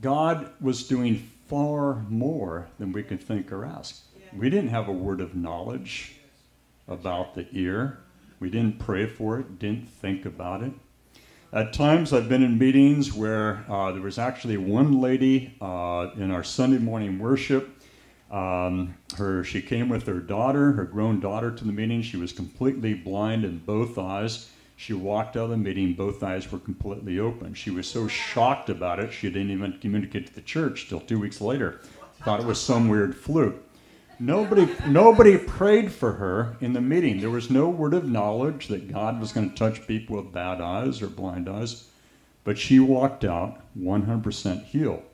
God 0.00 0.50
was 0.60 0.86
doing 0.86 1.30
far 1.46 2.04
more 2.10 2.68
than 2.78 2.92
we 2.92 3.02
could 3.02 3.22
think 3.22 3.50
or 3.52 3.64
ask. 3.64 4.02
We 4.36 4.50
didn't 4.50 4.70
have 4.70 4.88
a 4.88 4.92
word 4.92 5.20
of 5.20 5.34
knowledge 5.34 6.16
about 6.88 7.34
the 7.34 7.46
ear. 7.52 8.00
We 8.40 8.50
didn't 8.50 8.78
pray 8.78 9.06
for 9.06 9.38
it, 9.38 9.58
didn't 9.58 9.88
think 9.88 10.26
about 10.26 10.62
it. 10.62 10.72
At 11.52 11.72
times, 11.72 12.12
I've 12.12 12.28
been 12.28 12.42
in 12.42 12.58
meetings 12.58 13.12
where 13.12 13.64
uh, 13.70 13.92
there 13.92 14.02
was 14.02 14.18
actually 14.18 14.56
one 14.56 15.00
lady 15.00 15.54
uh, 15.60 16.10
in 16.16 16.32
our 16.32 16.42
Sunday 16.42 16.78
morning 16.78 17.18
worship. 17.18 17.73
Um, 18.34 18.96
her, 19.16 19.44
she 19.44 19.62
came 19.62 19.88
with 19.88 20.08
her 20.08 20.18
daughter, 20.18 20.72
her 20.72 20.84
grown 20.84 21.20
daughter, 21.20 21.52
to 21.52 21.64
the 21.64 21.70
meeting. 21.70 22.02
She 22.02 22.16
was 22.16 22.32
completely 22.32 22.92
blind 22.92 23.44
in 23.44 23.58
both 23.58 23.96
eyes. 23.96 24.50
She 24.74 24.92
walked 24.92 25.36
out 25.36 25.44
of 25.44 25.50
the 25.50 25.56
meeting, 25.56 25.94
both 25.94 26.20
eyes 26.20 26.50
were 26.50 26.58
completely 26.58 27.20
open. 27.20 27.54
She 27.54 27.70
was 27.70 27.86
so 27.86 28.08
shocked 28.08 28.68
about 28.68 28.98
it, 28.98 29.12
she 29.12 29.30
didn't 29.30 29.52
even 29.52 29.78
communicate 29.78 30.26
to 30.26 30.34
the 30.34 30.40
church 30.40 30.88
till 30.88 30.98
two 30.98 31.20
weeks 31.20 31.40
later. 31.40 31.80
Thought 32.24 32.40
it 32.40 32.46
was 32.46 32.60
some 32.60 32.88
weird 32.88 33.14
fluke. 33.14 33.62
Nobody, 34.18 34.68
nobody 34.88 35.38
prayed 35.38 35.92
for 35.92 36.14
her 36.14 36.56
in 36.60 36.72
the 36.72 36.80
meeting. 36.80 37.20
There 37.20 37.30
was 37.30 37.50
no 37.50 37.68
word 37.68 37.94
of 37.94 38.08
knowledge 38.08 38.66
that 38.66 38.92
God 38.92 39.20
was 39.20 39.30
going 39.30 39.50
to 39.50 39.56
touch 39.56 39.86
people 39.86 40.16
with 40.16 40.32
bad 40.32 40.60
eyes 40.60 41.00
or 41.00 41.06
blind 41.06 41.48
eyes. 41.48 41.88
But 42.42 42.58
she 42.58 42.80
walked 42.80 43.24
out 43.24 43.60
100% 43.78 44.64
healed. 44.64 45.04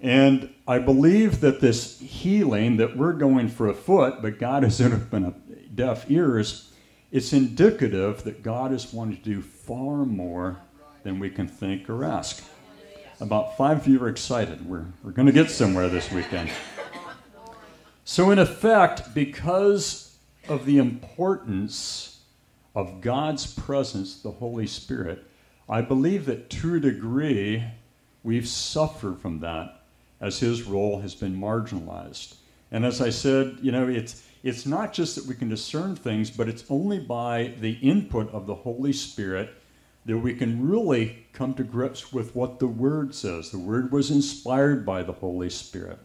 And 0.00 0.52
I 0.66 0.78
believe 0.78 1.40
that 1.40 1.60
this 1.60 1.98
healing 1.98 2.78
that 2.78 2.96
we're 2.96 3.12
going 3.12 3.48
for 3.48 3.68
a 3.68 3.74
foot, 3.74 4.22
but 4.22 4.38
God 4.38 4.62
has 4.62 4.80
opened 4.80 5.34
deaf 5.74 6.10
ears, 6.10 6.72
it's 7.10 7.32
indicative 7.32 8.24
that 8.24 8.42
God 8.42 8.72
is 8.72 8.92
wanting 8.92 9.16
to 9.16 9.22
do 9.22 9.42
far 9.42 10.06
more 10.06 10.58
than 11.02 11.18
we 11.18 11.28
can 11.28 11.48
think 11.48 11.90
or 11.90 12.04
ask. 12.04 12.44
About 13.20 13.56
five 13.56 13.78
of 13.78 13.86
you 13.86 14.02
are 14.02 14.08
excited. 14.08 14.66
We're, 14.66 14.86
we're 15.02 15.10
going 15.10 15.26
to 15.26 15.32
get 15.32 15.50
somewhere 15.50 15.88
this 15.88 16.10
weekend. 16.10 16.50
So, 18.04 18.30
in 18.30 18.38
effect, 18.38 19.14
because 19.14 20.16
of 20.48 20.64
the 20.64 20.78
importance 20.78 22.20
of 22.74 23.00
God's 23.00 23.52
presence, 23.52 24.22
the 24.22 24.30
Holy 24.30 24.66
Spirit, 24.66 25.24
I 25.68 25.82
believe 25.82 26.26
that 26.26 26.48
to 26.50 26.76
a 26.76 26.80
degree 26.80 27.64
we've 28.22 28.48
suffered 28.48 29.20
from 29.20 29.40
that 29.40 29.79
as 30.20 30.38
his 30.38 30.62
role 30.62 31.00
has 31.00 31.14
been 31.14 31.36
marginalized. 31.36 32.34
And 32.70 32.84
as 32.84 33.00
I 33.00 33.10
said, 33.10 33.58
you 33.62 33.72
know, 33.72 33.88
it's 33.88 34.22
it's 34.42 34.64
not 34.64 34.92
just 34.92 35.16
that 35.16 35.26
we 35.26 35.34
can 35.34 35.50
discern 35.50 35.96
things, 35.96 36.30
but 36.30 36.48
it's 36.48 36.64
only 36.70 36.98
by 36.98 37.54
the 37.60 37.72
input 37.82 38.32
of 38.32 38.46
the 38.46 38.54
Holy 38.54 38.92
Spirit 38.92 39.50
that 40.06 40.16
we 40.16 40.34
can 40.34 40.66
really 40.66 41.26
come 41.34 41.52
to 41.54 41.62
grips 41.62 42.10
with 42.10 42.34
what 42.34 42.58
the 42.58 42.66
Word 42.66 43.14
says. 43.14 43.50
The 43.50 43.58
Word 43.58 43.92
was 43.92 44.10
inspired 44.10 44.86
by 44.86 45.02
the 45.02 45.12
Holy 45.12 45.50
Spirit 45.50 45.98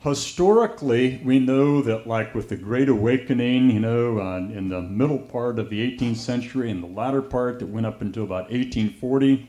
historically, 0.00 1.20
we 1.24 1.38
know 1.38 1.82
that, 1.82 2.06
like 2.06 2.34
with 2.34 2.48
the 2.48 2.56
Great 2.56 2.88
Awakening, 2.88 3.70
you 3.70 3.80
know, 3.80 4.18
uh, 4.18 4.38
in 4.38 4.68
the 4.68 4.80
middle 4.80 5.18
part 5.18 5.58
of 5.58 5.70
the 5.70 5.96
18th 5.96 6.16
century 6.16 6.70
and 6.70 6.82
the 6.82 6.88
latter 6.88 7.22
part 7.22 7.58
that 7.58 7.66
went 7.66 7.86
up 7.86 8.00
until 8.00 8.24
about 8.24 8.50
1840, 8.50 9.48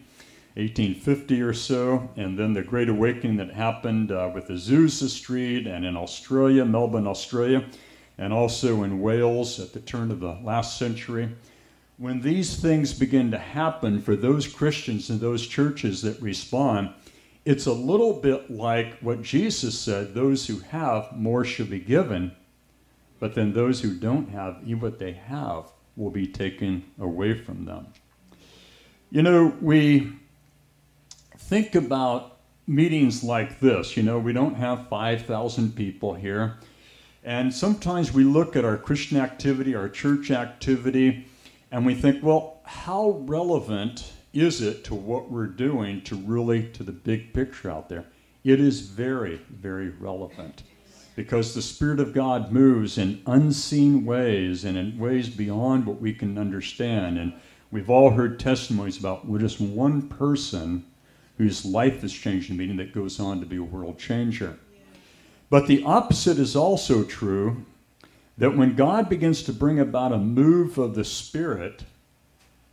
1850 0.56 1.42
or 1.42 1.54
so, 1.54 2.10
and 2.18 2.38
then 2.38 2.52
the 2.52 2.62
Great 2.62 2.90
Awakening 2.90 3.38
that 3.38 3.54
happened 3.54 4.12
uh, 4.12 4.30
with 4.34 4.48
the 4.48 4.56
Azusa 4.56 5.08
Street 5.08 5.66
and 5.66 5.86
in 5.86 5.96
Australia, 5.96 6.66
Melbourne, 6.66 7.08
Australia, 7.08 7.66
and 8.18 8.34
also 8.34 8.84
in 8.84 9.00
Wales 9.00 9.62
at 9.62 9.72
the 9.72 9.80
turn 9.80 10.12
of 10.12 10.20
the 10.20 10.38
last 10.44 10.78
century. 10.78 11.30
When 11.98 12.20
these 12.20 12.60
things 12.60 12.94
begin 12.94 13.32
to 13.32 13.38
happen 13.38 14.02
for 14.02 14.18
those 14.18 14.46
Christians 14.46 15.10
and 15.10 15.22
those 15.22 15.48
churches 15.48 16.02
that 16.02 16.22
respond, 16.22 16.90
it's 17.46 17.66
a 17.66 17.74
little 17.74 18.20
bit 18.20 18.52
like 18.52 19.00
what 19.00 19.22
Jesus 19.22 19.80
said 19.80 20.14
those 20.14 20.48
who 20.48 20.60
have, 20.60 21.16
more 21.16 21.46
shall 21.46 21.66
be 21.66 21.80
given, 21.80 22.34
but 23.20 23.36
then 23.36 23.54
those 23.54 23.82
who 23.82 23.96
don't 23.98 24.30
have, 24.30 24.58
even 24.66 24.82
what 24.82 25.00
they 25.00 25.14
have, 25.14 25.72
will 25.96 26.10
be 26.10 26.28
taken 26.28 26.84
away 27.00 27.34
from 27.34 27.64
them. 27.64 27.88
You 29.12 29.22
know, 29.22 29.56
we 29.62 30.12
think 31.52 31.76
about 31.76 32.38
meetings 32.66 33.26
like 33.26 33.60
this. 33.60 33.98
You 33.98 34.04
know, 34.04 34.18
we 34.18 34.32
don't 34.32 34.56
have 34.56 34.88
5,000 34.88 35.76
people 35.76 36.14
here. 36.14 36.56
And 37.26 37.54
sometimes 37.54 38.14
we 38.14 38.24
look 38.24 38.56
at 38.56 38.64
our 38.64 38.78
Christian 38.78 39.18
activity, 39.18 39.76
our 39.76 39.90
church 39.90 40.32
activity, 40.32 41.28
and 41.70 41.86
we 41.86 41.94
think, 41.94 42.24
well, 42.24 42.62
how 42.64 43.22
relevant 43.26 44.14
is 44.32 44.62
it 44.62 44.86
to 44.86 44.96
what 44.96 45.30
we're 45.30 45.46
doing 45.46 46.02
to 46.04 46.16
really 46.16 46.70
to 46.70 46.84
the 46.84 46.94
big 46.94 47.34
picture 47.34 47.70
out 47.70 47.90
there? 47.90 48.06
It 48.46 48.62
is 48.62 48.80
very, 48.80 49.42
very 49.50 49.90
relevant 49.90 50.64
because 51.18 51.54
the 51.54 51.62
Spirit 51.62 52.00
of 52.00 52.14
God 52.14 52.54
moves 52.54 52.98
in 52.98 53.22
unseen 53.26 54.06
ways 54.06 54.64
and 54.64 54.78
in 54.78 54.98
ways 54.98 55.28
beyond 55.28 55.86
what 55.86 56.00
we 56.00 56.14
can 56.14 56.38
understand. 56.38 57.18
And 57.18 57.34
we've 57.72 57.90
all 57.90 58.12
heard 58.12 58.40
testimonies 58.40 58.98
about 58.98 59.30
just 59.38 59.60
one 59.60 60.08
person 60.08 60.86
whose 61.42 61.66
life 61.66 62.04
is 62.04 62.14
changed 62.14 62.52
in 62.52 62.58
meeting 62.58 62.78
that 62.78 62.94
goes 62.94 63.20
on 63.20 63.40
to 63.40 63.48
be 63.48 63.58
a 63.58 63.64
world 63.64 63.98
changer. 63.98 64.60
But 65.50 65.66
the 65.66 65.84
opposite 65.84 66.38
is 66.38 66.56
also 66.56 67.04
true 67.04 67.66
that 68.38 68.56
when 68.56 68.76
God 68.76 69.10
begins 69.10 69.42
to 69.44 69.54
bring 69.54 69.80
about 69.80 70.12
a 70.12 70.20
move 70.20 70.78
of 70.78 70.94
the 70.94 71.04
Spirit, 71.04 71.84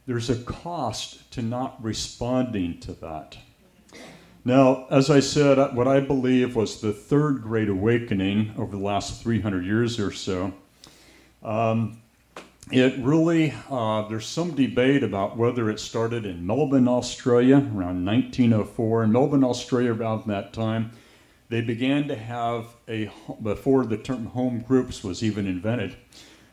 there's 0.06 0.28
a 0.28 0.36
cost 0.36 1.30
to 1.32 1.40
not 1.40 1.82
responding 1.82 2.78
to 2.80 2.92
that. 2.92 3.38
Now, 4.44 4.86
as 4.90 5.08
I 5.08 5.20
said, 5.20 5.74
what 5.74 5.88
I 5.88 6.00
believe 6.00 6.54
was 6.54 6.82
the 6.82 6.92
third 6.92 7.40
great 7.40 7.70
awakening 7.70 8.52
over 8.58 8.72
the 8.76 8.82
last 8.82 9.22
300 9.22 9.64
years 9.64 9.98
or 9.98 10.12
so. 10.12 10.52
Um, 11.42 11.97
it 12.70 12.98
really, 12.98 13.54
uh, 13.70 14.08
there's 14.08 14.26
some 14.26 14.54
debate 14.54 15.02
about 15.02 15.36
whether 15.36 15.70
it 15.70 15.80
started 15.80 16.26
in 16.26 16.46
Melbourne, 16.46 16.88
Australia 16.88 17.56
around 17.56 18.04
1904. 18.04 19.04
In 19.04 19.12
Melbourne, 19.12 19.44
Australia, 19.44 19.94
around 19.94 20.26
that 20.26 20.52
time, 20.52 20.90
they 21.48 21.62
began 21.62 22.08
to 22.08 22.16
have 22.16 22.66
a, 22.88 23.10
before 23.42 23.86
the 23.86 23.96
term 23.96 24.26
home 24.26 24.60
groups 24.60 25.02
was 25.02 25.22
even 25.22 25.46
invented, 25.46 25.96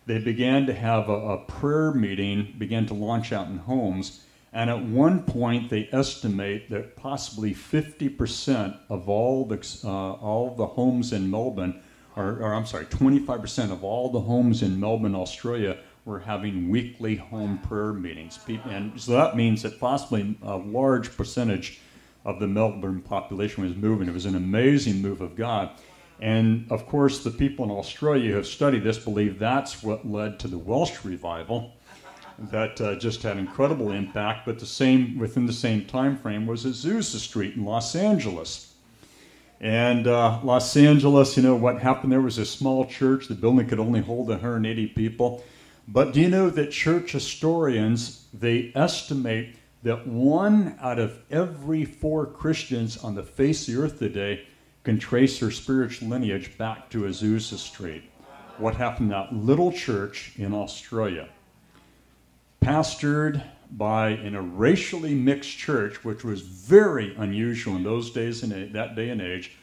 they 0.05 0.19
began 0.19 0.65
to 0.67 0.73
have 0.73 1.09
a, 1.09 1.13
a 1.13 1.37
prayer 1.45 1.91
meeting, 1.91 2.53
began 2.57 2.85
to 2.85 2.93
launch 2.93 3.33
out 3.33 3.47
in 3.47 3.57
homes. 3.57 4.21
And 4.53 4.69
at 4.69 4.81
one 4.81 5.23
point, 5.23 5.69
they 5.69 5.89
estimate 5.91 6.69
that 6.69 6.95
possibly 6.95 7.53
50% 7.53 8.79
of 8.89 9.09
all 9.09 9.45
the, 9.45 9.57
uh, 9.83 10.13
all 10.13 10.55
the 10.55 10.67
homes 10.67 11.11
in 11.11 11.29
Melbourne, 11.29 11.81
or, 12.15 12.39
or 12.41 12.53
I'm 12.53 12.65
sorry, 12.65 12.85
25% 12.85 13.71
of 13.71 13.83
all 13.83 14.09
the 14.09 14.21
homes 14.21 14.61
in 14.61 14.79
Melbourne, 14.79 15.15
Australia, 15.15 15.77
were 16.05 16.19
having 16.19 16.69
weekly 16.69 17.15
home 17.15 17.57
prayer 17.57 17.91
meetings. 17.91 18.39
And 18.65 18.99
so 18.99 19.13
that 19.13 19.35
means 19.35 19.63
that 19.63 19.79
possibly 19.79 20.37
a 20.43 20.55
large 20.55 21.15
percentage 21.17 21.79
of 22.23 22.39
the 22.39 22.47
Melbourne 22.47 23.01
population 23.01 23.63
was 23.63 23.75
moving. 23.75 24.07
It 24.07 24.13
was 24.13 24.25
an 24.25 24.35
amazing 24.35 25.01
move 25.01 25.21
of 25.21 25.35
God. 25.35 25.71
And 26.21 26.71
of 26.71 26.87
course, 26.87 27.23
the 27.23 27.31
people 27.31 27.65
in 27.65 27.71
Australia 27.71 28.29
who 28.29 28.37
have 28.37 28.47
studied 28.47 28.83
this 28.83 28.99
believe 28.99 29.39
that's 29.39 29.83
what 29.83 30.07
led 30.07 30.39
to 30.39 30.47
the 30.47 30.57
Welsh 30.57 31.03
revival 31.03 31.73
that 32.37 32.79
uh, 32.81 32.95
just 32.95 33.23
had 33.23 33.37
incredible 33.37 33.91
impact. 33.91 34.45
But 34.45 34.59
the 34.59 34.65
same 34.65 35.17
within 35.17 35.45
the 35.45 35.53
same 35.53 35.85
time 35.85 36.17
frame 36.17 36.45
was 36.45 36.65
Azusa 36.65 37.17
Street 37.17 37.55
in 37.55 37.65
Los 37.65 37.95
Angeles. 37.95 38.73
And 39.59 40.07
uh, 40.07 40.39
Los 40.43 40.75
Angeles, 40.77 41.35
you 41.37 41.43
know, 41.43 41.55
what 41.55 41.81
happened 41.81 42.11
there 42.11 42.21
was 42.21 42.37
a 42.37 42.45
small 42.45 42.85
church. 42.85 43.27
The 43.27 43.35
building 43.35 43.67
could 43.67 43.79
only 43.79 44.01
hold 44.01 44.27
180 44.27 44.87
people. 44.87 45.43
But 45.87 46.13
do 46.13 46.21
you 46.21 46.29
know 46.29 46.49
that 46.49 46.71
church 46.71 47.11
historians 47.11 48.25
they 48.33 48.71
estimate 48.75 49.55
that 49.83 50.07
one 50.07 50.75
out 50.81 50.97
of 50.97 51.19
every 51.29 51.85
four 51.85 52.25
Christians 52.25 52.97
on 52.97 53.13
the 53.13 53.23
face 53.23 53.67
of 53.67 53.75
the 53.75 53.81
earth 53.81 53.99
today 53.99 54.47
can 54.83 54.97
trace 54.97 55.39
their 55.39 55.51
spiritual 55.51 56.09
lineage 56.09 56.57
back 56.57 56.89
to 56.89 57.03
Azusa 57.03 57.57
Street. 57.57 58.03
What 58.57 58.75
happened 58.75 59.11
in 59.11 59.17
that 59.17 59.35
little 59.35 59.71
church 59.71 60.31
in 60.37 60.53
Australia, 60.53 61.29
pastored 62.61 63.43
by 63.71 64.09
in 64.09 64.33
a 64.33 64.41
racially 64.41 65.13
mixed 65.13 65.55
church, 65.55 66.03
which 66.03 66.23
was 66.23 66.41
very 66.41 67.15
unusual 67.15 67.75
in 67.75 67.83
those 67.83 68.11
days 68.11 68.41
and 68.41 68.73
that 68.73 68.95
day 68.95 69.09
and 69.09 69.21
age, 69.21 69.55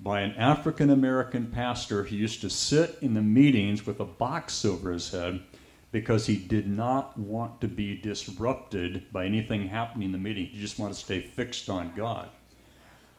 by 0.00 0.20
an 0.20 0.32
African 0.32 0.90
American 0.90 1.46
pastor 1.46 2.04
who 2.04 2.16
used 2.16 2.40
to 2.42 2.50
sit 2.50 2.98
in 3.00 3.14
the 3.14 3.22
meetings 3.22 3.86
with 3.86 4.00
a 4.00 4.04
box 4.04 4.64
over 4.64 4.92
his 4.92 5.10
head 5.10 5.40
because 5.92 6.26
he 6.26 6.36
did 6.36 6.68
not 6.68 7.18
want 7.18 7.60
to 7.60 7.68
be 7.68 7.96
disrupted 7.96 9.12
by 9.12 9.26
anything 9.26 9.68
happening 9.68 10.06
in 10.06 10.12
the 10.12 10.18
meeting. 10.18 10.46
He 10.46 10.60
just 10.60 10.78
wanted 10.78 10.94
to 10.94 11.00
stay 11.00 11.20
fixed 11.20 11.68
on 11.68 11.92
God. 11.96 12.28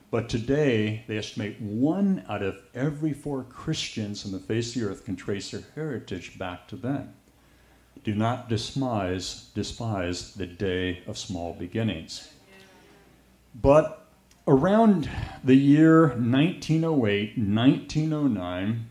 But 0.09 0.27
today, 0.27 1.05
they 1.07 1.17
estimate 1.17 1.61
one 1.61 2.25
out 2.27 2.43
of 2.43 2.59
every 2.75 3.13
four 3.13 3.43
Christians 3.43 4.25
on 4.25 4.33
the 4.33 4.39
face 4.39 4.75
of 4.75 4.81
the 4.81 4.89
earth 4.89 5.05
can 5.05 5.15
trace 5.15 5.51
their 5.51 5.63
heritage 5.73 6.37
back 6.37 6.67
to 6.67 6.75
them. 6.75 7.13
Do 8.03 8.15
not 8.15 8.49
despise, 8.49 9.49
despise 9.53 10.33
the 10.33 10.47
day 10.47 11.03
of 11.07 11.17
small 11.17 11.53
beginnings. 11.53 12.29
But 13.53 14.05
around 14.47 15.09
the 15.43 15.55
year 15.55 16.07
1908, 16.07 17.37
1909, 17.37 18.89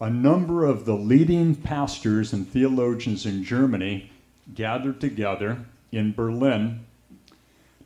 a 0.00 0.08
number 0.08 0.64
of 0.64 0.86
the 0.86 0.94
leading 0.94 1.54
pastors 1.54 2.32
and 2.32 2.48
theologians 2.48 3.26
in 3.26 3.44
Germany 3.44 4.10
gathered 4.54 4.98
together 4.98 5.66
in 5.92 6.12
Berlin 6.12 6.80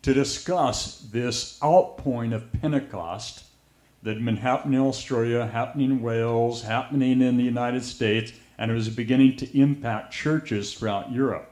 to 0.03 0.15
discuss 0.15 0.99
this 0.99 1.59
outpouring 1.63 2.33
of 2.33 2.53
Pentecost 2.53 3.45
that 4.05 4.15
had 4.15 4.25
been 4.25 4.37
happening 4.37 4.79
in 4.79 4.87
Australia, 4.87 5.47
happening 5.47 5.91
in 5.91 6.03
Wales, 6.03 6.63
happening 6.63 7.21
in 7.21 7.37
the 7.37 7.43
United 7.43 7.83
States, 7.83 8.33
and 8.59 8.71
it 8.71 8.75
was 8.75 8.89
beginning 8.89 9.37
to 9.37 9.59
impact 9.59 10.13
churches 10.13 10.75
throughout 10.75 11.11
Europe. 11.11 11.51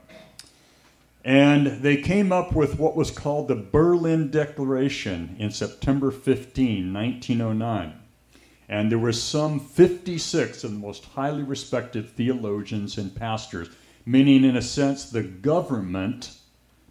And 1.25 1.83
they 1.83 1.97
came 1.97 2.31
up 2.31 2.55
with 2.55 2.79
what 2.79 2.95
was 2.95 3.11
called 3.11 3.49
the 3.49 3.55
Berlin 3.57 4.31
Declaration 4.31 5.35
in 5.39 5.51
September 5.51 6.11
15, 6.11 6.93
1909. 6.93 8.02
And 8.69 8.91
there 8.91 8.99
were 8.99 9.13
some 9.13 9.61
56 9.61 10.65
of 10.65 10.71
the 10.71 10.79
most 10.79 11.05
highly 11.05 11.43
respected 11.43 12.09
theologians 12.09 12.99
and 12.99 13.15
pastors, 13.15 13.69
meaning, 14.07 14.45
in 14.45 14.57
a 14.57 14.63
sense, 14.63 15.11
the 15.11 15.23
government, 15.23 16.39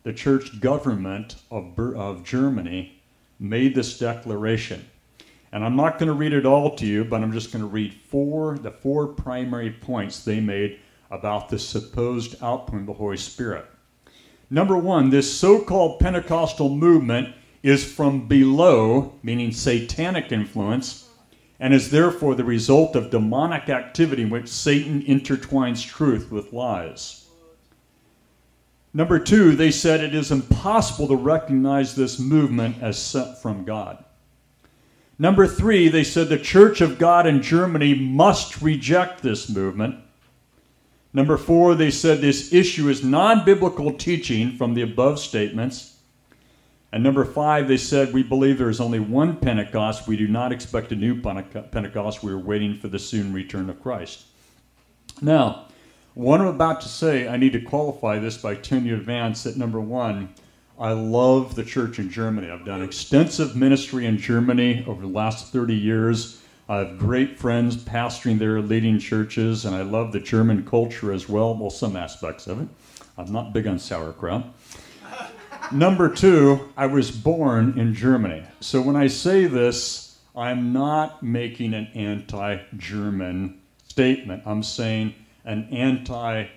the 0.03 0.13
church 0.13 0.59
government 0.59 1.35
of, 1.49 1.77
of 1.79 2.23
Germany, 2.23 3.01
made 3.39 3.73
this 3.73 3.97
declaration. 3.97 4.85
And 5.51 5.65
I'm 5.65 5.75
not 5.75 5.99
going 5.99 6.07
to 6.07 6.13
read 6.13 6.33
it 6.33 6.45
all 6.45 6.75
to 6.75 6.85
you, 6.85 7.03
but 7.03 7.21
I'm 7.21 7.33
just 7.33 7.51
going 7.51 7.63
to 7.63 7.67
read 7.67 7.93
four, 7.93 8.57
the 8.57 8.71
four 8.71 9.07
primary 9.07 9.71
points 9.71 10.23
they 10.23 10.39
made 10.39 10.79
about 11.09 11.49
the 11.49 11.59
supposed 11.59 12.41
outpouring 12.41 12.83
of 12.83 12.87
the 12.87 12.93
Holy 12.93 13.17
Spirit. 13.17 13.65
Number 14.49 14.77
one, 14.77 15.09
this 15.09 15.33
so 15.33 15.61
called 15.61 15.99
Pentecostal 15.99 16.69
movement 16.69 17.35
is 17.63 17.89
from 17.89 18.27
below, 18.27 19.13
meaning 19.23 19.51
satanic 19.51 20.31
influence, 20.31 21.00
and 21.61 21.75
is 21.75 21.91
therefore 21.91 22.33
the 22.33 22.43
result 22.43 22.95
of 22.95 23.11
demonic 23.11 23.69
activity 23.69 24.23
in 24.23 24.31
which 24.31 24.47
Satan 24.47 25.03
intertwines 25.03 25.87
truth 25.87 26.31
with 26.31 26.51
lies. 26.51 27.27
Number 28.95 29.19
two, 29.19 29.55
they 29.55 29.69
said 29.69 30.01
it 30.01 30.15
is 30.15 30.31
impossible 30.31 31.07
to 31.07 31.15
recognize 31.15 31.95
this 31.95 32.19
movement 32.19 32.81
as 32.81 33.01
sent 33.01 33.37
from 33.37 33.63
God. 33.63 34.03
Number 35.19 35.45
three, 35.45 35.87
they 35.87 36.03
said 36.03 36.29
the 36.29 36.39
Church 36.39 36.81
of 36.81 36.97
God 36.97 37.27
in 37.27 37.43
Germany 37.43 37.93
must 37.93 38.63
reject 38.63 39.21
this 39.21 39.47
movement. 39.47 39.99
Number 41.13 41.37
four, 41.37 41.75
they 41.75 41.91
said 41.91 42.21
this 42.21 42.51
issue 42.51 42.89
is 42.89 43.03
non 43.03 43.45
biblical 43.45 43.93
teaching 43.93 44.57
from 44.57 44.73
the 44.73 44.81
above 44.81 45.19
statements. 45.19 45.90
And 46.93 47.03
number 47.03 47.23
five, 47.23 47.67
they 47.67 47.77
said 47.77 48.13
we 48.13 48.23
believe 48.23 48.57
there 48.57 48.69
is 48.69 48.81
only 48.81 48.99
one 48.99 49.37
Pentecost. 49.37 50.07
We 50.07 50.17
do 50.17 50.27
not 50.27 50.51
expect 50.51 50.91
a 50.91 50.95
new 50.95 51.21
Pentecost. 51.21 52.21
We 52.21 52.33
are 52.33 52.37
waiting 52.37 52.75
for 52.75 52.89
the 52.89 52.99
soon 52.99 53.31
return 53.31 53.69
of 53.69 53.81
Christ. 53.81 54.25
Now, 55.21 55.67
what 56.13 56.41
I'm 56.41 56.47
about 56.47 56.81
to 56.81 56.89
say, 56.89 57.29
I 57.29 57.37
need 57.37 57.53
to 57.53 57.61
qualify 57.61 58.19
this 58.19 58.37
by 58.37 58.55
telling 58.55 58.85
you 58.85 58.95
in 58.95 58.99
advance 58.99 59.43
that 59.43 59.55
number 59.55 59.79
one, 59.79 60.33
I 60.77 60.91
love 60.91 61.55
the 61.55 61.63
church 61.63 61.99
in 61.99 62.09
Germany. 62.09 62.49
I've 62.49 62.65
done 62.65 62.81
extensive 62.81 63.55
ministry 63.55 64.05
in 64.05 64.17
Germany 64.17 64.83
over 64.85 65.01
the 65.01 65.07
last 65.07 65.53
30 65.53 65.75
years. 65.75 66.41
I 66.67 66.79
have 66.79 66.97
great 66.97 67.37
friends 67.37 67.77
pastoring 67.77 68.39
there, 68.39 68.59
leading 68.61 68.99
churches, 68.99 69.63
and 69.63 69.75
I 69.75 69.83
love 69.83 70.11
the 70.11 70.19
German 70.19 70.65
culture 70.65 71.13
as 71.13 71.29
well. 71.29 71.55
Well, 71.55 71.69
some 71.69 71.95
aspects 71.95 72.47
of 72.47 72.61
it. 72.61 72.67
I'm 73.17 73.31
not 73.31 73.53
big 73.53 73.67
on 73.67 73.77
sauerkraut. 73.77 74.45
Number 75.73 76.09
two, 76.09 76.69
I 76.75 76.87
was 76.87 77.11
born 77.11 77.79
in 77.79 77.93
Germany. 77.93 78.43
So 78.59 78.81
when 78.81 78.97
I 78.97 79.07
say 79.07 79.45
this, 79.45 80.17
I'm 80.35 80.73
not 80.73 81.23
making 81.23 81.73
an 81.73 81.87
anti 81.95 82.59
German 82.75 83.61
statement. 83.87 84.43
I'm 84.45 84.63
saying 84.63 85.15
an 85.45 85.69
anti 85.71 86.47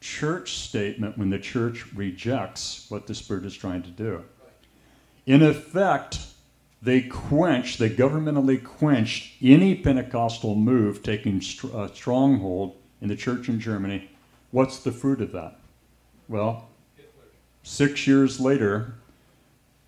church 0.00 0.58
statement 0.58 1.18
when 1.18 1.30
the 1.30 1.40
church 1.40 1.92
rejects 1.92 2.86
what 2.88 3.08
the 3.08 3.16
Spirit 3.16 3.44
is 3.46 3.56
trying 3.56 3.82
to 3.82 3.90
do. 3.90 4.22
In 5.26 5.42
effect, 5.42 6.20
they 6.82 7.00
quenched, 7.00 7.80
they 7.80 7.90
governmentally 7.90 8.62
quenched 8.62 9.42
any 9.42 9.74
Pentecostal 9.74 10.54
move 10.54 11.02
taking 11.02 11.42
a 11.64 11.76
uh, 11.76 11.88
stronghold 11.88 12.76
in 13.00 13.08
the 13.08 13.16
church 13.16 13.48
in 13.48 13.58
Germany. 13.58 14.08
What's 14.52 14.78
the 14.78 14.92
fruit 14.92 15.20
of 15.20 15.32
that? 15.32 15.58
Well, 16.28 16.68
six 17.62 18.06
years 18.06 18.40
later, 18.40 18.94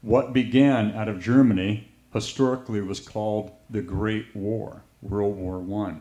what 0.03 0.33
began 0.33 0.93
out 0.93 1.09
of 1.09 1.21
Germany 1.21 1.89
historically 2.13 2.81
was 2.81 3.01
called 3.01 3.53
the 3.71 3.83
Great 3.83 4.35
War, 4.35 4.83
World 5.03 5.37
War 5.37 5.87
I 5.87 5.97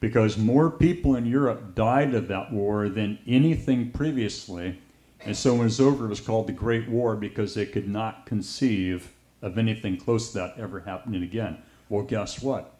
because 0.00 0.38
more 0.38 0.70
people 0.70 1.16
in 1.16 1.26
Europe 1.26 1.74
died 1.74 2.14
of 2.14 2.28
that 2.28 2.52
war 2.52 2.88
than 2.88 3.18
anything 3.26 3.90
previously. 3.90 4.78
And 5.24 5.36
so 5.36 5.52
when 5.52 5.62
it 5.62 5.64
was 5.64 5.80
over, 5.80 6.06
it 6.06 6.10
was 6.10 6.20
called 6.20 6.46
the 6.46 6.52
Great 6.52 6.88
War 6.88 7.16
because 7.16 7.54
they 7.54 7.66
could 7.66 7.88
not 7.88 8.26
conceive 8.26 9.12
of 9.42 9.58
anything 9.58 9.96
close 9.96 10.32
to 10.32 10.38
that 10.38 10.58
ever 10.58 10.80
happening 10.80 11.22
again. 11.22 11.58
Well, 11.88 12.02
guess 12.02 12.40
what? 12.40 12.74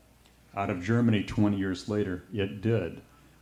Out 0.57 0.70
of 0.70 0.83
Germany 0.83 1.24
20 1.24 1.57
years 1.57 1.88
later, 1.88 2.24
it 2.33 2.61
did, 2.61 3.01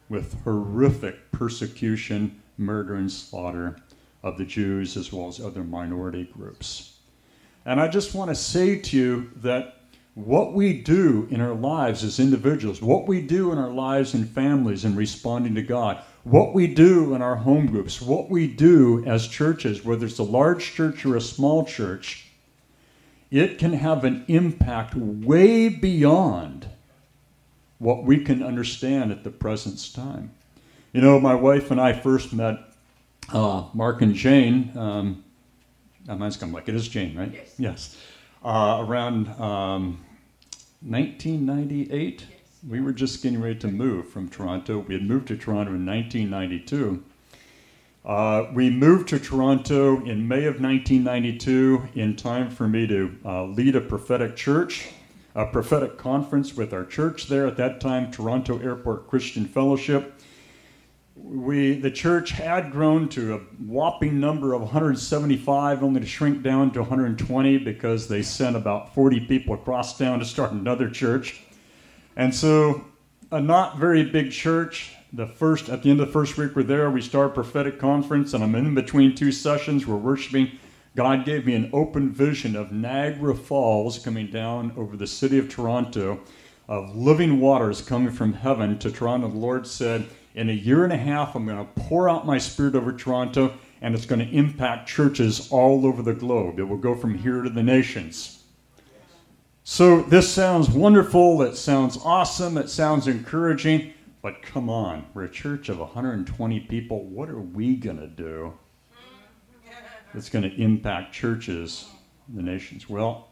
with 0.08 0.42
horrific 0.44 1.30
persecution, 1.32 2.40
murder, 2.56 2.94
and 2.94 3.10
slaughter 3.10 3.76
of 4.26 4.36
the 4.36 4.44
Jews 4.44 4.96
as 4.96 5.12
well 5.12 5.28
as 5.28 5.38
other 5.38 5.62
minority 5.62 6.24
groups. 6.24 6.98
And 7.64 7.80
I 7.80 7.86
just 7.86 8.12
want 8.12 8.28
to 8.28 8.34
say 8.34 8.76
to 8.76 8.96
you 8.96 9.30
that 9.36 9.76
what 10.14 10.52
we 10.52 10.82
do 10.82 11.28
in 11.30 11.40
our 11.40 11.54
lives 11.54 12.02
as 12.02 12.18
individuals, 12.18 12.82
what 12.82 13.06
we 13.06 13.22
do 13.22 13.52
in 13.52 13.58
our 13.58 13.70
lives 13.70 14.14
and 14.14 14.28
families 14.28 14.84
in 14.84 14.96
responding 14.96 15.54
to 15.54 15.62
God, 15.62 16.02
what 16.24 16.54
we 16.54 16.66
do 16.66 17.14
in 17.14 17.22
our 17.22 17.36
home 17.36 17.66
groups, 17.66 18.02
what 18.02 18.28
we 18.28 18.48
do 18.48 19.04
as 19.06 19.28
churches, 19.28 19.84
whether 19.84 20.06
it's 20.06 20.18
a 20.18 20.24
large 20.24 20.74
church 20.74 21.06
or 21.06 21.14
a 21.14 21.20
small 21.20 21.64
church, 21.64 22.26
it 23.30 23.58
can 23.58 23.74
have 23.74 24.02
an 24.02 24.24
impact 24.26 24.96
way 24.96 25.68
beyond 25.68 26.68
what 27.78 28.02
we 28.02 28.24
can 28.24 28.42
understand 28.42 29.12
at 29.12 29.22
the 29.22 29.30
present 29.30 29.94
time. 29.94 30.32
You 30.92 31.00
know, 31.00 31.20
my 31.20 31.34
wife 31.34 31.70
and 31.70 31.80
I 31.80 31.92
first 31.92 32.32
met 32.32 32.58
uh, 33.32 33.64
Mark 33.74 34.02
and 34.02 34.14
Jane. 34.14 34.72
Um, 34.76 35.24
mine's 36.06 36.36
come 36.36 36.52
like 36.52 36.68
it 36.68 36.74
is 36.74 36.88
Jane, 36.88 37.16
right? 37.16 37.32
Yes. 37.32 37.54
Yes. 37.58 37.96
Uh, 38.44 38.84
around 38.86 39.28
um, 39.40 40.04
1998, 40.82 42.24
we 42.68 42.80
were 42.80 42.92
just 42.92 43.22
getting 43.22 43.40
ready 43.40 43.58
to 43.58 43.68
move 43.68 44.08
from 44.08 44.28
Toronto. 44.28 44.78
We 44.78 44.94
had 44.94 45.02
moved 45.02 45.28
to 45.28 45.36
Toronto 45.36 45.72
in 45.72 45.84
1992. 45.84 47.02
Uh, 48.04 48.46
we 48.54 48.70
moved 48.70 49.08
to 49.08 49.18
Toronto 49.18 50.04
in 50.04 50.28
May 50.28 50.44
of 50.44 50.60
1992 50.60 51.88
in 51.96 52.14
time 52.14 52.50
for 52.50 52.68
me 52.68 52.86
to 52.86 53.16
uh, 53.24 53.44
lead 53.46 53.74
a 53.74 53.80
prophetic 53.80 54.36
church, 54.36 54.90
a 55.34 55.46
prophetic 55.46 55.98
conference 55.98 56.54
with 56.54 56.72
our 56.72 56.84
church 56.84 57.26
there 57.26 57.48
at 57.48 57.56
that 57.56 57.80
time, 57.80 58.12
Toronto 58.12 58.60
Airport 58.60 59.08
Christian 59.08 59.44
Fellowship 59.44 60.15
we 61.16 61.78
the 61.80 61.90
church 61.90 62.30
had 62.30 62.70
grown 62.70 63.08
to 63.08 63.34
a 63.34 63.38
whopping 63.64 64.20
number 64.20 64.52
of 64.52 64.60
175 64.60 65.82
only 65.82 66.00
to 66.00 66.06
shrink 66.06 66.42
down 66.42 66.70
to 66.72 66.80
120 66.80 67.58
because 67.58 68.06
they 68.06 68.22
sent 68.22 68.54
about 68.54 68.94
40 68.94 69.20
people 69.20 69.54
across 69.54 69.96
town 69.96 70.18
to 70.18 70.24
start 70.24 70.52
another 70.52 70.90
church. 70.90 71.42
And 72.16 72.34
so 72.34 72.84
a 73.32 73.40
not 73.40 73.78
very 73.78 74.04
big 74.04 74.30
church. 74.30 74.94
The 75.12 75.26
first 75.26 75.70
at 75.70 75.82
the 75.82 75.90
end 75.90 76.00
of 76.00 76.06
the 76.06 76.12
first 76.12 76.36
week 76.36 76.54
we're 76.54 76.62
there 76.62 76.90
we 76.90 77.00
start 77.00 77.30
a 77.30 77.34
prophetic 77.34 77.78
conference 77.78 78.34
and 78.34 78.44
i'm 78.44 78.54
in 78.54 78.74
between 78.74 79.14
two 79.14 79.32
sessions. 79.32 79.86
We're 79.86 79.96
worshiping. 79.96 80.52
God 80.96 81.24
gave 81.24 81.46
me 81.46 81.54
an 81.54 81.70
open 81.72 82.12
vision 82.12 82.56
of 82.56 82.72
niagara 82.72 83.34
falls 83.34 83.98
coming 83.98 84.26
down 84.26 84.72
over 84.76 84.96
the 84.96 85.06
city 85.06 85.38
of 85.38 85.48
toronto 85.48 86.20
of 86.68 86.94
living 86.94 87.40
waters 87.40 87.80
coming 87.80 88.12
from 88.12 88.34
heaven 88.34 88.78
to 88.80 88.90
toronto. 88.90 89.28
The 89.28 89.38
lord 89.38 89.66
said 89.66 90.06
in 90.36 90.50
a 90.50 90.52
year 90.52 90.84
and 90.84 90.92
a 90.92 90.98
half, 90.98 91.34
I'm 91.34 91.46
going 91.46 91.58
to 91.58 91.80
pour 91.82 92.08
out 92.08 92.26
my 92.26 92.36
spirit 92.36 92.74
over 92.74 92.92
Toronto, 92.92 93.54
and 93.80 93.94
it's 93.94 94.04
going 94.04 94.20
to 94.20 94.30
impact 94.36 94.86
churches 94.86 95.48
all 95.50 95.86
over 95.86 96.02
the 96.02 96.12
globe. 96.12 96.58
It 96.58 96.64
will 96.64 96.76
go 96.76 96.94
from 96.94 97.16
here 97.16 97.42
to 97.42 97.48
the 97.48 97.62
nations. 97.62 98.44
So, 99.64 100.02
this 100.02 100.30
sounds 100.30 100.68
wonderful. 100.68 101.42
It 101.42 101.56
sounds 101.56 101.98
awesome. 102.04 102.56
It 102.58 102.68
sounds 102.68 103.08
encouraging. 103.08 103.94
But 104.22 104.42
come 104.42 104.68
on, 104.68 105.06
we're 105.14 105.24
a 105.24 105.30
church 105.30 105.68
of 105.70 105.78
120 105.78 106.60
people. 106.60 107.04
What 107.04 107.30
are 107.30 107.40
we 107.40 107.74
going 107.74 107.98
to 107.98 108.06
do 108.06 108.52
that's 110.12 110.28
going 110.28 110.48
to 110.48 110.54
impact 110.62 111.14
churches 111.14 111.88
in 112.28 112.36
the 112.36 112.42
nations? 112.42 112.88
Well, 112.88 113.28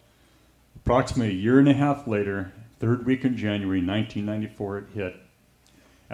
approximately 0.76 1.34
a 1.34 1.38
year 1.38 1.58
and 1.58 1.68
a 1.68 1.74
half 1.74 2.06
later, 2.06 2.52
third 2.80 3.04
week 3.04 3.24
in 3.24 3.36
January 3.36 3.84
1994, 3.84 4.78
it 4.78 4.84
hit. 4.94 5.23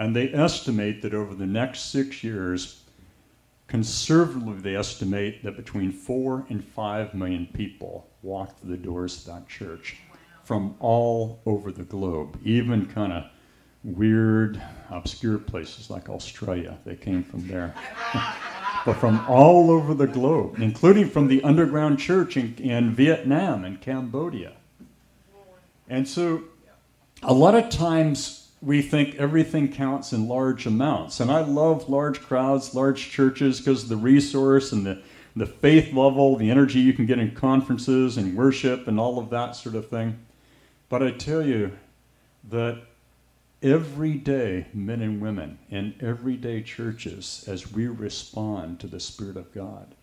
And 0.01 0.15
they 0.15 0.33
estimate 0.33 1.03
that 1.03 1.13
over 1.13 1.35
the 1.35 1.45
next 1.45 1.91
six 1.91 2.23
years, 2.23 2.81
conservatively, 3.67 4.55
they 4.55 4.75
estimate 4.75 5.43
that 5.43 5.55
between 5.55 5.91
four 5.91 6.43
and 6.49 6.65
five 6.65 7.13
million 7.13 7.47
people 7.53 8.09
walked 8.23 8.59
through 8.59 8.71
the 8.71 8.77
doors 8.77 9.19
of 9.19 9.25
that 9.31 9.47
church 9.47 9.97
from 10.43 10.73
all 10.79 11.39
over 11.45 11.71
the 11.71 11.83
globe, 11.83 12.39
even 12.43 12.87
kind 12.87 13.13
of 13.13 13.25
weird, 13.83 14.59
obscure 14.89 15.37
places 15.37 15.91
like 15.91 16.09
Australia. 16.09 16.79
They 16.83 16.95
came 16.95 17.23
from 17.23 17.47
there. 17.47 17.75
but 18.87 18.95
from 18.95 19.23
all 19.27 19.69
over 19.69 19.93
the 19.93 20.07
globe, 20.07 20.55
including 20.57 21.11
from 21.11 21.27
the 21.27 21.43
underground 21.43 21.99
church 21.99 22.37
in, 22.37 22.55
in 22.55 22.95
Vietnam 22.95 23.65
and 23.65 23.79
Cambodia. 23.79 24.53
And 25.87 26.07
so 26.07 26.41
a 27.21 27.35
lot 27.35 27.53
of 27.53 27.69
times 27.69 28.40
we 28.61 28.81
think 28.81 29.15
everything 29.15 29.71
counts 29.71 30.13
in 30.13 30.27
large 30.27 30.65
amounts. 30.67 31.19
And 31.19 31.31
I 31.31 31.41
love 31.41 31.89
large 31.89 32.21
crowds, 32.21 32.75
large 32.75 33.09
churches 33.09 33.59
because 33.59 33.83
of 33.83 33.89
the 33.89 33.97
resource 33.97 34.71
and 34.71 34.85
the, 34.85 35.01
the 35.35 35.47
faith 35.47 35.93
level, 35.93 36.35
the 36.35 36.51
energy 36.51 36.79
you 36.79 36.93
can 36.93 37.07
get 37.07 37.19
in 37.19 37.33
conferences 37.33 38.17
and 38.17 38.37
worship 38.37 38.87
and 38.87 38.99
all 38.99 39.17
of 39.17 39.31
that 39.31 39.55
sort 39.55 39.75
of 39.75 39.89
thing. 39.89 40.19
But 40.89 41.01
I 41.01 41.11
tell 41.11 41.45
you 41.45 41.71
that 42.49 42.83
everyday 43.63 44.67
men 44.73 45.01
and 45.01 45.21
women 45.21 45.57
in 45.69 45.95
everyday 45.99 46.61
churches, 46.61 47.45
as 47.47 47.71
we 47.71 47.87
respond 47.87 48.79
to 48.79 48.87
the 48.87 48.99
Spirit 48.99 49.37
of 49.37 49.53
God, 49.53 49.95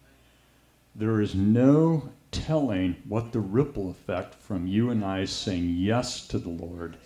there 0.94 1.20
is 1.20 1.34
no 1.34 2.10
telling 2.32 2.96
what 3.06 3.32
the 3.32 3.40
ripple 3.40 3.90
effect 3.90 4.34
from 4.34 4.66
you 4.66 4.90
and 4.90 5.04
I 5.04 5.26
saying 5.26 5.74
yes 5.76 6.26
to 6.28 6.38
the 6.38 6.48
Lord, 6.48 6.96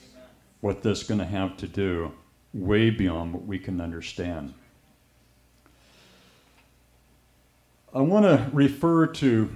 what 0.63 0.81
that's 0.81 1.03
going 1.03 1.19
to 1.19 1.27
have 1.27 1.57
to 1.57 1.67
do 1.67 2.11
way 2.55 2.89
beyond 2.89 3.33
what 3.35 3.45
we 3.45 3.59
can 3.59 3.81
understand. 3.81 4.55
I 7.93 8.01
want 8.01 8.25
to 8.25 8.49
refer 8.55 9.09
to 9.09 9.51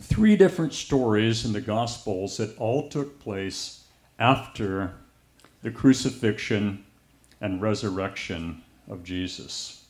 three 0.00 0.36
different 0.36 0.74
stories 0.74 1.44
in 1.44 1.52
the 1.52 1.60
Gospels 1.60 2.36
that 2.36 2.58
all 2.58 2.88
took 2.88 3.20
place 3.20 3.84
after 4.18 4.94
the 5.62 5.70
crucifixion 5.70 6.84
and 7.40 7.62
resurrection 7.62 8.62
of 8.88 9.04
Jesus. 9.04 9.84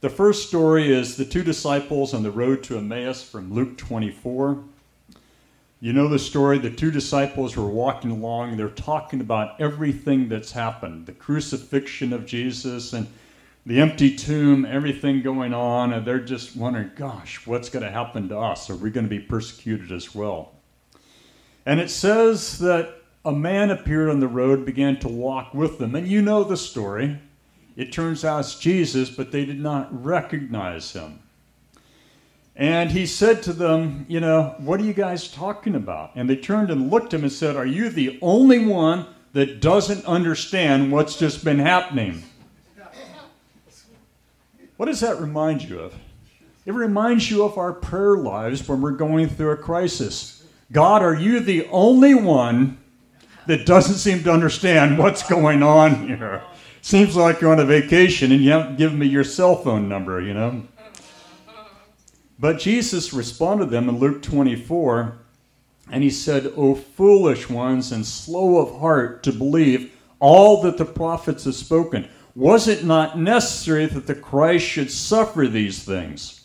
The 0.00 0.08
first 0.08 0.48
story 0.48 0.90
is 0.90 1.16
the 1.16 1.26
two 1.26 1.44
disciples 1.44 2.14
on 2.14 2.22
the 2.22 2.30
road 2.30 2.62
to 2.64 2.78
Emmaus 2.78 3.22
from 3.22 3.52
Luke 3.52 3.76
24. 3.76 4.64
You 5.82 5.94
know 5.94 6.08
the 6.08 6.18
story. 6.18 6.58
The 6.58 6.70
two 6.70 6.90
disciples 6.90 7.56
were 7.56 7.66
walking 7.66 8.10
along. 8.10 8.58
They're 8.58 8.68
talking 8.68 9.22
about 9.22 9.58
everything 9.58 10.28
that's 10.28 10.52
happened 10.52 11.06
the 11.06 11.12
crucifixion 11.12 12.12
of 12.12 12.26
Jesus 12.26 12.92
and 12.92 13.06
the 13.64 13.80
empty 13.80 14.14
tomb, 14.14 14.66
everything 14.66 15.22
going 15.22 15.54
on. 15.54 15.94
And 15.94 16.06
they're 16.06 16.20
just 16.20 16.54
wondering, 16.54 16.90
gosh, 16.96 17.46
what's 17.46 17.70
going 17.70 17.84
to 17.84 17.90
happen 17.90 18.28
to 18.28 18.38
us? 18.38 18.68
Are 18.68 18.76
we 18.76 18.90
going 18.90 19.06
to 19.06 19.10
be 19.10 19.20
persecuted 19.20 19.90
as 19.90 20.14
well? 20.14 20.52
And 21.64 21.80
it 21.80 21.88
says 21.88 22.58
that 22.58 22.96
a 23.24 23.32
man 23.32 23.70
appeared 23.70 24.10
on 24.10 24.20
the 24.20 24.28
road, 24.28 24.66
began 24.66 24.98
to 25.00 25.08
walk 25.08 25.54
with 25.54 25.78
them. 25.78 25.94
And 25.94 26.06
you 26.06 26.20
know 26.20 26.44
the 26.44 26.58
story. 26.58 27.18
It 27.76 27.90
turns 27.90 28.22
out 28.22 28.40
it's 28.40 28.58
Jesus, 28.58 29.08
but 29.08 29.32
they 29.32 29.46
did 29.46 29.60
not 29.60 30.04
recognize 30.04 30.92
him. 30.92 31.20
And 32.60 32.90
he 32.90 33.06
said 33.06 33.42
to 33.44 33.54
them, 33.54 34.04
You 34.06 34.20
know, 34.20 34.54
what 34.58 34.80
are 34.80 34.84
you 34.84 34.92
guys 34.92 35.28
talking 35.28 35.74
about? 35.74 36.10
And 36.14 36.28
they 36.28 36.36
turned 36.36 36.70
and 36.70 36.90
looked 36.90 37.14
at 37.14 37.20
him 37.20 37.24
and 37.24 37.32
said, 37.32 37.56
Are 37.56 37.64
you 37.64 37.88
the 37.88 38.18
only 38.20 38.58
one 38.58 39.06
that 39.32 39.62
doesn't 39.62 40.04
understand 40.04 40.92
what's 40.92 41.16
just 41.16 41.42
been 41.42 41.58
happening? 41.58 42.22
What 44.76 44.86
does 44.86 45.00
that 45.00 45.18
remind 45.20 45.62
you 45.62 45.80
of? 45.80 45.94
It 46.66 46.72
reminds 46.72 47.30
you 47.30 47.44
of 47.44 47.56
our 47.56 47.72
prayer 47.72 48.18
lives 48.18 48.68
when 48.68 48.82
we're 48.82 48.90
going 48.92 49.30
through 49.30 49.52
a 49.52 49.56
crisis. 49.56 50.44
God, 50.70 51.02
are 51.02 51.14
you 51.14 51.40
the 51.40 51.66
only 51.68 52.14
one 52.14 52.76
that 53.46 53.64
doesn't 53.64 53.94
seem 53.94 54.22
to 54.24 54.32
understand 54.32 54.98
what's 54.98 55.26
going 55.26 55.62
on 55.62 56.06
here? 56.06 56.42
Seems 56.82 57.16
like 57.16 57.40
you're 57.40 57.52
on 57.52 57.60
a 57.60 57.64
vacation 57.64 58.32
and 58.32 58.42
you 58.42 58.50
haven't 58.50 58.76
given 58.76 58.98
me 58.98 59.06
your 59.06 59.24
cell 59.24 59.56
phone 59.56 59.88
number, 59.88 60.20
you 60.20 60.34
know? 60.34 60.62
But 62.40 62.58
Jesus 62.58 63.12
responded 63.12 63.66
to 63.66 63.70
them 63.70 63.90
in 63.90 63.98
Luke 63.98 64.22
24, 64.22 65.18
and 65.90 66.02
he 66.02 66.08
said, 66.08 66.50
O 66.56 66.74
foolish 66.74 67.50
ones 67.50 67.92
and 67.92 68.06
slow 68.06 68.56
of 68.56 68.80
heart 68.80 69.22
to 69.24 69.32
believe 69.32 69.92
all 70.20 70.62
that 70.62 70.78
the 70.78 70.86
prophets 70.86 71.44
have 71.44 71.54
spoken. 71.54 72.08
Was 72.34 72.66
it 72.66 72.82
not 72.82 73.18
necessary 73.18 73.84
that 73.86 74.06
the 74.06 74.14
Christ 74.14 74.64
should 74.64 74.90
suffer 74.90 75.46
these 75.46 75.82
things? 75.82 76.44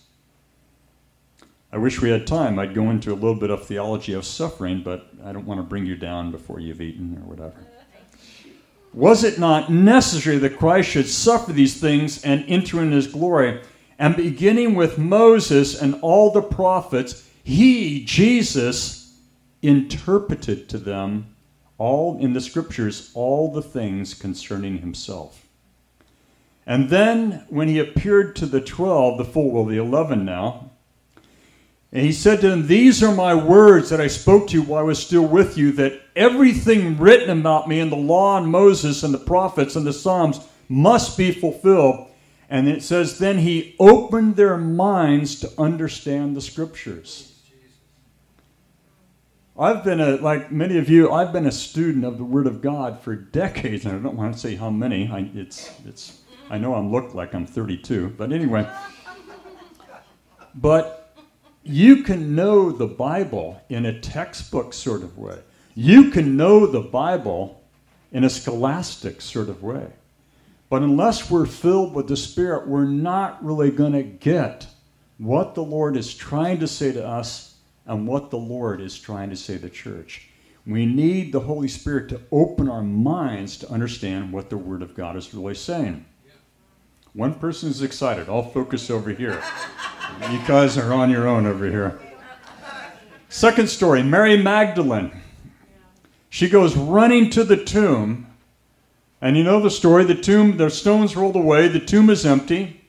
I 1.72 1.78
wish 1.78 2.02
we 2.02 2.10
had 2.10 2.28
time. 2.28 2.60
I'd 2.60 2.74
go 2.74 2.90
into 2.90 3.12
a 3.12 3.16
little 3.16 3.36
bit 3.36 3.50
of 3.50 3.66
theology 3.66 4.14
of 4.14 4.26
suffering, 4.26 4.82
but 4.84 5.08
I 5.24 5.32
don't 5.32 5.46
want 5.46 5.60
to 5.60 5.64
bring 5.64 5.86
you 5.86 5.96
down 5.96 6.32
before 6.32 6.60
you've 6.60 6.82
eaten 6.82 7.18
or 7.18 7.30
whatever. 7.30 7.68
Was 8.94 9.24
it 9.24 9.40
not 9.40 9.72
necessary 9.72 10.38
that 10.38 10.58
Christ 10.58 10.90
should 10.90 11.08
suffer 11.08 11.54
these 11.54 11.80
things 11.80 12.24
and 12.24 12.44
enter 12.48 12.82
in 12.82 12.92
his 12.92 13.08
glory? 13.08 13.62
And 13.98 14.16
beginning 14.16 14.76
with 14.76 14.98
Moses 14.98 15.80
and 15.80 15.96
all 16.02 16.32
the 16.32 16.42
prophets, 16.42 17.30
he, 17.44 18.04
Jesus, 18.06 19.18
interpreted 19.62 20.68
to 20.70 20.78
them 20.78 21.36
all 21.78 22.18
in 22.20 22.34
the 22.34 22.42
scriptures 22.42 23.12
all 23.14 23.52
the 23.52 23.62
things 23.62 24.14
concerning 24.14 24.80
himself. 24.80 25.46
And 26.66 26.90
then 26.90 27.46
when 27.50 27.68
he 27.68 27.80
appeared 27.80 28.36
to 28.38 28.46
the 28.46 28.62
twelve, 28.62 29.18
the 29.18 29.26
full, 29.26 29.52
well, 29.52 29.66
the 29.66 29.78
eleven 29.78 30.26
now, 30.26 30.72
and 31.96 32.04
he 32.04 32.12
said 32.12 32.42
to 32.42 32.50
them, 32.50 32.68
These 32.68 33.02
are 33.02 33.16
my 33.16 33.34
words 33.34 33.90
that 33.90 34.02
I 34.02 34.08
spoke 34.08 34.48
to 34.50 34.54
you 34.56 34.64
while 34.64 34.82
I 34.82 34.84
was 34.84 35.00
still 35.00 35.26
with 35.26 35.58
you, 35.58 35.72
that 35.74 36.02
everything 36.16 36.98
written 36.98 37.40
about 37.40 37.70
me 37.70 37.80
in 37.80 37.90
the 37.90 37.96
law 37.96 38.38
and 38.38 38.48
Moses 38.48 39.04
and 39.04 39.14
the 39.14 39.20
prophets 39.20 39.78
and 39.78 39.88
the 39.88 39.94
Psalms 39.94 40.42
must 40.68 41.18
be 41.18 41.32
fulfilled. 41.32 42.08
And 42.50 42.68
it 42.68 42.84
says, 42.84 43.20
Then 43.20 43.40
he 43.40 43.76
opened 43.80 44.36
their 44.36 44.58
minds 44.58 45.40
to 45.40 45.52
understand 45.58 46.36
the 46.36 46.42
scriptures. 46.42 47.32
I've 49.58 49.86
been 49.86 50.02
a, 50.02 50.18
like 50.18 50.52
many 50.52 50.78
of 50.78 50.90
you, 50.90 51.12
I've 51.12 51.32
been 51.32 51.46
a 51.46 51.52
student 51.52 52.04
of 52.04 52.18
the 52.18 52.26
Word 52.26 52.46
of 52.46 52.62
God 52.62 53.00
for 53.00 53.16
decades, 53.16 53.86
and 53.86 53.96
I 53.96 54.04
don't 54.04 54.18
want 54.18 54.34
to 54.34 54.40
say 54.40 54.56
how 54.56 54.70
many. 54.70 55.08
I, 55.08 55.30
it's, 55.34 55.74
it's, 55.86 56.22
I 56.50 56.58
know 56.58 56.74
I 56.74 56.80
look 56.82 57.14
like 57.14 57.34
I'm 57.34 57.46
32, 57.46 58.16
but 58.18 58.34
anyway. 58.34 58.70
But 60.56 61.16
you 61.64 62.04
can 62.04 62.36
know 62.36 62.72
the 62.72 62.88
Bible 62.88 63.62
in 63.70 63.86
a 63.86 64.00
textbook 64.00 64.74
sort 64.74 65.04
of 65.04 65.18
way. 65.18 65.40
You 65.74 66.12
can 66.12 66.38
know 66.38 66.68
the 66.68 66.82
Bible 66.82 67.64
in 68.12 68.24
a 68.24 68.30
scholastic 68.30 69.22
sort 69.22 69.50
of 69.50 69.64
way. 69.64 69.88
But 70.70 70.82
unless 70.82 71.30
we're 71.30 71.46
filled 71.46 71.94
with 71.94 72.08
the 72.08 72.18
Spirit, 72.18 72.68
we're 72.68 72.86
not 72.86 73.44
really 73.44 73.72
going 73.72 73.94
to 73.94 74.04
get 74.04 74.68
what 75.18 75.56
the 75.56 75.64
Lord 75.64 75.96
is 75.96 76.14
trying 76.14 76.60
to 76.60 76.68
say 76.68 76.92
to 76.92 77.06
us 77.06 77.56
and 77.86 78.08
what 78.08 78.32
the 78.32 78.38
Lord 78.38 78.82
is 78.82 79.00
trying 79.00 79.30
to 79.30 79.36
say 79.36 79.56
to 79.56 79.62
the 79.62 79.70
church. 79.70 80.30
We 80.66 80.86
need 80.88 81.32
the 81.32 81.42
Holy 81.42 81.68
Spirit 81.68 82.10
to 82.10 82.22
open 82.32 82.68
our 82.70 82.82
minds 82.82 83.58
to 83.58 83.70
understand 83.70 84.32
what 84.32 84.50
the 84.50 84.58
Word 84.58 84.82
of 84.82 84.96
God 84.96 85.16
is 85.16 85.34
really 85.34 85.54
saying. 85.54 86.06
One 87.14 87.36
person 87.36 87.70
is 87.70 87.82
excited. 87.82 88.28
I'll 88.28 88.50
focus 88.50 88.90
over 88.90 89.12
here. 89.12 89.42
You 90.32 90.40
guys 90.48 90.78
are 90.78 90.94
on 90.94 91.10
your 91.10 91.28
own 91.28 91.46
over 91.46 91.66
here. 91.66 92.00
Second 93.28 93.68
story 93.68 94.02
Mary 94.04 94.38
Magdalene. 94.38 95.12
She 96.30 96.48
goes 96.48 96.78
running 96.78 97.32
to 97.32 97.44
the 97.44 97.58
tomb 97.58 98.28
and 99.26 99.36
you 99.36 99.44
know 99.44 99.60
the 99.60 99.72
story 99.72 100.04
the 100.04 100.14
tomb, 100.14 100.56
the 100.58 100.70
stones 100.70 101.16
rolled 101.16 101.36
away, 101.36 101.68
the 101.68 101.80
tomb 101.80 102.12
is 102.12 102.28
empty. 102.28 102.80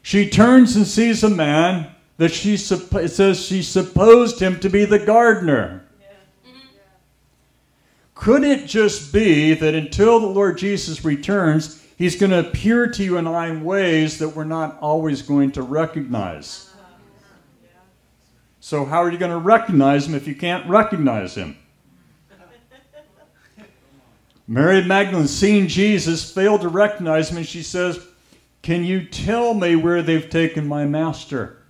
She 0.00 0.30
turns 0.30 0.76
and 0.76 0.86
sees 0.86 1.24
a 1.24 1.28
man 1.28 1.90
that 2.18 2.30
she 2.30 2.56
says 2.56 3.44
she 3.44 3.62
supposed 3.64 4.38
him 4.38 4.60
to 4.60 4.68
be 4.68 4.84
the 4.84 5.00
gardener. 5.00 5.84
Could 8.14 8.44
it 8.44 8.66
just 8.66 9.12
be 9.12 9.54
that 9.54 9.74
until 9.74 10.20
the 10.20 10.28
Lord 10.28 10.56
Jesus 10.56 11.04
returns, 11.04 11.84
he's 11.98 12.14
going 12.14 12.30
to 12.30 12.48
appear 12.48 12.86
to 12.86 13.02
you 13.02 13.18
and 13.18 13.28
I 13.28 13.48
in 13.48 13.64
ways 13.64 14.20
that 14.20 14.36
we're 14.36 14.44
not 14.44 14.78
always 14.78 15.20
going 15.20 15.50
to 15.50 15.62
recognize? 15.62 16.72
So, 18.60 18.84
how 18.84 19.02
are 19.02 19.10
you 19.10 19.18
going 19.18 19.32
to 19.32 19.38
recognize 19.38 20.06
him 20.06 20.14
if 20.14 20.28
you 20.28 20.36
can't 20.36 20.64
recognize 20.68 21.34
him? 21.34 21.56
Mary 24.48 24.82
Magdalene, 24.84 25.26
seeing 25.26 25.66
Jesus, 25.66 26.32
failed 26.32 26.60
to 26.60 26.68
recognize 26.68 27.30
him, 27.30 27.38
and 27.38 27.46
she 27.46 27.62
says, 27.62 28.04
Can 28.62 28.84
you 28.84 29.04
tell 29.04 29.54
me 29.54 29.74
where 29.74 30.02
they've 30.02 30.30
taken 30.30 30.66
my 30.68 30.84
master? 30.84 31.62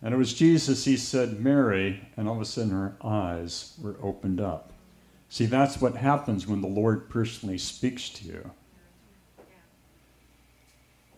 And 0.00 0.14
it 0.14 0.18
was 0.18 0.34
Jesus, 0.34 0.84
he 0.84 0.96
said, 0.96 1.40
Mary, 1.40 2.08
and 2.16 2.28
all 2.28 2.36
of 2.36 2.42
a 2.42 2.44
sudden 2.44 2.70
her 2.70 2.94
eyes 3.02 3.74
were 3.80 3.96
opened 4.02 4.40
up. 4.40 4.70
See, 5.30 5.46
that's 5.46 5.80
what 5.80 5.96
happens 5.96 6.46
when 6.46 6.60
the 6.60 6.68
Lord 6.68 7.08
personally 7.08 7.58
speaks 7.58 8.10
to 8.10 8.26
you. 8.26 8.50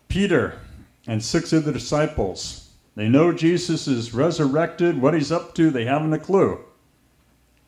Peter 0.08 0.58
and 1.06 1.22
six 1.22 1.52
of 1.52 1.64
the 1.64 1.72
disciples, 1.72 2.70
they 2.94 3.08
know 3.08 3.32
Jesus 3.32 3.86
is 3.86 4.14
resurrected, 4.14 5.02
what 5.02 5.14
he's 5.14 5.32
up 5.32 5.54
to, 5.56 5.70
they 5.70 5.84
haven't 5.84 6.12
a 6.14 6.18
clue. 6.18 6.64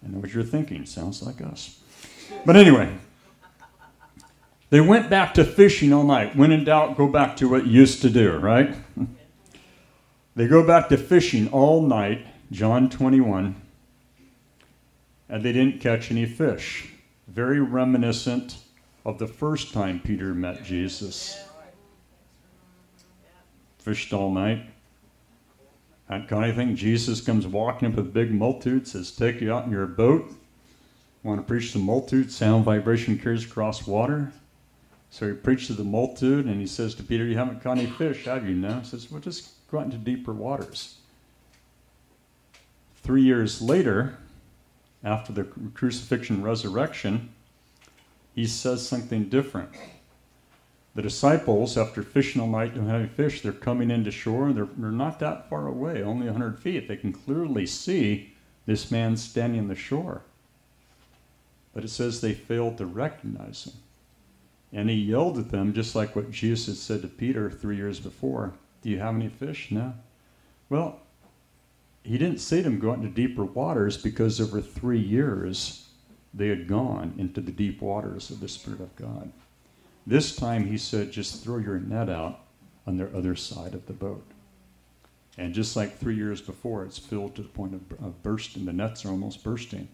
I 0.02 0.08
know 0.08 0.20
what 0.20 0.32
you're 0.32 0.44
thinking, 0.44 0.86
sounds 0.86 1.22
like 1.22 1.42
us. 1.42 1.80
But 2.44 2.56
anyway, 2.56 2.94
They 4.70 4.80
went 4.82 5.08
back 5.08 5.32
to 5.34 5.44
fishing 5.44 5.92
all 5.94 6.04
night. 6.04 6.36
When 6.36 6.52
in 6.52 6.64
doubt, 6.64 6.96
go 6.96 7.08
back 7.08 7.36
to 7.36 7.48
what 7.48 7.66
you 7.66 7.72
used 7.72 8.02
to 8.02 8.10
do, 8.10 8.36
right? 8.36 8.74
they 10.36 10.46
go 10.46 10.62
back 10.66 10.90
to 10.90 10.98
fishing 10.98 11.48
all 11.48 11.80
night, 11.80 12.26
John 12.52 12.90
21, 12.90 13.54
and 15.30 15.42
they 15.42 15.52
didn't 15.52 15.80
catch 15.80 16.10
any 16.10 16.26
fish. 16.26 16.90
Very 17.28 17.60
reminiscent 17.60 18.58
of 19.06 19.18
the 19.18 19.26
first 19.26 19.72
time 19.72 20.00
Peter 20.00 20.34
met 20.34 20.64
Jesus. 20.64 21.42
Fished 23.78 24.12
all 24.12 24.30
night. 24.30 24.66
Hadn't 26.10 26.28
caught 26.28 26.44
anything. 26.44 26.76
Jesus 26.76 27.22
comes 27.22 27.46
walking 27.46 27.88
up 27.88 27.94
with 27.94 28.06
a 28.06 28.08
big 28.08 28.32
multitude, 28.32 28.86
says, 28.86 29.10
Take 29.10 29.40
you 29.40 29.52
out 29.52 29.64
in 29.64 29.70
your 29.70 29.86
boat. 29.86 30.30
Want 31.22 31.40
to 31.40 31.46
preach 31.46 31.72
to 31.72 31.78
the 31.78 31.84
multitude? 31.84 32.30
Sound 32.30 32.64
vibration 32.64 33.18
carries 33.18 33.44
across 33.44 33.86
water. 33.86 34.32
So 35.10 35.28
he 35.28 35.34
preached 35.34 35.68
to 35.68 35.72
the 35.72 35.84
multitude 35.84 36.46
and 36.46 36.60
he 36.60 36.66
says 36.66 36.94
to 36.96 37.02
Peter, 37.02 37.24
You 37.24 37.36
haven't 37.36 37.62
caught 37.62 37.78
any 37.78 37.86
fish, 37.86 38.24
have 38.26 38.48
you? 38.48 38.54
No. 38.54 38.80
He 38.80 38.84
says, 38.84 39.10
Well, 39.10 39.20
just 39.20 39.50
go 39.70 39.78
out 39.78 39.86
into 39.86 39.96
deeper 39.96 40.32
waters. 40.32 40.98
Three 43.02 43.22
years 43.22 43.62
later, 43.62 44.18
after 45.02 45.32
the 45.32 45.44
crucifixion 45.44 46.42
resurrection, 46.42 47.30
he 48.34 48.46
says 48.46 48.86
something 48.86 49.28
different. 49.28 49.70
The 50.94 51.02
disciples, 51.02 51.78
after 51.78 52.02
fishing 52.02 52.40
all 52.40 52.48
night 52.48 52.74
and 52.74 52.88
having 52.88 53.08
fish, 53.08 53.40
they're 53.40 53.52
coming 53.52 53.90
into 53.90 54.10
shore 54.10 54.52
they're, 54.52 54.68
they're 54.76 54.90
not 54.90 55.20
that 55.20 55.48
far 55.48 55.66
away, 55.66 56.02
only 56.02 56.26
100 56.26 56.58
feet. 56.58 56.88
They 56.88 56.96
can 56.96 57.12
clearly 57.12 57.66
see 57.66 58.34
this 58.66 58.90
man 58.90 59.16
standing 59.16 59.60
on 59.60 59.68
the 59.68 59.74
shore. 59.74 60.22
But 61.78 61.84
it 61.84 61.90
says 61.90 62.20
they 62.20 62.34
failed 62.34 62.78
to 62.78 62.86
recognize 62.86 63.66
him. 63.68 63.74
And 64.72 64.90
he 64.90 64.96
yelled 64.96 65.38
at 65.38 65.52
them, 65.52 65.72
just 65.72 65.94
like 65.94 66.16
what 66.16 66.32
Jesus 66.32 66.66
had 66.66 66.74
said 66.74 67.02
to 67.02 67.06
Peter 67.06 67.52
three 67.52 67.76
years 67.76 68.00
before 68.00 68.54
Do 68.82 68.90
you 68.90 68.98
have 68.98 69.14
any 69.14 69.28
fish? 69.28 69.70
No. 69.70 69.94
Well, 70.68 70.98
he 72.02 72.18
didn't 72.18 72.38
to 72.38 72.62
them, 72.62 72.80
Go 72.80 72.94
into 72.94 73.06
deeper 73.06 73.44
waters, 73.44 73.96
because 73.96 74.40
over 74.40 74.60
three 74.60 74.98
years 74.98 75.86
they 76.34 76.48
had 76.48 76.66
gone 76.66 77.14
into 77.16 77.40
the 77.40 77.52
deep 77.52 77.80
waters 77.80 78.30
of 78.30 78.40
the 78.40 78.48
Spirit 78.48 78.80
of 78.80 78.96
God. 78.96 79.30
This 80.04 80.34
time 80.34 80.66
he 80.66 80.78
said, 80.78 81.12
Just 81.12 81.44
throw 81.44 81.58
your 81.58 81.78
net 81.78 82.08
out 82.08 82.40
on 82.88 82.96
the 82.96 83.16
other 83.16 83.36
side 83.36 83.74
of 83.74 83.86
the 83.86 83.92
boat. 83.92 84.26
And 85.36 85.54
just 85.54 85.76
like 85.76 85.96
three 85.96 86.16
years 86.16 86.40
before, 86.40 86.84
it's 86.84 86.98
filled 86.98 87.36
to 87.36 87.42
the 87.42 87.48
point 87.48 87.74
of, 87.74 88.04
of 88.04 88.20
bursting. 88.24 88.64
The 88.64 88.72
nets 88.72 89.04
are 89.04 89.10
almost 89.10 89.44
bursting. 89.44 89.86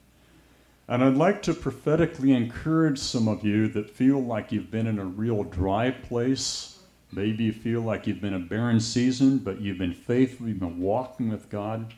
And 0.87 1.03
I'd 1.03 1.17
like 1.17 1.43
to 1.43 1.55
prophetically 1.55 2.33
encourage 2.33 2.99
some 2.99 3.27
of 3.27 3.43
you 3.43 3.69
that 3.69 3.89
feel 3.89 4.23
like 4.23 4.53
you've 4.53 4.71
been 4.71 4.87
in 4.87 4.99
a 4.99 5.05
real 5.05 5.43
dry 5.43 5.91
place. 5.91 6.79
Maybe 7.11 7.45
you 7.45 7.53
feel 7.53 7.81
like 7.81 8.07
you've 8.07 8.21
been 8.21 8.35
a 8.35 8.39
barren 8.39 8.81
season, 8.81 9.39
but 9.39 9.61
you've 9.61 9.79
been 9.79 9.95
faithful, 9.95 10.49
you've 10.49 10.61
been 10.61 10.81
walking 10.81 11.31
with 11.31 11.49
God. 11.49 11.95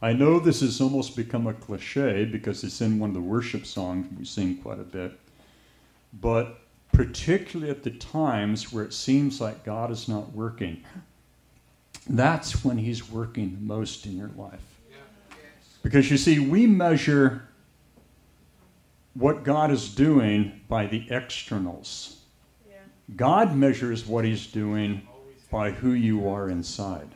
I 0.00 0.12
know 0.12 0.38
this 0.38 0.60
has 0.60 0.80
almost 0.80 1.16
become 1.16 1.48
a 1.48 1.54
cliche 1.54 2.24
because 2.24 2.62
it's 2.62 2.80
in 2.80 3.00
one 3.00 3.10
of 3.10 3.14
the 3.14 3.20
worship 3.20 3.66
songs 3.66 4.06
we 4.16 4.24
sing 4.24 4.58
quite 4.58 4.78
a 4.78 4.84
bit. 4.84 5.18
But 6.12 6.60
particularly 6.92 7.70
at 7.70 7.82
the 7.82 7.90
times 7.90 8.72
where 8.72 8.84
it 8.84 8.92
seems 8.92 9.40
like 9.40 9.64
God 9.64 9.90
is 9.90 10.06
not 10.06 10.32
working, 10.32 10.84
that's 12.08 12.64
when 12.64 12.78
He's 12.78 13.10
working 13.10 13.54
the 13.54 13.60
most 13.60 14.06
in 14.06 14.16
your 14.16 14.30
life. 14.36 14.62
Because 15.82 16.10
you 16.10 16.16
see, 16.16 16.38
we 16.38 16.66
measure 16.66 17.47
what 19.18 19.42
God 19.42 19.70
is 19.70 19.94
doing 19.94 20.60
by 20.68 20.86
the 20.86 21.06
externals. 21.10 22.20
Yeah. 22.68 22.76
God 23.16 23.56
measures 23.56 24.06
what 24.06 24.24
He's 24.24 24.46
doing 24.46 25.06
by 25.50 25.72
who 25.72 25.92
you 25.92 26.28
are 26.28 26.48
inside. 26.48 27.08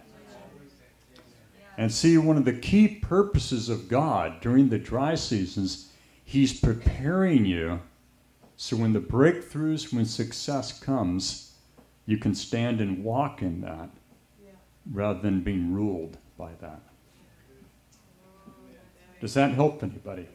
And 1.78 1.92
see, 1.92 2.18
one 2.18 2.36
of 2.36 2.44
the 2.44 2.52
key 2.52 2.88
purposes 2.88 3.68
of 3.68 3.88
God 3.88 4.40
during 4.40 4.68
the 4.68 4.78
dry 4.78 5.14
seasons, 5.14 5.90
He's 6.24 6.58
preparing 6.58 7.44
you 7.44 7.80
so 8.56 8.76
when 8.76 8.92
the 8.92 9.00
breakthroughs, 9.00 9.92
when 9.92 10.04
success 10.04 10.78
comes, 10.78 11.54
you 12.06 12.16
can 12.16 12.34
stand 12.34 12.80
and 12.80 13.02
walk 13.02 13.42
in 13.42 13.60
that 13.62 13.90
yeah. 14.40 14.52
rather 14.92 15.20
than 15.20 15.40
being 15.40 15.72
ruled 15.72 16.18
by 16.38 16.50
that. 16.60 16.80
Does 19.20 19.34
that 19.34 19.54
help 19.54 19.82
anybody? 19.82 20.28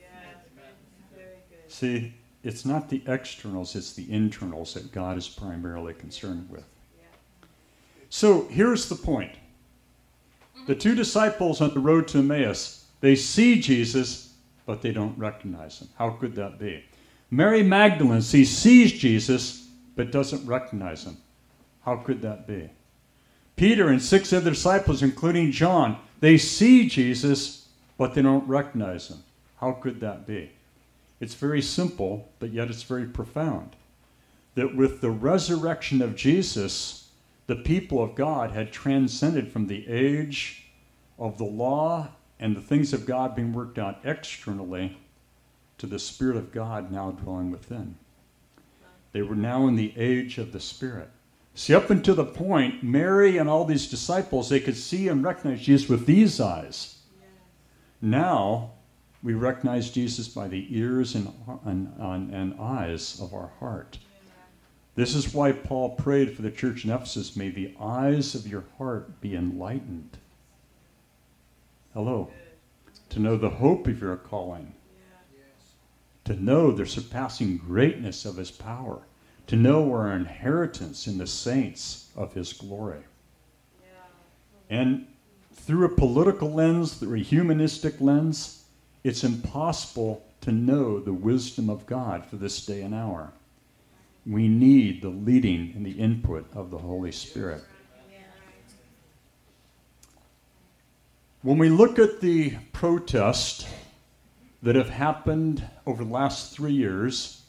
See, 1.67 2.13
it's 2.43 2.65
not 2.65 2.89
the 2.89 3.01
externals, 3.07 3.75
it's 3.75 3.93
the 3.93 4.11
internals 4.11 4.73
that 4.73 4.91
God 4.91 5.17
is 5.17 5.27
primarily 5.27 5.93
concerned 5.93 6.49
with. 6.49 6.65
So 8.09 8.47
here's 8.47 8.87
the 8.87 8.95
point 8.95 9.31
the 10.65 10.75
two 10.75 10.95
disciples 10.95 11.61
on 11.61 11.73
the 11.73 11.79
road 11.79 12.07
to 12.09 12.19
Emmaus, 12.19 12.85
they 12.99 13.15
see 13.15 13.59
Jesus, 13.59 14.33
but 14.65 14.81
they 14.81 14.91
don't 14.91 15.17
recognize 15.17 15.79
him. 15.79 15.89
How 15.97 16.11
could 16.11 16.35
that 16.35 16.59
be? 16.59 16.83
Mary 17.31 17.63
Magdalene 17.63 18.21
she 18.21 18.45
sees 18.45 18.91
Jesus, 18.93 19.67
but 19.95 20.11
doesn't 20.11 20.45
recognize 20.45 21.03
him. 21.03 21.17
How 21.83 21.97
could 21.97 22.21
that 22.21 22.47
be? 22.47 22.69
Peter 23.55 23.89
and 23.89 24.01
six 24.01 24.31
other 24.31 24.51
disciples, 24.51 25.01
including 25.01 25.51
John, 25.51 25.97
they 26.19 26.37
see 26.37 26.87
Jesus, 26.87 27.67
but 27.97 28.13
they 28.13 28.21
don't 28.21 28.47
recognize 28.47 29.09
him. 29.09 29.23
How 29.59 29.71
could 29.73 29.99
that 30.01 30.27
be? 30.27 30.51
It's 31.19 31.35
very 31.35 31.61
simple, 31.61 32.31
but 32.39 32.51
yet 32.51 32.69
it's 32.69 32.83
very 32.83 33.05
profound. 33.05 33.75
That 34.55 34.75
with 34.75 35.01
the 35.01 35.11
resurrection 35.11 36.01
of 36.01 36.15
Jesus, 36.15 37.09
the 37.47 37.55
people 37.55 38.03
of 38.03 38.15
God 38.15 38.51
had 38.51 38.71
transcended 38.71 39.51
from 39.51 39.67
the 39.67 39.87
age 39.87 40.69
of 41.17 41.37
the 41.37 41.45
law 41.45 42.09
and 42.39 42.55
the 42.55 42.61
things 42.61 42.93
of 42.93 43.05
God 43.05 43.35
being 43.35 43.53
worked 43.53 43.79
out 43.79 43.99
externally 44.03 44.97
to 45.77 45.87
the 45.87 45.99
Spirit 45.99 46.37
of 46.37 46.51
God 46.51 46.91
now 46.91 47.11
dwelling 47.11 47.51
within. 47.51 47.95
They 49.11 49.21
were 49.21 49.35
now 49.35 49.67
in 49.67 49.75
the 49.75 49.93
age 49.97 50.37
of 50.37 50.51
the 50.51 50.59
Spirit. 50.59 51.09
See, 51.55 51.73
up 51.73 51.89
until 51.89 52.13
the 52.13 52.25
point, 52.25 52.83
Mary 52.83 53.37
and 53.37 53.49
all 53.49 53.65
these 53.65 53.89
disciples, 53.89 54.49
they 54.49 54.59
could 54.59 54.77
see 54.77 55.07
and 55.07 55.23
recognize 55.23 55.61
Jesus 55.61 55.89
with 55.89 56.05
these 56.05 56.39
eyes. 56.39 56.97
Now, 57.99 58.73
we 59.23 59.33
recognize 59.33 59.89
Jesus 59.89 60.27
by 60.27 60.47
the 60.47 60.67
ears 60.69 61.15
and, 61.15 61.33
and, 61.65 62.33
and 62.33 62.59
eyes 62.59 63.19
of 63.19 63.33
our 63.33 63.51
heart. 63.59 63.97
This 64.95 65.13
is 65.13 65.33
why 65.33 65.51
Paul 65.51 65.91
prayed 65.91 66.35
for 66.35 66.41
the 66.41 66.51
church 66.51 66.83
in 66.83 66.91
Ephesus 66.91 67.35
may 67.35 67.49
the 67.49 67.73
eyes 67.79 68.33
of 68.33 68.47
your 68.47 68.65
heart 68.77 69.21
be 69.21 69.35
enlightened. 69.35 70.17
Hello. 71.93 72.31
To 73.09 73.19
know 73.19 73.37
the 73.37 73.49
hope 73.49 73.87
of 73.87 74.01
your 74.01 74.17
calling. 74.17 74.73
To 76.25 76.33
know 76.33 76.71
the 76.71 76.85
surpassing 76.85 77.57
greatness 77.57 78.25
of 78.25 78.37
his 78.37 78.51
power. 78.51 79.01
To 79.47 79.55
know 79.55 79.91
our 79.91 80.11
inheritance 80.11 81.07
in 81.07 81.17
the 81.17 81.27
saints 81.27 82.09
of 82.15 82.33
his 82.33 82.51
glory. 82.53 83.03
And 84.69 85.07
through 85.53 85.85
a 85.85 85.89
political 85.89 86.51
lens, 86.51 86.95
through 86.95 87.15
a 87.15 87.23
humanistic 87.23 88.01
lens, 88.01 88.63
it's 89.03 89.23
impossible 89.23 90.25
to 90.41 90.51
know 90.51 90.99
the 90.99 91.13
wisdom 91.13 91.69
of 91.69 91.85
God 91.85 92.25
for 92.25 92.35
this 92.35 92.65
day 92.65 92.81
and 92.81 92.93
hour. 92.93 93.31
We 94.25 94.47
need 94.47 95.01
the 95.01 95.09
leading 95.09 95.73
and 95.75 95.85
the 95.85 95.91
input 95.91 96.45
of 96.53 96.71
the 96.71 96.77
Holy 96.77 97.11
Spirit. 97.11 97.63
When 101.41 101.57
we 101.57 101.69
look 101.69 101.97
at 101.97 102.19
the 102.19 102.57
protests 102.73 103.65
that 104.63 104.75
have 104.75 104.89
happened 104.89 105.63
over 105.85 106.03
the 106.03 106.11
last 106.11 106.53
three 106.53 106.73
years, 106.73 107.43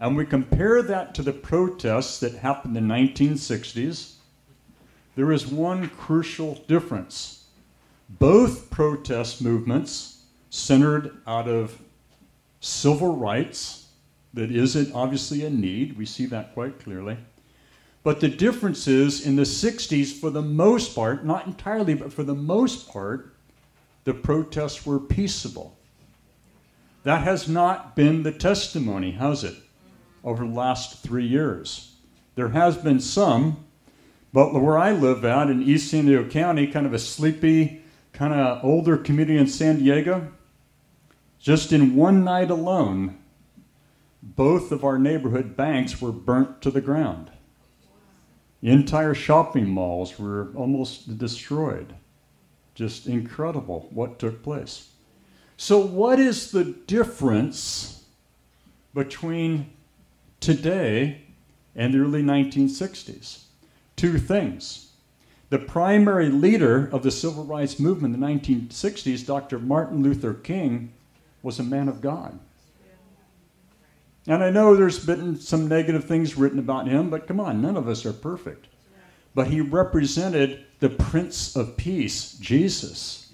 and 0.00 0.16
we 0.16 0.26
compare 0.26 0.82
that 0.82 1.14
to 1.14 1.22
the 1.22 1.32
protests 1.32 2.20
that 2.20 2.34
happened 2.34 2.76
in 2.76 2.88
the 2.88 2.94
1960s, 2.94 4.14
there 5.16 5.32
is 5.32 5.46
one 5.46 5.88
crucial 5.88 6.56
difference. 6.66 7.46
Both 8.08 8.70
protest 8.70 9.42
movements 9.42 10.17
centered 10.50 11.16
out 11.26 11.48
of 11.48 11.78
civil 12.60 13.16
rights 13.16 13.88
that 14.34 14.50
is 14.50 14.76
obviously 14.92 15.44
a 15.44 15.50
need. 15.50 15.96
We 15.96 16.06
see 16.06 16.26
that 16.26 16.54
quite 16.54 16.78
clearly. 16.80 17.16
But 18.02 18.20
the 18.20 18.28
difference 18.28 18.86
is 18.86 19.26
in 19.26 19.36
the 19.36 19.42
60s, 19.42 20.12
for 20.18 20.30
the 20.30 20.42
most 20.42 20.94
part, 20.94 21.24
not 21.24 21.46
entirely, 21.46 21.94
but 21.94 22.12
for 22.12 22.22
the 22.22 22.34
most 22.34 22.88
part, 22.88 23.34
the 24.04 24.14
protests 24.14 24.86
were 24.86 25.00
peaceable. 25.00 25.76
That 27.02 27.24
has 27.24 27.48
not 27.48 27.96
been 27.96 28.22
the 28.22 28.32
testimony, 28.32 29.12
has 29.12 29.44
it, 29.44 29.56
over 30.24 30.46
the 30.46 30.52
last 30.52 31.02
three 31.02 31.26
years? 31.26 31.96
There 32.34 32.50
has 32.50 32.76
been 32.76 33.00
some, 33.00 33.64
but 34.32 34.54
where 34.54 34.78
I 34.78 34.92
live 34.92 35.24
at 35.24 35.50
in 35.50 35.62
East 35.62 35.90
San 35.90 36.06
Diego 36.06 36.28
County, 36.28 36.66
kind 36.66 36.86
of 36.86 36.94
a 36.94 36.98
sleepy, 36.98 37.82
kind 38.12 38.32
of 38.32 38.64
older 38.64 38.96
community 38.96 39.38
in 39.38 39.46
San 39.46 39.78
Diego, 39.78 40.32
just 41.38 41.72
in 41.72 41.94
one 41.94 42.24
night 42.24 42.50
alone, 42.50 43.18
both 44.22 44.72
of 44.72 44.84
our 44.84 44.98
neighborhood 44.98 45.56
banks 45.56 46.00
were 46.00 46.12
burnt 46.12 46.60
to 46.62 46.70
the 46.70 46.80
ground. 46.80 47.30
Entire 48.62 49.14
shopping 49.14 49.68
malls 49.68 50.18
were 50.18 50.50
almost 50.56 51.16
destroyed. 51.18 51.94
Just 52.74 53.06
incredible 53.06 53.88
what 53.90 54.18
took 54.18 54.42
place. 54.42 54.90
So, 55.56 55.78
what 55.78 56.18
is 56.18 56.50
the 56.50 56.64
difference 56.64 58.04
between 58.94 59.70
today 60.40 61.22
and 61.74 61.94
the 61.94 61.98
early 61.98 62.22
1960s? 62.22 63.44
Two 63.96 64.18
things. 64.18 64.92
The 65.50 65.58
primary 65.58 66.28
leader 66.28 66.88
of 66.92 67.02
the 67.02 67.10
civil 67.10 67.44
rights 67.44 67.80
movement 67.80 68.14
in 68.14 68.20
the 68.20 68.26
1960s, 68.26 69.24
Dr. 69.24 69.58
Martin 69.58 70.02
Luther 70.02 70.34
King, 70.34 70.92
was 71.42 71.58
a 71.58 71.62
man 71.62 71.88
of 71.88 72.00
God. 72.00 72.38
And 74.26 74.44
I 74.44 74.50
know 74.50 74.76
there's 74.76 75.04
been 75.04 75.36
some 75.36 75.68
negative 75.68 76.04
things 76.04 76.36
written 76.36 76.58
about 76.58 76.86
him, 76.86 77.08
but 77.08 77.26
come 77.26 77.40
on, 77.40 77.62
none 77.62 77.76
of 77.76 77.88
us 77.88 78.04
are 78.04 78.12
perfect. 78.12 78.66
But 79.34 79.46
he 79.46 79.60
represented 79.60 80.66
the 80.80 80.90
Prince 80.90 81.56
of 81.56 81.76
Peace, 81.76 82.34
Jesus. 82.34 83.32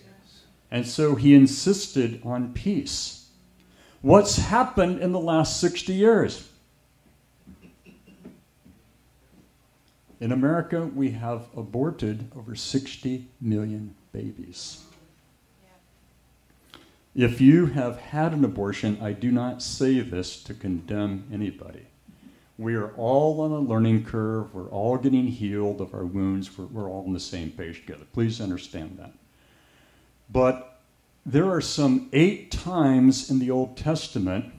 And 0.71 0.87
so 0.87 1.15
he 1.15 1.35
insisted 1.35 2.21
on 2.25 2.53
peace. 2.53 3.29
What's 4.03 4.37
happened 4.37 5.01
in 5.01 5.13
the 5.13 5.21
last 5.21 5.61
60 5.61 5.93
years? 5.93 6.49
In 10.21 10.31
America, 10.33 10.87
we 10.95 11.11
have 11.11 11.47
aborted 11.57 12.31
over 12.37 12.55
60 12.55 13.29
million 13.41 13.95
babies. 14.13 14.83
If 17.15 17.41
you 17.41 17.67
have 17.67 17.99
had 17.99 18.33
an 18.33 18.45
abortion, 18.45 18.99
I 19.01 19.12
do 19.12 19.31
not 19.31 19.62
say 19.62 20.01
this 20.01 20.43
to 20.45 20.55
condemn 20.55 21.29
anybody. 21.33 21.87
We 22.59 22.75
are 22.75 22.93
all 22.95 23.41
on 23.41 23.53
a 23.53 23.61
learning 23.61 24.05
curve. 24.05 24.53
We're 24.53 24.69
all 24.69 24.99
getting 24.99 25.29
healed 25.29 25.81
of 25.81 25.95
our 25.95 26.05
wounds. 26.05 26.57
We're, 26.59 26.67
we're 26.67 26.91
all 26.91 27.05
on 27.07 27.12
the 27.12 27.21
same 27.21 27.51
page 27.51 27.81
together. 27.81 28.05
Please 28.12 28.41
understand 28.41 28.99
that. 28.99 29.12
But 30.31 30.81
there 31.25 31.51
are 31.51 31.61
some 31.61 32.09
eight 32.12 32.51
times 32.51 33.31
in 33.31 33.39
the 33.39 33.51
Old 33.51 33.77
Testament 33.77 34.53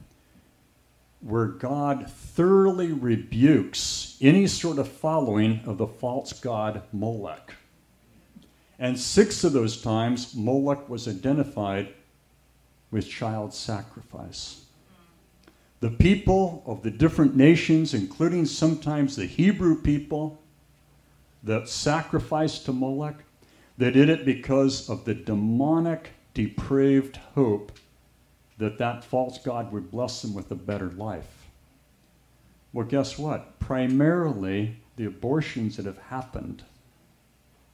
where 1.20 1.48
God 1.48 2.10
thoroughly 2.10 2.92
rebukes 2.92 4.18
any 4.22 4.48
sort 4.48 4.78
of 4.78 4.88
following 4.88 5.62
of 5.66 5.78
the 5.78 5.88
false 5.88 6.32
god 6.34 6.84
Molech. 6.94 7.54
And 8.80 9.00
six 9.00 9.44
of 9.44 9.54
those 9.54 9.82
times, 9.82 10.36
Molech 10.36 10.88
was 10.88 11.08
identified 11.08 11.94
with 12.96 13.10
child 13.10 13.54
sacrifice. 13.54 14.68
The 15.82 15.90
people 15.90 16.64
of 16.66 16.82
the 16.82 16.90
different 16.90 17.36
nations, 17.36 17.94
including 17.94 18.46
sometimes 18.46 19.18
the 19.18 19.26
Hebrew 19.26 19.82
people 19.82 20.42
that 21.44 21.68
sacrificed 21.68 22.64
to 22.66 22.72
Molech, 22.72 23.18
they 23.78 23.92
did 23.92 24.08
it 24.08 24.24
because 24.26 24.90
of 24.90 25.04
the 25.04 25.14
demonic, 25.14 26.12
depraved 26.34 27.18
hope 27.34 27.74
that 28.60 28.78
that 28.78 29.04
false 29.04 29.40
god 29.40 29.74
would 29.74 29.92
bless 29.92 30.22
them 30.22 30.34
with 30.34 30.50
a 30.52 30.56
better 30.56 30.90
life. 30.92 31.50
Well, 32.72 32.88
guess 32.88 33.20
what? 33.20 33.60
Primarily, 33.60 34.78
the 34.96 35.04
abortions 35.04 35.76
that 35.76 35.86
have 35.86 35.98
happened 35.98 36.64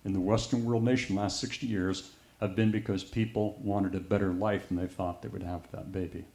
in 0.03 0.13
the 0.13 0.19
Western 0.19 0.65
world 0.65 0.83
nation 0.83 1.15
last 1.15 1.39
60 1.39 1.67
years 1.67 2.09
have 2.41 2.55
been 2.55 2.71
because 2.71 3.03
people 3.03 3.57
wanted 3.61 3.93
a 3.93 3.99
better 3.99 4.33
life 4.33 4.69
and 4.69 4.79
they 4.79 4.87
thought 4.87 5.21
they 5.21 5.29
would 5.29 5.43
have 5.43 5.71
that 5.71 5.91
baby. 5.91 6.25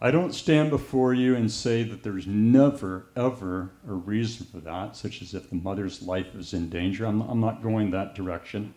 I 0.00 0.10
don't 0.10 0.32
stand 0.32 0.70
before 0.70 1.12
you 1.12 1.34
and 1.34 1.50
say 1.50 1.82
that 1.82 2.02
there's 2.02 2.26
never, 2.26 3.06
ever 3.16 3.72
a 3.86 3.92
reason 3.92 4.46
for 4.46 4.58
that, 4.60 4.96
such 4.96 5.20
as 5.20 5.34
if 5.34 5.50
the 5.50 5.56
mother's 5.56 6.02
life 6.02 6.34
is 6.34 6.54
in 6.54 6.70
danger. 6.70 7.04
I'm, 7.04 7.20
I'm 7.20 7.40
not 7.40 7.62
going 7.62 7.90
that 7.90 8.14
direction. 8.14 8.74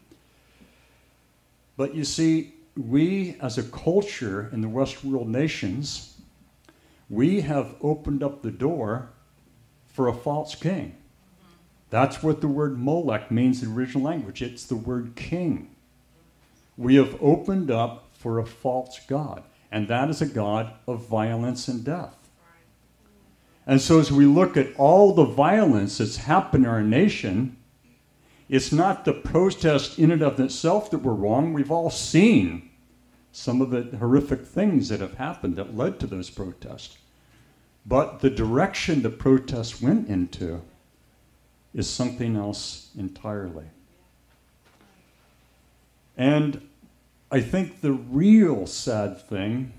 But 1.78 1.96
you 1.96 2.04
see, 2.04 2.56
we 2.76 3.38
as 3.40 3.58
a 3.58 3.64
culture 3.64 4.50
in 4.52 4.62
the 4.62 4.68
West 4.68 5.06
world 5.06 5.30
nations, 5.30 6.20
we 7.10 7.42
have 7.42 7.76
opened 7.82 8.24
up 8.24 8.42
the 8.42 8.52
door 8.52 9.10
for 9.88 10.08
a 10.08 10.14
false 10.14 10.56
king. 10.56 10.96
That's 11.92 12.24
what 12.24 12.42
the 12.42 12.48
word 12.48 12.80
Molech 12.80 13.30
means 13.30 13.62
in 13.62 13.70
the 13.70 13.76
original 13.76 14.04
language. 14.04 14.42
It's 14.42 14.66
the 14.66 14.76
word 14.76 15.16
king 15.16 15.76
we 16.78 16.96
have 16.96 17.18
opened 17.22 17.70
up 17.70 18.10
for 18.14 18.40
a 18.40 18.46
false 18.46 19.00
God, 19.08 19.44
and 19.72 19.88
that 19.88 20.10
is 20.10 20.22
a 20.22 20.26
God 20.26 20.74
of 20.88 21.08
violence 21.08 21.68
and 21.68 21.84
death. 21.84 22.16
And 23.68 23.80
so, 23.80 24.00
as 24.00 24.12
we 24.12 24.26
look 24.26 24.58
at 24.58 24.76
all 24.76 25.14
the 25.14 25.26
violence 25.26 26.00
that's 26.00 26.18
happened 26.18 26.66
in 26.66 26.70
our 26.70 26.82
nation, 26.82 27.58
it's 28.50 28.72
not 28.72 29.06
the 29.06 29.14
protest 29.14 29.98
in 30.00 30.12
and 30.12 30.22
of 30.22 30.40
itself 30.40 30.92
that 30.92 31.00
we're 31.00 31.14
wrong. 31.14 31.54
We've 31.54 31.72
all 31.72 31.90
seen 31.90 32.70
some 33.32 33.62
of 33.62 33.70
the 33.70 33.98
horrific 33.98 34.46
things 34.46 34.90
that 34.90 35.00
have 35.00 35.14
happened 35.14 35.56
that 35.56 35.78
led 35.78 36.00
to 36.00 36.08
those 36.08 36.30
protests. 36.30 36.98
But 37.86 38.20
the 38.20 38.30
direction 38.30 39.02
the 39.02 39.10
protests 39.10 39.82
went 39.82 40.10
into 40.10 40.62
is 41.74 41.90
something 41.90 42.36
else 42.36 42.90
entirely. 42.98 43.66
And 46.22 46.62
I 47.32 47.42
think 47.42 47.82
the 47.82 47.94
real 47.94 48.68
sad 48.68 49.28
thing 49.28 49.74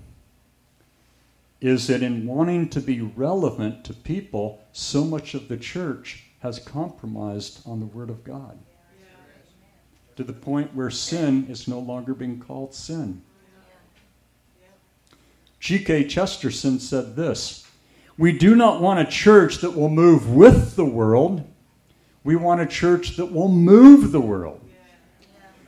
is 1.61 1.87
that 1.87 2.03
in 2.03 2.27
wanting 2.27 2.67
to 2.71 2.81
be 2.81 2.99
relevant 2.99 3.85
to 3.85 3.93
people, 3.93 4.61
so 4.73 5.05
much 5.05 5.35
of 5.35 5.47
the 5.47 5.55
church 5.55 6.25
has 6.41 6.59
compromised 6.59 7.65
on 7.65 7.79
the 7.79 7.85
Word 7.85 8.09
of 8.09 8.25
God. 8.25 8.59
To 10.17 10.25
the 10.25 10.33
point 10.33 10.75
where 10.75 10.89
sin 10.89 11.47
is 11.47 11.65
no 11.65 11.79
longer 11.79 12.13
being 12.13 12.41
called 12.41 12.73
sin. 12.73 13.21
G.K. 15.61 16.09
Chesterton 16.09 16.77
said 16.77 17.15
this 17.15 17.65
We 18.17 18.37
do 18.37 18.53
not 18.53 18.81
want 18.81 18.99
a 18.99 19.09
church 19.09 19.59
that 19.59 19.77
will 19.77 19.87
move 19.87 20.29
with 20.29 20.75
the 20.75 20.83
world, 20.83 21.49
we 22.25 22.35
want 22.35 22.59
a 22.59 22.65
church 22.65 23.15
that 23.15 23.31
will 23.31 23.47
move 23.47 24.11
the 24.11 24.19
world. 24.19 24.62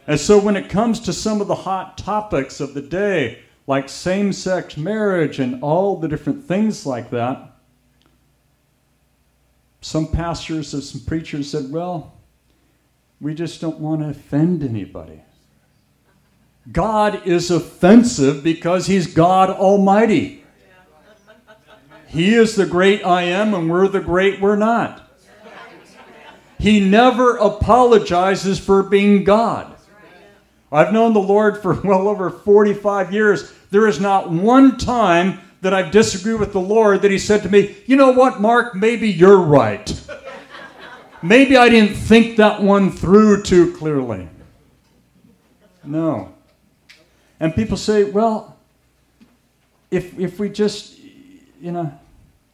And 0.08 0.20
so 0.20 0.40
when 0.40 0.56
it 0.56 0.70
comes 0.70 1.00
to 1.02 1.14
some 1.14 1.42
of 1.42 1.48
the 1.48 1.56
hot 1.56 1.98
topics 1.98 2.60
of 2.60 2.74
the 2.74 2.82
day, 2.82 3.40
like 3.68 3.90
same 3.90 4.32
sex 4.32 4.78
marriage 4.78 5.40
and 5.40 5.64
all 5.64 5.98
the 5.98 6.08
different 6.08 6.44
things 6.44 6.86
like 6.86 7.10
that, 7.10 7.52
some 9.82 10.08
pastors 10.08 10.74
and 10.74 10.84
some 10.84 11.02
preachers 11.02 11.50
said, 11.50 11.72
well, 11.72 12.14
we 13.22 13.34
just 13.34 13.62
don't 13.62 13.80
want 13.80 14.02
to 14.02 14.10
offend 14.10 14.64
anybody. 14.64 15.22
God 16.72 17.26
is 17.28 17.52
offensive 17.52 18.44
because 18.44 18.88
he's 18.88 19.14
God 19.14 19.50
Almighty. 19.50 20.44
He 22.08 22.34
is 22.34 22.56
the 22.56 22.66
great 22.66 23.06
I 23.06 23.24
am, 23.24 23.54
and 23.54 23.70
we're 23.70 23.88
the 23.88 24.00
great 24.00 24.40
we're 24.40 24.56
not. 24.56 25.02
He 26.58 26.80
never 26.80 27.36
apologizes 27.38 28.58
for 28.58 28.82
being 28.84 29.24
God. 29.24 29.75
I've 30.76 30.92
known 30.92 31.14
the 31.14 31.22
Lord 31.22 31.62
for 31.62 31.74
well 31.84 32.08
over 32.08 32.30
45 32.30 33.14
years. 33.14 33.54
There 33.72 33.88
is 33.88 34.00
not 34.00 34.30
one 34.30 34.78
time 34.78 35.40
that 35.62 35.74
I've 35.74 35.92
disagreed 35.92 36.40
with 36.40 36.52
the 36.52 36.60
Lord 36.60 37.02
that 37.02 37.12
He 37.12 37.18
said 37.18 37.44
to 37.44 37.50
me, 37.50 37.78
You 37.86 37.96
know 37.96 38.12
what, 38.12 38.42
Mark, 38.42 38.76
maybe 38.76 39.10
you're 39.10 39.40
right. 39.40 39.90
maybe 41.24 41.56
I 41.56 41.70
didn't 41.70 41.96
think 41.96 42.38
that 42.38 42.62
one 42.62 42.92
through 42.92 43.44
too 43.44 43.74
clearly. 43.78 44.28
No. 45.84 46.34
And 47.40 47.56
people 47.56 47.78
say, 47.78 48.04
Well, 48.04 48.58
if, 49.92 50.20
if 50.20 50.40
we 50.40 50.50
just, 50.50 51.00
you 51.62 51.72
know, 51.72 51.98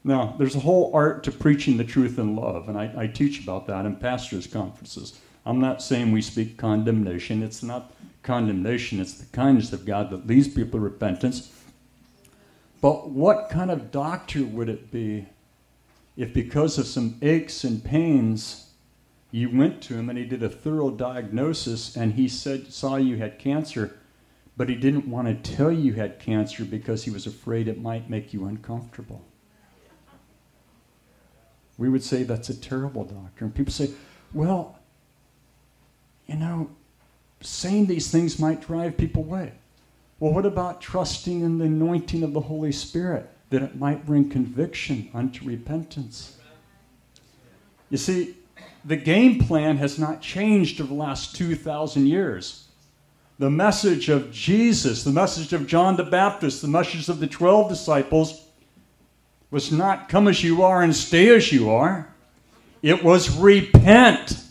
no, 0.03 0.35
there's 0.37 0.55
a 0.55 0.59
whole 0.59 0.91
art 0.93 1.23
to 1.23 1.31
preaching 1.31 1.77
the 1.77 1.83
truth 1.83 2.19
in 2.19 2.35
love, 2.35 2.69
and 2.69 2.77
I, 2.77 2.93
I 2.95 3.07
teach 3.07 3.41
about 3.41 3.67
that 3.67 3.85
in 3.85 3.95
pastors' 3.95 4.47
conferences. 4.47 5.19
I'm 5.45 5.59
not 5.59 5.81
saying 5.81 6.11
we 6.11 6.21
speak 6.21 6.57
condemnation. 6.57 7.41
It's 7.41 7.63
not 7.63 7.91
condemnation, 8.23 8.99
it's 8.99 9.15
the 9.15 9.25
kindness 9.25 9.73
of 9.73 9.85
God 9.85 10.09
that 10.11 10.27
leads 10.27 10.47
people 10.47 10.79
to 10.79 10.83
repentance. 10.83 11.51
But 12.81 13.09
what 13.09 13.49
kind 13.49 13.69
of 13.69 13.91
doctor 13.91 14.43
would 14.43 14.69
it 14.69 14.91
be 14.91 15.27
if, 16.17 16.33
because 16.33 16.77
of 16.77 16.85
some 16.85 17.17
aches 17.21 17.63
and 17.63 17.83
pains, 17.83 18.71
you 19.31 19.49
went 19.55 19.81
to 19.83 19.95
him 19.95 20.09
and 20.09 20.17
he 20.17 20.25
did 20.25 20.43
a 20.43 20.49
thorough 20.49 20.91
diagnosis 20.91 21.95
and 21.95 22.13
he 22.13 22.27
said, 22.27 22.71
saw 22.71 22.97
you 22.97 23.17
had 23.17 23.39
cancer, 23.39 23.97
but 24.57 24.67
he 24.67 24.75
didn't 24.75 25.07
want 25.07 25.27
to 25.27 25.55
tell 25.55 25.71
you 25.71 25.93
had 25.93 26.19
cancer 26.19 26.65
because 26.65 27.03
he 27.03 27.11
was 27.11 27.25
afraid 27.25 27.67
it 27.67 27.81
might 27.81 28.09
make 28.09 28.33
you 28.33 28.45
uncomfortable? 28.45 29.23
We 31.77 31.87
would 31.89 32.03
say 32.03 32.23
that's 32.23 32.49
a 32.49 32.59
terrible 32.59 33.05
doctor. 33.05 33.45
And 33.45 33.55
people 33.55 33.73
say, 33.73 33.91
well, 34.33 34.77
you 36.27 36.35
know, 36.35 36.69
saying 37.41 37.85
these 37.85 38.11
things 38.11 38.39
might 38.39 38.61
drive 38.61 38.97
people 38.97 39.23
away. 39.23 39.53
Well, 40.19 40.33
what 40.33 40.45
about 40.45 40.81
trusting 40.81 41.41
in 41.41 41.57
the 41.57 41.65
anointing 41.65 42.23
of 42.23 42.33
the 42.33 42.41
Holy 42.41 42.71
Spirit? 42.71 43.29
that 43.51 43.61
it 43.61 43.75
might 43.75 44.05
bring 44.05 44.29
conviction 44.29 45.09
unto 45.13 45.45
repentance. 45.45 46.37
You 47.89 47.97
see, 47.97 48.35
the 48.85 48.95
game 48.95 49.39
plan 49.39 49.77
has 49.77 49.99
not 49.99 50.21
changed 50.21 50.79
over 50.79 50.87
the 50.87 50.95
last 50.95 51.35
2,000 51.35 52.07
years. 52.07 52.69
The 53.39 53.49
message 53.49 54.07
of 54.07 54.31
Jesus, 54.31 55.03
the 55.03 55.11
message 55.11 55.51
of 55.51 55.67
John 55.67 55.97
the 55.97 56.03
Baptist, 56.03 56.61
the 56.61 56.69
message 56.69 57.09
of 57.09 57.19
the 57.19 57.27
12 57.27 57.69
disciples 57.69 58.47
was 59.51 59.69
not 59.69 60.07
come 60.07 60.29
as 60.29 60.41
you 60.43 60.63
are 60.63 60.81
and 60.81 60.95
stay 60.95 61.35
as 61.35 61.51
you 61.51 61.69
are. 61.69 62.13
It 62.81 63.03
was 63.03 63.37
repent. 63.37 64.41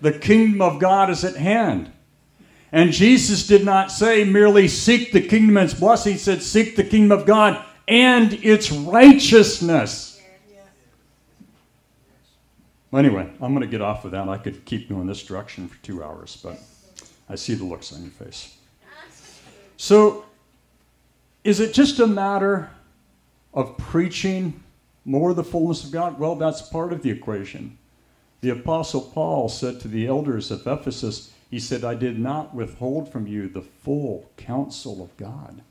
The 0.00 0.12
kingdom 0.12 0.62
of 0.62 0.78
God 0.78 1.10
is 1.10 1.24
at 1.24 1.34
hand. 1.34 1.90
And 2.72 2.92
Jesus 2.92 3.46
did 3.46 3.64
not 3.64 3.90
say 3.90 4.24
merely 4.24 4.68
seek 4.68 5.12
the 5.12 5.20
kingdom 5.20 5.56
and 5.56 5.70
its 5.70 5.78
blessing. 5.78 6.12
He 6.12 6.18
said 6.18 6.42
seek 6.42 6.76
the 6.76 6.84
kingdom 6.84 7.18
of 7.18 7.26
God 7.26 7.64
and 7.88 8.32
its 8.32 8.70
righteousness. 8.70 10.10
Anyway, 12.92 13.30
I'm 13.40 13.54
going 13.54 13.60
to 13.60 13.70
get 13.70 13.80
off 13.80 14.04
of 14.04 14.12
that. 14.12 14.28
I 14.28 14.36
could 14.36 14.64
keep 14.64 14.88
going 14.88 15.06
this 15.06 15.22
direction 15.22 15.68
for 15.68 15.80
two 15.82 16.02
hours, 16.02 16.38
but 16.42 16.58
I 17.28 17.36
see 17.36 17.54
the 17.54 17.64
looks 17.64 17.92
on 17.92 18.02
your 18.02 18.10
face. 18.10 18.56
So, 19.76 20.24
is 21.44 21.60
it 21.60 21.72
just 21.72 22.00
a 22.00 22.06
matter 22.06 22.70
of 23.54 23.78
preaching 23.78 24.60
more 25.04 25.32
the 25.34 25.44
fullness 25.44 25.84
of 25.84 25.92
God? 25.92 26.18
Well, 26.18 26.34
that's 26.34 26.62
part 26.62 26.92
of 26.92 27.02
the 27.02 27.10
equation. 27.10 27.78
The 28.40 28.50
Apostle 28.50 29.02
Paul 29.02 29.48
said 29.48 29.80
to 29.80 29.88
the 29.88 30.06
elders 30.06 30.50
of 30.50 30.66
Ephesus, 30.66 31.32
he 31.50 31.58
said, 31.58 31.82
I 31.82 31.94
did 31.94 32.18
not 32.18 32.54
withhold 32.54 33.10
from 33.10 33.26
you 33.26 33.48
the 33.48 33.60
full 33.60 34.30
counsel 34.36 35.02
of 35.02 35.16
God. 35.16 35.62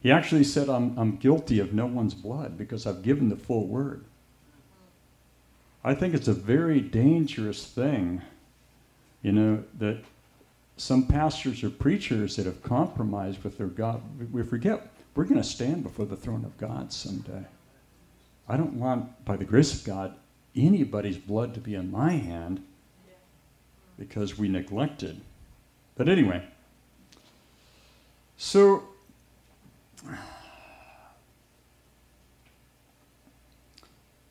He 0.00 0.12
actually 0.12 0.44
said, 0.44 0.68
I'm, 0.68 0.96
I'm 0.96 1.16
guilty 1.16 1.58
of 1.58 1.72
no 1.72 1.86
one's 1.86 2.14
blood 2.14 2.56
because 2.56 2.86
I've 2.86 3.02
given 3.02 3.28
the 3.28 3.36
full 3.36 3.66
word. 3.66 4.04
I 5.82 5.94
think 5.94 6.14
it's 6.14 6.28
a 6.28 6.34
very 6.34 6.80
dangerous 6.80 7.66
thing, 7.66 8.22
you 9.22 9.32
know, 9.32 9.64
that 9.78 9.98
some 10.76 11.06
pastors 11.06 11.64
or 11.64 11.70
preachers 11.70 12.36
that 12.36 12.46
have 12.46 12.62
compromised 12.62 13.42
with 13.42 13.58
their 13.58 13.66
God, 13.66 14.00
we 14.32 14.44
forget 14.44 14.88
we're 15.16 15.24
going 15.24 15.42
to 15.42 15.48
stand 15.48 15.82
before 15.82 16.06
the 16.06 16.16
throne 16.16 16.44
of 16.44 16.56
God 16.58 16.92
someday. 16.92 17.44
I 18.48 18.56
don't 18.56 18.74
want, 18.74 19.24
by 19.24 19.36
the 19.36 19.44
grace 19.44 19.74
of 19.74 19.84
God, 19.84 20.14
anybody's 20.54 21.18
blood 21.18 21.54
to 21.54 21.60
be 21.60 21.74
in 21.74 21.90
my 21.90 22.12
hand 22.12 22.62
because 23.98 24.38
we 24.38 24.48
neglected. 24.48 25.20
But 25.96 26.08
anyway, 26.08 26.44
so 28.36 28.84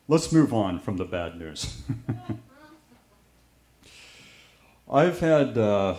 let's 0.08 0.32
move 0.32 0.54
on 0.54 0.78
from 0.78 0.96
the 0.96 1.04
bad 1.04 1.38
news. 1.38 1.82
I've 4.90 5.20
had 5.20 5.58
uh, 5.58 5.96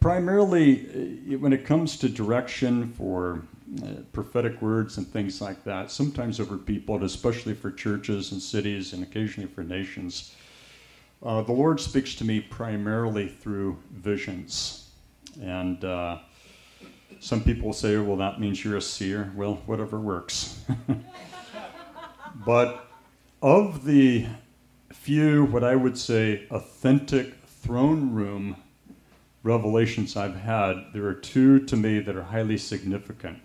primarily 0.00 0.80
uh, 1.32 1.38
when 1.38 1.52
it 1.52 1.64
comes 1.64 1.96
to 1.98 2.08
direction 2.08 2.92
for 2.94 3.42
uh, 3.80 3.86
prophetic 4.12 4.60
words 4.60 4.98
and 4.98 5.06
things 5.06 5.40
like 5.40 5.62
that, 5.64 5.92
sometimes 5.92 6.40
over 6.40 6.58
people, 6.58 7.04
especially 7.04 7.54
for 7.54 7.70
churches 7.70 8.32
and 8.32 8.42
cities 8.42 8.92
and 8.92 9.04
occasionally 9.04 9.48
for 9.48 9.62
nations. 9.62 10.34
Uh, 11.24 11.40
the 11.40 11.52
Lord 11.52 11.80
speaks 11.80 12.16
to 12.16 12.24
me 12.24 12.40
primarily 12.40 13.28
through 13.28 13.78
visions. 13.92 14.90
And 15.40 15.84
uh, 15.84 16.18
some 17.20 17.44
people 17.44 17.72
say, 17.72 17.96
well, 17.98 18.16
that 18.16 18.40
means 18.40 18.64
you're 18.64 18.76
a 18.76 18.82
seer. 18.82 19.32
Well, 19.36 19.62
whatever 19.66 20.00
works. 20.00 20.64
but 22.44 22.88
of 23.40 23.84
the 23.84 24.26
few, 24.92 25.44
what 25.44 25.62
I 25.62 25.76
would 25.76 25.96
say, 25.96 26.46
authentic 26.50 27.34
throne 27.44 28.12
room 28.12 28.56
revelations 29.44 30.16
I've 30.16 30.34
had, 30.34 30.86
there 30.92 31.06
are 31.06 31.14
two 31.14 31.60
to 31.66 31.76
me 31.76 32.00
that 32.00 32.16
are 32.16 32.22
highly 32.24 32.58
significant. 32.58 33.38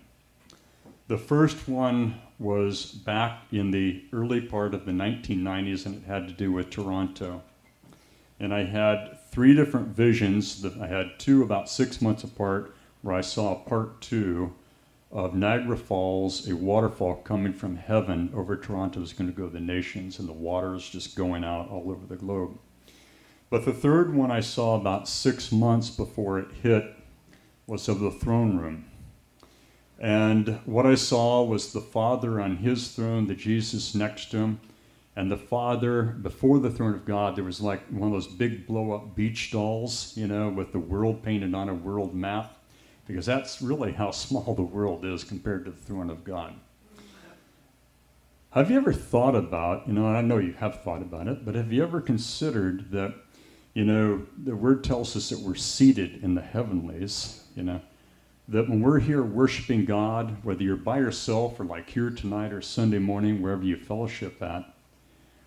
The 1.06 1.18
first 1.18 1.68
one 1.68 2.20
was 2.40 2.86
back 2.86 3.42
in 3.52 3.70
the 3.70 4.04
early 4.12 4.40
part 4.40 4.74
of 4.74 4.84
the 4.84 4.92
1990s, 4.92 5.86
and 5.86 5.94
it 5.94 6.06
had 6.06 6.26
to 6.26 6.34
do 6.34 6.50
with 6.50 6.70
Toronto. 6.70 7.42
And 8.40 8.54
I 8.54 8.64
had 8.64 9.18
three 9.30 9.54
different 9.54 9.88
visions. 9.88 10.62
That 10.62 10.76
I 10.76 10.86
had 10.86 11.18
two 11.18 11.42
about 11.42 11.68
six 11.68 12.00
months 12.00 12.24
apart, 12.24 12.74
where 13.02 13.14
I 13.14 13.20
saw 13.20 13.54
part 13.54 14.00
two 14.00 14.54
of 15.10 15.34
Niagara 15.34 15.76
Falls, 15.76 16.48
a 16.48 16.54
waterfall 16.54 17.16
coming 17.16 17.52
from 17.52 17.76
heaven 17.76 18.30
over 18.34 18.56
Toronto 18.56 19.00
is 19.00 19.12
going 19.12 19.30
to 19.30 19.36
go 19.36 19.48
the 19.48 19.60
nations, 19.60 20.18
and 20.18 20.28
the 20.28 20.32
water 20.32 20.74
is 20.74 20.88
just 20.88 21.16
going 21.16 21.44
out 21.44 21.70
all 21.70 21.90
over 21.90 22.06
the 22.06 22.16
globe. 22.16 22.58
But 23.50 23.64
the 23.64 23.72
third 23.72 24.14
one 24.14 24.30
I 24.30 24.40
saw 24.40 24.78
about 24.78 25.08
six 25.08 25.50
months 25.50 25.88
before 25.88 26.38
it 26.38 26.52
hit 26.62 26.84
was 27.66 27.88
of 27.88 28.00
the 28.00 28.10
throne 28.10 28.58
room. 28.58 28.84
And 29.98 30.60
what 30.64 30.86
I 30.86 30.94
saw 30.94 31.42
was 31.42 31.72
the 31.72 31.80
Father 31.80 32.40
on 32.40 32.58
his 32.58 32.92
throne, 32.92 33.26
the 33.26 33.34
Jesus 33.34 33.94
next 33.94 34.30
to 34.30 34.36
him, 34.36 34.60
and 35.18 35.28
the 35.28 35.36
Father 35.36 36.04
before 36.04 36.60
the 36.60 36.70
throne 36.70 36.94
of 36.94 37.04
God. 37.04 37.34
There 37.34 37.42
was 37.42 37.60
like 37.60 37.84
one 37.88 38.06
of 38.06 38.12
those 38.12 38.28
big 38.28 38.68
blow 38.68 38.92
up 38.92 39.16
beach 39.16 39.50
dolls, 39.50 40.16
you 40.16 40.28
know, 40.28 40.48
with 40.48 40.70
the 40.70 40.78
world 40.78 41.24
painted 41.24 41.56
on 41.56 41.68
a 41.68 41.74
world 41.74 42.14
map, 42.14 42.56
because 43.04 43.26
that's 43.26 43.60
really 43.60 43.90
how 43.90 44.10
small 44.12 44.54
the 44.54 44.62
world 44.62 45.04
is 45.04 45.24
compared 45.24 45.64
to 45.64 45.72
the 45.72 45.76
throne 45.76 46.08
of 46.08 46.22
God. 46.22 46.54
Have 48.50 48.70
you 48.70 48.76
ever 48.76 48.92
thought 48.92 49.34
about, 49.34 49.88
you 49.88 49.92
know, 49.92 50.06
I 50.06 50.22
know 50.22 50.38
you 50.38 50.52
have 50.52 50.82
thought 50.82 51.02
about 51.02 51.26
it, 51.26 51.44
but 51.44 51.56
have 51.56 51.72
you 51.72 51.82
ever 51.82 52.00
considered 52.00 52.92
that 52.92 53.14
you 53.74 53.84
know, 53.84 54.24
the 54.42 54.56
word 54.56 54.82
tells 54.84 55.16
us 55.16 55.30
that 55.30 55.40
we're 55.40 55.54
seated 55.54 56.22
in 56.22 56.34
the 56.34 56.42
heavenlies, 56.42 57.44
you 57.54 57.64
know, 57.64 57.80
that 58.46 58.68
when 58.68 58.80
we're 58.80 58.98
here 59.00 59.22
worshiping 59.22 59.84
God, 59.84 60.42
whether 60.44 60.62
you're 60.62 60.76
by 60.76 60.98
yourself 60.98 61.60
or 61.60 61.64
like 61.64 61.90
here 61.90 62.10
tonight 62.10 62.52
or 62.52 62.62
Sunday 62.62 62.98
morning, 62.98 63.42
wherever 63.42 63.62
you 63.62 63.76
fellowship 63.76 64.40
at, 64.42 64.74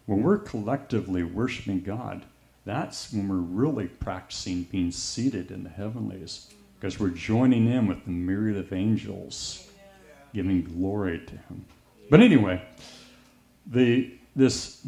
when 0.06 0.24
we're 0.24 0.38
collectively 0.38 1.24
worshiping 1.24 1.82
God, 1.82 2.24
that's 2.66 3.12
when 3.12 3.28
we're 3.28 3.36
really 3.36 3.88
practicing 3.88 4.64
being 4.64 4.92
seated 4.92 5.52
in 5.52 5.64
the 5.64 5.70
heavenlies 5.70 6.50
because 6.80 7.00
we're 7.00 7.10
joining 7.10 7.68
in 7.72 7.88
with 7.88 8.04
the 8.06 8.12
myriad 8.12 8.58
of 8.58 8.74
angels 8.74 9.68
giving 10.34 10.64
glory 10.64 11.20
to 11.20 11.34
Him. 11.34 11.66
But 12.10 12.22
anyway, 12.22 12.62
the, 13.66 14.12
this 14.36 14.86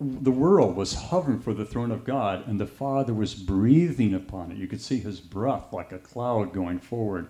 the 0.00 0.32
world 0.32 0.76
was 0.76 0.94
hovering 0.94 1.40
for 1.40 1.54
the 1.54 1.64
throne 1.64 1.92
of 1.92 2.04
God, 2.04 2.46
and 2.48 2.58
the 2.58 2.66
Father 2.66 3.14
was 3.14 3.34
breathing 3.34 4.14
upon 4.14 4.50
it. 4.50 4.56
You 4.58 4.66
could 4.66 4.80
see 4.80 4.98
his 4.98 5.20
breath 5.20 5.72
like 5.72 5.92
a 5.92 5.98
cloud 5.98 6.52
going 6.52 6.80
forward. 6.80 7.28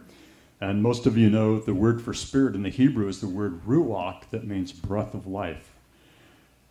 And 0.60 0.82
most 0.82 1.06
of 1.06 1.18
you 1.18 1.28
know 1.28 1.58
the 1.58 1.74
word 1.74 2.00
for 2.00 2.14
spirit 2.14 2.54
in 2.54 2.62
the 2.62 2.70
Hebrew 2.70 3.08
is 3.08 3.20
the 3.20 3.28
word 3.28 3.64
ruach, 3.66 4.22
that 4.30 4.46
means 4.46 4.72
breath 4.72 5.12
of 5.12 5.26
life. 5.26 5.71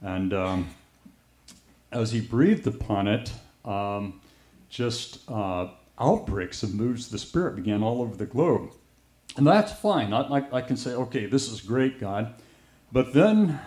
And 0.02 0.34
um, 0.34 0.70
as 1.92 2.12
he 2.12 2.22
breathed 2.22 2.68
upon 2.68 3.08
it, 3.08 3.32
um, 3.66 4.22
just 4.70 5.30
uh, 5.30 5.68
outbreaks 6.00 6.64
of 6.64 6.74
moves 6.74 7.08
of 7.08 7.12
the 7.12 7.20
Spirit 7.20 7.56
began 7.56 7.84
all 7.84 8.02
over 8.02 8.16
the 8.16 8.26
globe. 8.26 8.72
And 9.38 9.46
that's 9.48 9.72
fine. 9.72 10.14
I, 10.14 10.22
I, 10.22 10.58
I 10.58 10.62
can 10.62 10.76
say, 10.76 10.92
okay, 10.92 11.26
this 11.26 11.50
is 11.50 11.62
great, 11.62 12.00
God. 12.00 12.34
But 12.92 13.14
then 13.14 13.60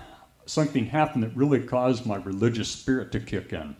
something 0.46 0.86
happened 0.86 1.22
that 1.22 1.34
really 1.36 1.60
caused 1.60 2.06
my 2.06 2.16
religious 2.16 2.68
spirit 2.68 3.12
to 3.12 3.20
kick 3.20 3.52
in, 3.52 3.74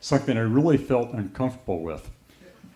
something 0.00 0.36
I 0.36 0.42
really 0.42 0.76
felt 0.76 1.12
uncomfortable 1.12 1.82
with. 1.82 2.10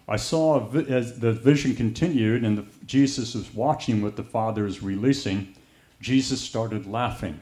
I 0.09 0.17
saw 0.17 0.67
as 0.75 1.19
the 1.19 1.33
vision 1.33 1.77
continued 1.77 2.43
and 2.43 2.59
the, 2.59 2.65
Jesus 2.87 3.35
was 3.35 3.53
watching 3.53 4.01
what 4.01 4.17
the 4.17 4.23
Father 4.23 4.67
is 4.67 4.83
releasing, 4.83 5.55
Jesus 6.01 6.41
started 6.41 6.87
laughing. 6.87 7.39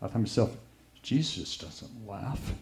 I 0.00 0.06
thought 0.06 0.12
to 0.12 0.18
myself, 0.20 0.56
Jesus 1.02 1.56
doesn't 1.56 2.06
laugh. 2.06 2.52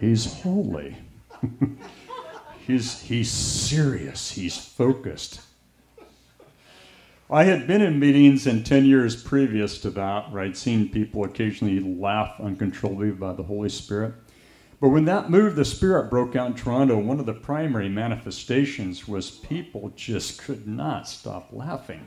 He's 0.00 0.40
holy. 0.40 0.96
he's, 2.66 3.02
he's 3.02 3.30
serious. 3.30 4.30
He's 4.30 4.56
focused. 4.56 5.40
I 7.30 7.44
had 7.44 7.66
been 7.66 7.80
in 7.80 7.98
meetings 7.98 8.46
in 8.46 8.62
10 8.62 8.84
years 8.84 9.22
previous 9.22 9.80
to 9.80 9.90
that 9.90 10.30
where 10.30 10.42
I'd 10.42 10.56
seen 10.56 10.90
people 10.90 11.24
occasionally 11.24 11.80
laugh 11.80 12.34
uncontrollably 12.38 13.12
by 13.12 13.32
the 13.32 13.42
Holy 13.42 13.70
Spirit. 13.70 14.14
But 14.80 14.88
when 14.90 15.04
that 15.06 15.30
move, 15.30 15.56
the 15.56 15.64
Spirit 15.64 16.10
broke 16.10 16.36
out 16.36 16.48
in 16.48 16.54
Toronto, 16.54 16.98
one 16.98 17.20
of 17.20 17.26
the 17.26 17.32
primary 17.32 17.88
manifestations 17.88 19.06
was 19.06 19.30
people 19.30 19.92
just 19.94 20.42
could 20.42 20.66
not 20.66 21.08
stop 21.08 21.48
laughing. 21.52 22.06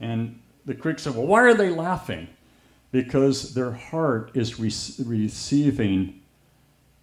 And 0.00 0.40
the 0.66 0.74
critics 0.74 1.02
said, 1.04 1.14
Well, 1.14 1.26
why 1.26 1.40
are 1.40 1.54
they 1.54 1.70
laughing? 1.70 2.28
Because 2.90 3.54
their 3.54 3.72
heart 3.72 4.30
is 4.34 4.58
re- 4.58 5.04
receiving 5.04 6.22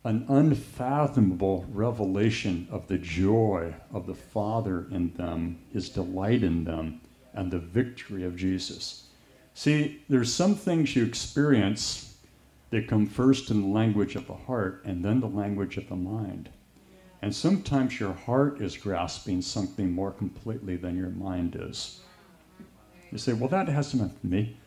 an 0.03 0.25
unfathomable 0.29 1.65
revelation 1.71 2.67
of 2.71 2.87
the 2.87 2.97
joy 2.97 3.73
of 3.91 4.05
the 4.05 4.13
Father 4.13 4.87
in 4.91 5.11
them, 5.13 5.57
his 5.73 5.89
delight 5.89 6.43
in 6.43 6.63
them 6.63 7.01
and 7.33 7.51
the 7.51 7.59
victory 7.59 8.23
of 8.23 8.35
Jesus. 8.35 9.07
See, 9.53 10.03
there's 10.09 10.33
some 10.33 10.55
things 10.55 10.95
you 10.95 11.03
experience 11.03 12.17
that 12.69 12.87
come 12.87 13.07
first 13.07 13.49
in 13.49 13.61
the 13.61 13.67
language 13.67 14.15
of 14.15 14.27
the 14.27 14.33
heart 14.33 14.81
and 14.85 15.03
then 15.03 15.19
the 15.19 15.27
language 15.27 15.77
of 15.77 15.89
the 15.89 15.95
mind. 15.95 16.49
And 17.21 17.33
sometimes 17.33 17.99
your 17.99 18.13
heart 18.13 18.61
is 18.61 18.77
grasping 18.77 19.41
something 19.41 19.91
more 19.91 20.11
completely 20.11 20.75
than 20.75 20.97
your 20.97 21.09
mind 21.09 21.57
is. 21.59 22.01
You 23.11 23.17
say, 23.17 23.33
well, 23.33 23.49
that 23.49 23.67
has 23.67 23.93
nothing 23.93 24.19
to 24.19 24.27
me. 24.27 24.57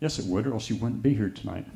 Yes, 0.00 0.18
it 0.18 0.26
would, 0.26 0.46
or 0.46 0.54
else 0.54 0.70
you 0.70 0.76
wouldn't 0.76 1.02
be 1.02 1.14
here 1.14 1.28
tonight. 1.28 1.66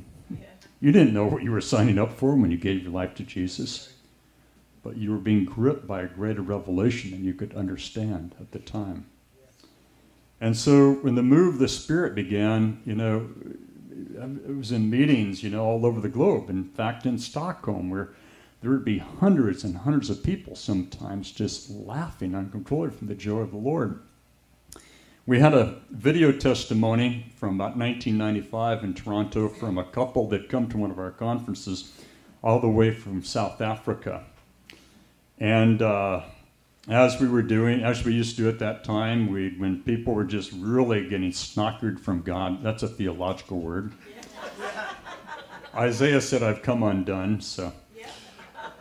You 0.81 0.91
didn't 0.91 1.13
know 1.13 1.25
what 1.25 1.43
you 1.43 1.51
were 1.51 1.61
signing 1.61 1.97
up 1.97 2.13
for 2.13 2.35
when 2.35 2.51
you 2.51 2.57
gave 2.57 2.83
your 2.83 2.91
life 2.91 3.15
to 3.15 3.23
Jesus, 3.23 3.93
but 4.83 4.97
you 4.97 5.11
were 5.11 5.17
being 5.17 5.45
gripped 5.45 5.87
by 5.87 6.01
a 6.01 6.07
greater 6.07 6.41
revelation 6.41 7.11
than 7.11 7.23
you 7.23 7.33
could 7.33 7.55
understand 7.55 8.35
at 8.39 8.51
the 8.51 8.59
time. 8.59 9.05
And 10.41 10.57
so 10.57 10.93
when 10.95 11.15
the 11.15 11.23
move 11.23 11.55
of 11.55 11.59
the 11.59 11.67
Spirit 11.67 12.13
began, 12.13 12.81
you 12.85 12.95
know, 12.95 13.29
it 14.15 14.55
was 14.55 14.71
in 14.71 14.89
meetings, 14.89 15.43
you 15.43 15.49
know, 15.49 15.63
all 15.63 15.85
over 15.85 16.01
the 16.01 16.09
globe. 16.09 16.49
In 16.49 16.65
fact, 16.65 17.05
in 17.05 17.17
Stockholm, 17.17 17.89
where 17.89 18.13
there 18.61 18.71
would 18.71 18.85
be 18.85 18.97
hundreds 18.97 19.63
and 19.63 19.77
hundreds 19.77 20.09
of 20.09 20.23
people 20.23 20.55
sometimes 20.55 21.31
just 21.31 21.69
laughing 21.69 22.35
uncontrollably 22.35 22.97
from 22.97 23.07
the 23.07 23.15
joy 23.15 23.39
of 23.39 23.51
the 23.51 23.57
Lord. 23.57 24.01
We 25.27 25.39
had 25.39 25.55
a 25.55 25.77
video 25.89 26.31
testimony 26.31 27.33
from 27.37 27.55
about 27.55 27.75
1995 27.75 28.83
in 28.83 28.93
Toronto 28.93 29.49
from 29.49 29.79
a 29.79 29.83
couple 29.83 30.29
that 30.29 30.49
come 30.49 30.69
to 30.69 30.77
one 30.77 30.91
of 30.91 30.99
our 30.99 31.09
conferences 31.09 31.91
all 32.43 32.59
the 32.59 32.69
way 32.69 32.91
from 32.91 33.23
South 33.23 33.59
Africa. 33.59 34.23
And 35.39 35.81
uh, 35.81 36.21
as 36.87 37.19
we 37.19 37.27
were 37.27 37.41
doing, 37.41 37.81
as 37.81 38.05
we 38.05 38.13
used 38.13 38.35
to 38.35 38.43
do 38.43 38.49
at 38.49 38.59
that 38.59 38.83
time, 38.83 39.31
we, 39.31 39.55
when 39.57 39.81
people 39.81 40.13
were 40.13 40.25
just 40.25 40.51
really 40.51 41.09
getting 41.09 41.31
snockered 41.31 41.99
from 41.99 42.21
God, 42.21 42.61
that's 42.61 42.83
a 42.83 42.87
theological 42.87 43.59
word. 43.59 43.93
Isaiah 45.73 46.21
said, 46.21 46.43
I've 46.43 46.61
come 46.61 46.83
undone, 46.83 47.41
so. 47.41 47.73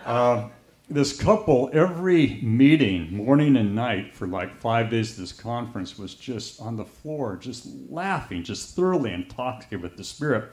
Uh, 0.05 0.51
this 0.89 1.19
couple, 1.19 1.71
every 1.73 2.41
meeting, 2.43 3.17
morning 3.17 3.57
and 3.57 3.75
night, 3.75 4.15
for 4.15 4.27
like 4.27 4.61
five 4.61 4.91
days 4.91 5.17
this 5.17 5.33
conference, 5.33 5.99
was 5.99 6.15
just 6.15 6.61
on 6.61 6.77
the 6.77 6.85
floor, 6.85 7.37
just 7.37 7.67
laughing, 7.89 8.43
just 8.43 8.77
thoroughly 8.77 9.13
intoxicated 9.13 9.83
with 9.83 9.97
the 9.97 10.05
Spirit. 10.05 10.53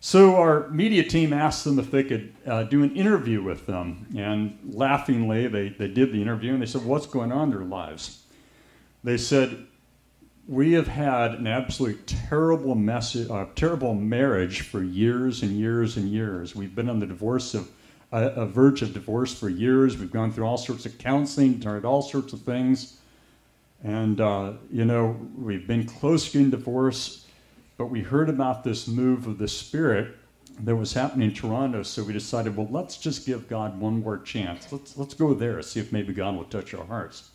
So 0.00 0.36
our 0.36 0.68
media 0.70 1.04
team 1.04 1.32
asked 1.32 1.64
them 1.64 1.78
if 1.78 1.90
they 1.90 2.02
could 2.02 2.34
uh, 2.46 2.64
do 2.64 2.82
an 2.82 2.96
interview 2.96 3.42
with 3.42 3.66
them, 3.66 4.06
and 4.16 4.58
laughingly, 4.64 5.46
they, 5.48 5.68
they 5.68 5.88
did 5.88 6.12
the 6.12 6.20
interview, 6.20 6.54
and 6.54 6.62
they 6.62 6.66
said, 6.66 6.84
What's 6.84 7.06
going 7.06 7.30
on 7.30 7.44
in 7.44 7.50
their 7.50 7.66
lives? 7.66 8.24
They 9.04 9.18
said, 9.18 9.66
We 10.48 10.72
have 10.72 10.88
had 10.88 11.34
an 11.34 11.46
absolute 11.46 12.04
terrible, 12.06 12.74
mess- 12.74 13.14
uh, 13.14 13.46
terrible 13.54 13.94
marriage 13.94 14.62
for 14.62 14.82
years 14.82 15.42
and 15.42 15.52
years 15.52 15.96
and 15.98 16.08
years. 16.08 16.56
We've 16.56 16.74
been 16.74 16.88
on 16.88 16.98
the 16.98 17.06
divorce 17.06 17.54
of 17.54 17.70
a, 18.12 18.26
a 18.28 18.46
verge 18.46 18.82
of 18.82 18.92
divorce 18.92 19.34
for 19.34 19.48
years. 19.48 19.98
We've 19.98 20.12
gone 20.12 20.32
through 20.32 20.44
all 20.44 20.58
sorts 20.58 20.86
of 20.86 20.98
counseling, 20.98 21.60
tried 21.60 21.84
all 21.84 22.02
sorts 22.02 22.32
of 22.32 22.42
things. 22.42 22.98
And, 23.82 24.20
uh, 24.20 24.52
you 24.70 24.84
know, 24.84 25.18
we've 25.36 25.66
been 25.66 25.86
close 25.86 26.26
to 26.26 26.32
getting 26.32 26.50
divorced, 26.50 27.26
but 27.76 27.86
we 27.86 28.00
heard 28.00 28.28
about 28.28 28.62
this 28.62 28.86
move 28.86 29.26
of 29.26 29.38
the 29.38 29.48
Spirit 29.48 30.14
that 30.60 30.76
was 30.76 30.92
happening 30.92 31.30
in 31.30 31.34
Toronto. 31.34 31.82
So 31.82 32.04
we 32.04 32.12
decided, 32.12 32.56
well, 32.56 32.68
let's 32.70 32.96
just 32.96 33.26
give 33.26 33.48
God 33.48 33.80
one 33.80 34.00
more 34.00 34.18
chance. 34.18 34.70
Let's, 34.70 34.96
let's 34.96 35.14
go 35.14 35.34
there, 35.34 35.60
see 35.62 35.80
if 35.80 35.90
maybe 35.90 36.12
God 36.12 36.36
will 36.36 36.44
touch 36.44 36.74
our 36.74 36.84
hearts. 36.84 37.30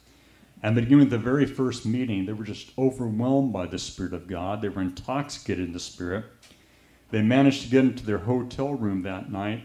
And 0.63 0.75
beginning 0.75 0.99
with 0.99 1.09
the 1.09 1.17
very 1.17 1.45
first 1.45 1.85
meeting, 1.85 2.25
they 2.25 2.33
were 2.33 2.45
just 2.45 2.71
overwhelmed 2.77 3.51
by 3.51 3.67
the 3.67 3.77
Spirit 3.77 4.13
of 4.13 4.27
God. 4.27 4.61
They 4.61 4.69
were 4.69 4.81
intoxicated 4.81 5.65
in 5.65 5.73
the 5.73 5.79
Spirit. 5.79 6.25
They 7.11 7.21
managed 7.21 7.63
to 7.63 7.69
get 7.69 7.83
into 7.83 8.05
their 8.05 8.17
hotel 8.19 8.73
room 8.73 9.01
that 9.03 9.31
night 9.31 9.63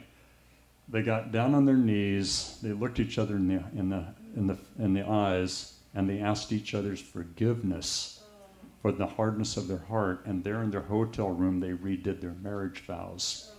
they 0.88 1.02
got 1.02 1.32
down 1.32 1.54
on 1.54 1.64
their 1.64 1.76
knees, 1.76 2.58
they 2.62 2.72
looked 2.72 3.00
each 3.00 3.18
other 3.18 3.36
in 3.36 3.48
the, 3.48 3.62
in 3.78 3.88
the, 3.88 4.04
in 4.36 4.46
the, 4.46 4.58
in 4.78 4.94
the 4.94 5.06
eyes, 5.06 5.78
and 5.94 6.08
they 6.08 6.20
asked 6.20 6.52
each 6.52 6.74
other's 6.74 7.00
forgiveness 7.00 8.22
for 8.80 8.92
the 8.92 9.06
hardness 9.06 9.56
of 9.56 9.68
their 9.68 9.84
heart. 9.88 10.24
And 10.26 10.42
there 10.42 10.62
in 10.62 10.70
their 10.70 10.82
hotel 10.82 11.28
room, 11.28 11.60
they 11.60 11.70
redid 11.70 12.20
their 12.20 12.34
marriage 12.42 12.80
vows. 12.80 13.52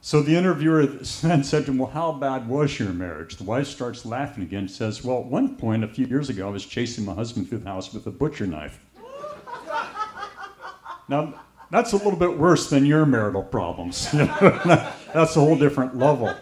So 0.00 0.20
the 0.20 0.34
interviewer 0.34 0.86
then 0.86 1.44
said 1.44 1.66
to 1.66 1.70
him, 1.70 1.78
Well, 1.78 1.90
how 1.90 2.12
bad 2.12 2.48
was 2.48 2.78
your 2.78 2.92
marriage? 2.92 3.36
The 3.36 3.44
wife 3.44 3.68
starts 3.68 4.04
laughing 4.04 4.42
again, 4.42 4.60
and 4.60 4.70
says, 4.70 5.04
Well, 5.04 5.20
at 5.20 5.26
one 5.26 5.56
point, 5.56 5.84
a 5.84 5.88
few 5.88 6.06
years 6.06 6.28
ago, 6.28 6.48
I 6.48 6.50
was 6.50 6.66
chasing 6.66 7.04
my 7.04 7.14
husband 7.14 7.48
through 7.48 7.58
the 7.58 7.68
house 7.68 7.92
with 7.92 8.06
a 8.06 8.10
butcher 8.10 8.46
knife. 8.46 8.80
now, 11.08 11.34
that's 11.70 11.92
a 11.92 11.96
little 11.96 12.16
bit 12.16 12.36
worse 12.36 12.68
than 12.68 12.84
your 12.84 13.06
marital 13.06 13.42
problems. 13.42 14.12
That's 15.12 15.36
a 15.36 15.40
whole 15.40 15.56
different 15.56 15.96
level. 15.96 16.34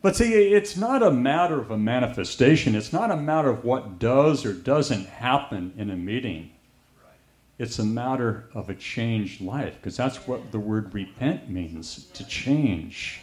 But 0.00 0.16
see, 0.16 0.32
it's 0.32 0.76
not 0.76 1.02
a 1.02 1.10
matter 1.10 1.60
of 1.60 1.70
a 1.70 1.78
manifestation. 1.78 2.74
It's 2.74 2.92
not 2.92 3.10
a 3.10 3.16
matter 3.16 3.50
of 3.50 3.64
what 3.64 3.98
does 3.98 4.44
or 4.44 4.52
doesn't 4.52 5.06
happen 5.06 5.72
in 5.76 5.90
a 5.90 5.96
meeting. 5.96 6.52
It's 7.58 7.80
a 7.80 7.84
matter 7.84 8.48
of 8.54 8.70
a 8.70 8.74
changed 8.74 9.40
life, 9.40 9.74
because 9.76 9.96
that's 9.96 10.28
what 10.28 10.52
the 10.52 10.60
word 10.60 10.94
repent 10.94 11.50
means 11.50 12.04
to 12.14 12.24
change. 12.24 13.20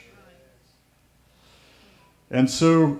And 2.30 2.50
so 2.50 3.00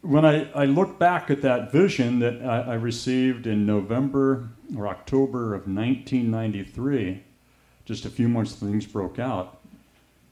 when 0.00 0.24
I, 0.24 0.50
I 0.52 0.64
look 0.64 0.98
back 0.98 1.30
at 1.30 1.42
that 1.42 1.70
vision 1.70 2.18
that 2.18 2.44
I, 2.44 2.72
I 2.72 2.74
received 2.74 3.46
in 3.46 3.64
November 3.64 4.48
or 4.76 4.88
October 4.88 5.54
of 5.54 5.68
1993, 5.68 7.22
just 7.84 8.04
a 8.04 8.10
few 8.10 8.28
months 8.28 8.54
things 8.54 8.84
broke 8.84 9.20
out, 9.20 9.60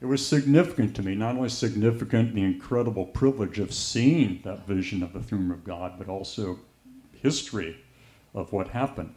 it 0.02 0.06
was 0.06 0.26
significant 0.26 0.96
to 0.96 1.02
me, 1.02 1.14
not 1.14 1.36
only 1.36 1.48
significant 1.48 2.34
the 2.34 2.42
incredible 2.42 3.06
privilege 3.06 3.60
of 3.60 3.72
seeing 3.72 4.40
that 4.42 4.66
vision 4.66 5.00
of 5.00 5.12
the 5.12 5.22
throne 5.22 5.52
of 5.52 5.62
God, 5.62 5.94
but 5.96 6.08
also 6.08 6.58
history 7.12 7.78
of 8.34 8.52
what 8.52 8.70
happened. 8.70 9.14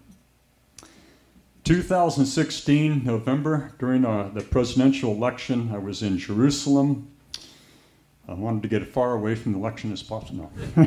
2016, 1.63 3.03
November, 3.03 3.73
during 3.79 4.05
uh, 4.05 4.29
the 4.31 4.41
presidential 4.41 5.11
election, 5.11 5.71
I 5.73 5.79
was 5.79 6.03
in 6.03 6.19
Jerusalem. 6.19 7.07
I 8.27 8.33
wanted 8.33 8.61
to 8.61 8.69
get 8.69 8.83
as 8.83 8.87
far 8.87 9.13
away 9.13 9.33
from 9.33 9.53
the 9.53 9.57
election 9.57 9.91
as 9.91 10.03
possible. 10.03 10.53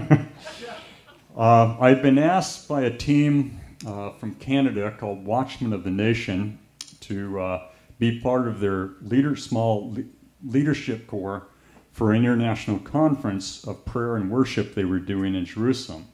uh, 1.37 1.77
I'd 1.81 2.03
been 2.03 2.19
asked 2.19 2.69
by 2.69 2.83
a 2.83 2.97
team 2.97 3.59
uh, 3.85 4.11
from 4.13 4.37
Canada 4.37 4.95
called 4.97 5.25
Watchmen 5.25 5.73
of 5.73 5.83
the 5.83 5.91
Nation 5.91 6.61
to 7.01 7.41
uh, 7.41 7.69
be 7.99 8.21
part 8.21 8.47
of 8.47 8.61
their 8.61 8.91
leader, 9.01 9.37
small 9.37 9.97
leadership 10.45 11.07
corps 11.07 11.49
for 11.93 12.13
an 12.13 12.19
international 12.19 12.79
conference 12.79 13.65
of 13.65 13.85
prayer 13.85 14.17
and 14.17 14.31
worship 14.31 14.75
they 14.75 14.85
were 14.85 15.01
doing 15.01 15.35
in 15.35 15.45
Jerusalem. 15.45 16.07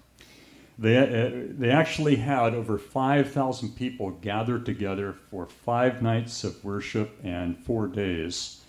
They, 0.78 0.96
uh, 0.96 1.52
they 1.56 1.70
actually 1.70 2.16
had 2.16 2.54
over 2.54 2.78
5,000 2.78 3.76
people 3.76 4.10
gathered 4.10 4.66
together 4.66 5.14
for 5.30 5.46
five 5.46 6.02
nights 6.02 6.42
of 6.42 6.64
worship 6.64 7.18
and 7.22 7.56
four 7.56 7.86
days. 7.86 8.62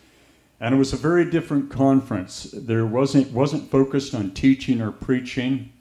And 0.59 0.75
it 0.75 0.77
was 0.77 0.93
a 0.93 0.97
very 0.97 1.29
different 1.29 1.71
conference. 1.71 2.43
There 2.53 2.85
wasn't, 2.85 3.31
wasn't 3.31 3.71
focused 3.71 4.13
on 4.13 4.31
teaching 4.31 4.81
or 4.81 4.91
preaching. 4.91 5.71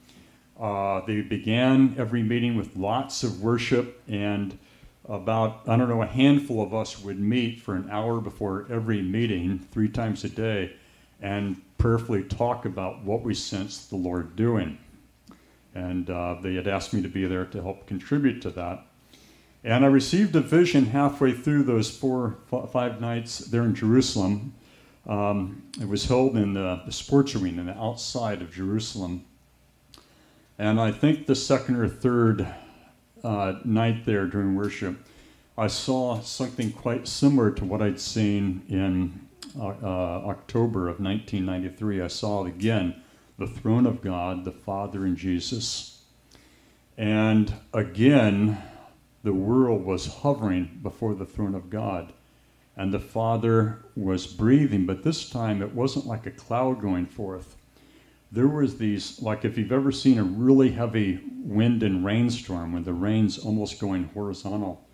Uh, 0.59 1.01
they 1.05 1.21
began 1.21 1.95
every 1.97 2.23
meeting 2.23 2.55
with 2.55 2.75
lots 2.75 3.23
of 3.23 3.41
worship 3.41 4.01
and 4.07 4.57
about, 5.07 5.61
I 5.67 5.75
don't 5.77 5.89
know, 5.89 6.01
a 6.01 6.07
handful 6.07 6.63
of 6.63 6.73
us 6.73 6.99
would 7.01 7.19
meet 7.19 7.61
for 7.61 7.75
an 7.75 7.89
hour 7.89 8.19
before 8.21 8.65
every 8.69 9.01
meeting, 9.01 9.59
three 9.71 9.89
times 9.89 10.23
a 10.23 10.29
day, 10.29 10.73
and 11.21 11.61
prayerfully 11.77 12.23
talk 12.23 12.65
about 12.65 13.03
what 13.03 13.21
we 13.21 13.33
sensed 13.33 13.89
the 13.89 13.95
Lord 13.95 14.35
doing. 14.35 14.77
And 15.73 16.09
uh, 16.09 16.37
they 16.41 16.55
had 16.55 16.67
asked 16.67 16.93
me 16.93 17.01
to 17.01 17.07
be 17.07 17.25
there 17.25 17.45
to 17.45 17.61
help 17.61 17.85
contribute 17.85 18.41
to 18.43 18.49
that. 18.51 18.85
And 19.63 19.83
I 19.83 19.87
received 19.87 20.35
a 20.35 20.41
vision 20.41 20.85
halfway 20.85 21.33
through 21.33 21.63
those 21.63 21.89
four, 21.95 22.37
five 22.71 23.01
nights 23.01 23.39
there 23.39 23.63
in 23.63 23.75
Jerusalem. 23.75 24.53
Um, 25.07 25.63
it 25.79 25.87
was 25.87 26.05
held 26.05 26.37
in 26.37 26.53
the, 26.53 26.81
the 26.85 26.91
sports 26.91 27.35
arena 27.35 27.75
outside 27.79 28.41
of 28.41 28.51
Jerusalem. 28.51 29.25
And 30.57 30.79
I 30.79 30.91
think 30.91 31.27
the 31.27 31.35
second 31.35 31.75
or 31.75 31.89
third 31.89 32.47
uh, 33.25 33.59
night 33.65 34.05
there 34.05 34.27
during 34.27 34.55
worship, 34.55 34.97
I 35.57 35.67
saw 35.67 36.19
something 36.21 36.71
quite 36.71 37.07
similar 37.07 37.49
to 37.51 37.65
what 37.65 37.81
I'd 37.81 37.99
seen 37.99 38.61
in 38.69 39.27
uh, 39.59 39.67
uh, 39.81 40.27
October 40.27 40.87
of 40.87 40.99
1993. 40.99 42.01
I 42.01 42.07
saw 42.07 42.45
it 42.45 42.49
again 42.49 43.01
the 43.37 43.47
throne 43.47 43.85
of 43.85 44.01
God, 44.01 44.45
the 44.45 44.51
Father, 44.51 45.05
and 45.05 45.17
Jesus. 45.17 46.03
And 46.97 47.53
again, 47.73 48.61
the 49.23 49.33
world 49.33 49.83
was 49.83 50.05
hovering 50.05 50.79
before 50.81 51.15
the 51.15 51.25
throne 51.25 51.55
of 51.55 51.69
God. 51.69 52.13
And 52.77 52.93
the 52.93 52.99
Father 52.99 53.83
was 53.95 54.27
breathing, 54.27 54.85
but 54.85 55.03
this 55.03 55.29
time 55.29 55.61
it 55.61 55.73
wasn't 55.73 56.05
like 56.05 56.25
a 56.25 56.31
cloud 56.31 56.81
going 56.81 57.05
forth 57.05 57.54
there 58.35 58.47
was 58.47 58.77
these 58.77 59.21
like 59.21 59.45
if 59.45 59.57
you've 59.57 59.71
ever 59.71 59.91
seen 59.91 60.19
a 60.19 60.23
really 60.23 60.71
heavy 60.71 61.19
wind 61.43 61.83
and 61.83 62.05
rainstorm 62.05 62.73
when 62.73 62.83
the 62.83 62.93
rain's 62.93 63.37
almost 63.37 63.79
going 63.79 64.05
horizontal 64.13 64.85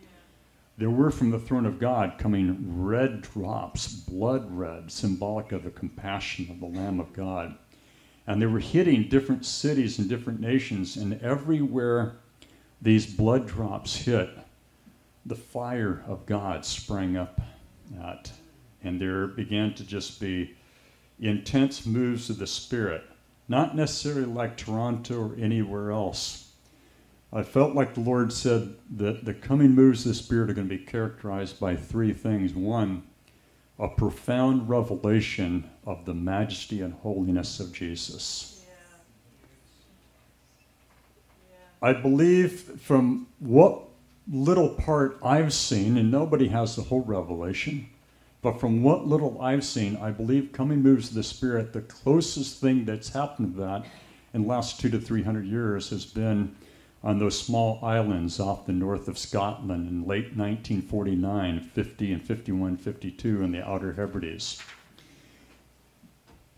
there 0.81 0.89
were 0.89 1.11
from 1.11 1.29
the 1.29 1.37
throne 1.37 1.67
of 1.67 1.79
God 1.79 2.17
coming 2.17 2.57
red 2.83 3.21
drops, 3.21 3.87
blood 3.87 4.49
red, 4.49 4.91
symbolic 4.91 5.51
of 5.51 5.63
the 5.63 5.69
compassion 5.69 6.49
of 6.49 6.59
the 6.59 6.65
Lamb 6.65 6.99
of 6.99 7.13
God. 7.13 7.55
And 8.25 8.41
they 8.41 8.47
were 8.47 8.57
hitting 8.59 9.07
different 9.07 9.45
cities 9.45 9.99
and 9.99 10.09
different 10.09 10.39
nations, 10.39 10.97
and 10.97 11.21
everywhere 11.21 12.15
these 12.81 13.05
blood 13.05 13.47
drops 13.47 13.95
hit, 13.95 14.29
the 15.27 15.35
fire 15.35 16.03
of 16.07 16.25
God 16.25 16.65
sprang 16.65 17.15
up 17.15 17.39
at. 18.01 18.31
And 18.83 18.99
there 18.99 19.27
began 19.27 19.75
to 19.75 19.83
just 19.83 20.19
be 20.19 20.55
intense 21.19 21.85
moves 21.85 22.31
of 22.31 22.39
the 22.39 22.47
Spirit, 22.47 23.03
not 23.52 23.76
necessarily 23.76 24.26
like 24.26 24.58
Toronto 24.58 25.30
or 25.30 25.36
anywhere 25.36 25.91
else. 25.91 26.54
I 27.32 27.43
felt 27.43 27.76
like 27.76 27.93
the 27.93 28.02
Lord 28.02 28.34
said 28.34 28.74
that 28.95 29.26
the 29.26 29.34
coming 29.34 29.76
moves 29.76 30.06
of 30.06 30.10
the 30.10 30.16
Spirit 30.16 30.49
are 30.49 30.54
going 30.54 30.68
to 30.68 30.78
be 30.78 30.84
characterized 30.84 31.60
by 31.60 31.76
three 31.76 32.14
things. 32.14 32.54
One, 32.54 33.04
a 33.78 33.88
profound 33.89 34.68
revelation 34.68 35.70
of 35.86 36.06
the 36.06 36.14
majesty 36.14 36.82
and 36.82 36.93
holiness 36.93 37.60
of 37.60 37.72
Jesus. 37.72 38.66
I 41.82 41.93
believe 41.93 42.82
from 42.82 43.28
what 43.39 43.84
little 44.32 44.70
part 44.70 45.20
I've 45.24 45.54
seen, 45.54 45.97
and 45.97 46.10
nobody 46.10 46.47
has 46.47 46.76
the 46.76 46.84
whole 46.84 47.02
revelation, 47.02 47.89
but 48.41 48.59
from 48.59 48.81
what 48.81 49.07
little 49.07 49.39
I've 49.41 49.63
seen, 49.63 49.97
I 49.97 50.11
believe 50.11 50.51
coming 50.51 50.81
moves 50.81 51.09
of 51.09 51.15
the 51.15 51.23
Spirit, 51.23 51.73
the 51.73 51.81
closest 51.81 52.59
thing 52.59 52.85
that's 52.85 53.09
happened 53.09 53.55
to 53.55 53.61
that 53.61 53.85
in 54.33 54.43
the 54.43 54.47
last 54.47 54.79
two 54.79 54.89
to 54.89 54.99
three 54.99 55.21
hundred 55.21 55.45
years 55.45 55.89
has 55.89 56.05
been 56.05 56.55
on 57.03 57.19
those 57.19 57.39
small 57.39 57.79
islands 57.83 58.39
off 58.39 58.65
the 58.65 58.71
north 58.71 59.07
of 59.07 59.17
Scotland 59.17 59.89
in 59.89 60.07
late 60.07 60.35
1949, 60.37 61.59
50, 61.59 62.13
and 62.13 62.23
51, 62.23 62.77
52 62.77 63.43
in 63.43 63.51
the 63.51 63.67
Outer 63.67 63.93
Hebrides. 63.93 64.61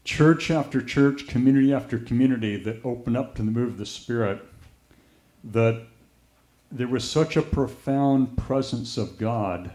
Church 0.03 0.51
after 0.51 0.81
church, 0.81 1.27
community 1.27 1.73
after 1.73 1.97
community 1.97 2.57
that 2.57 2.84
opened 2.84 3.15
up 3.15 3.36
to 3.36 3.41
the 3.41 3.51
move 3.51 3.69
of 3.69 3.77
the 3.77 3.86
Spirit, 3.86 4.43
that 5.45 5.86
there 6.69 6.89
was 6.89 7.09
such 7.09 7.38
a 7.38 7.41
profound 7.41 8.38
presence 8.38 8.97
of 8.97 9.17
God 9.17 9.71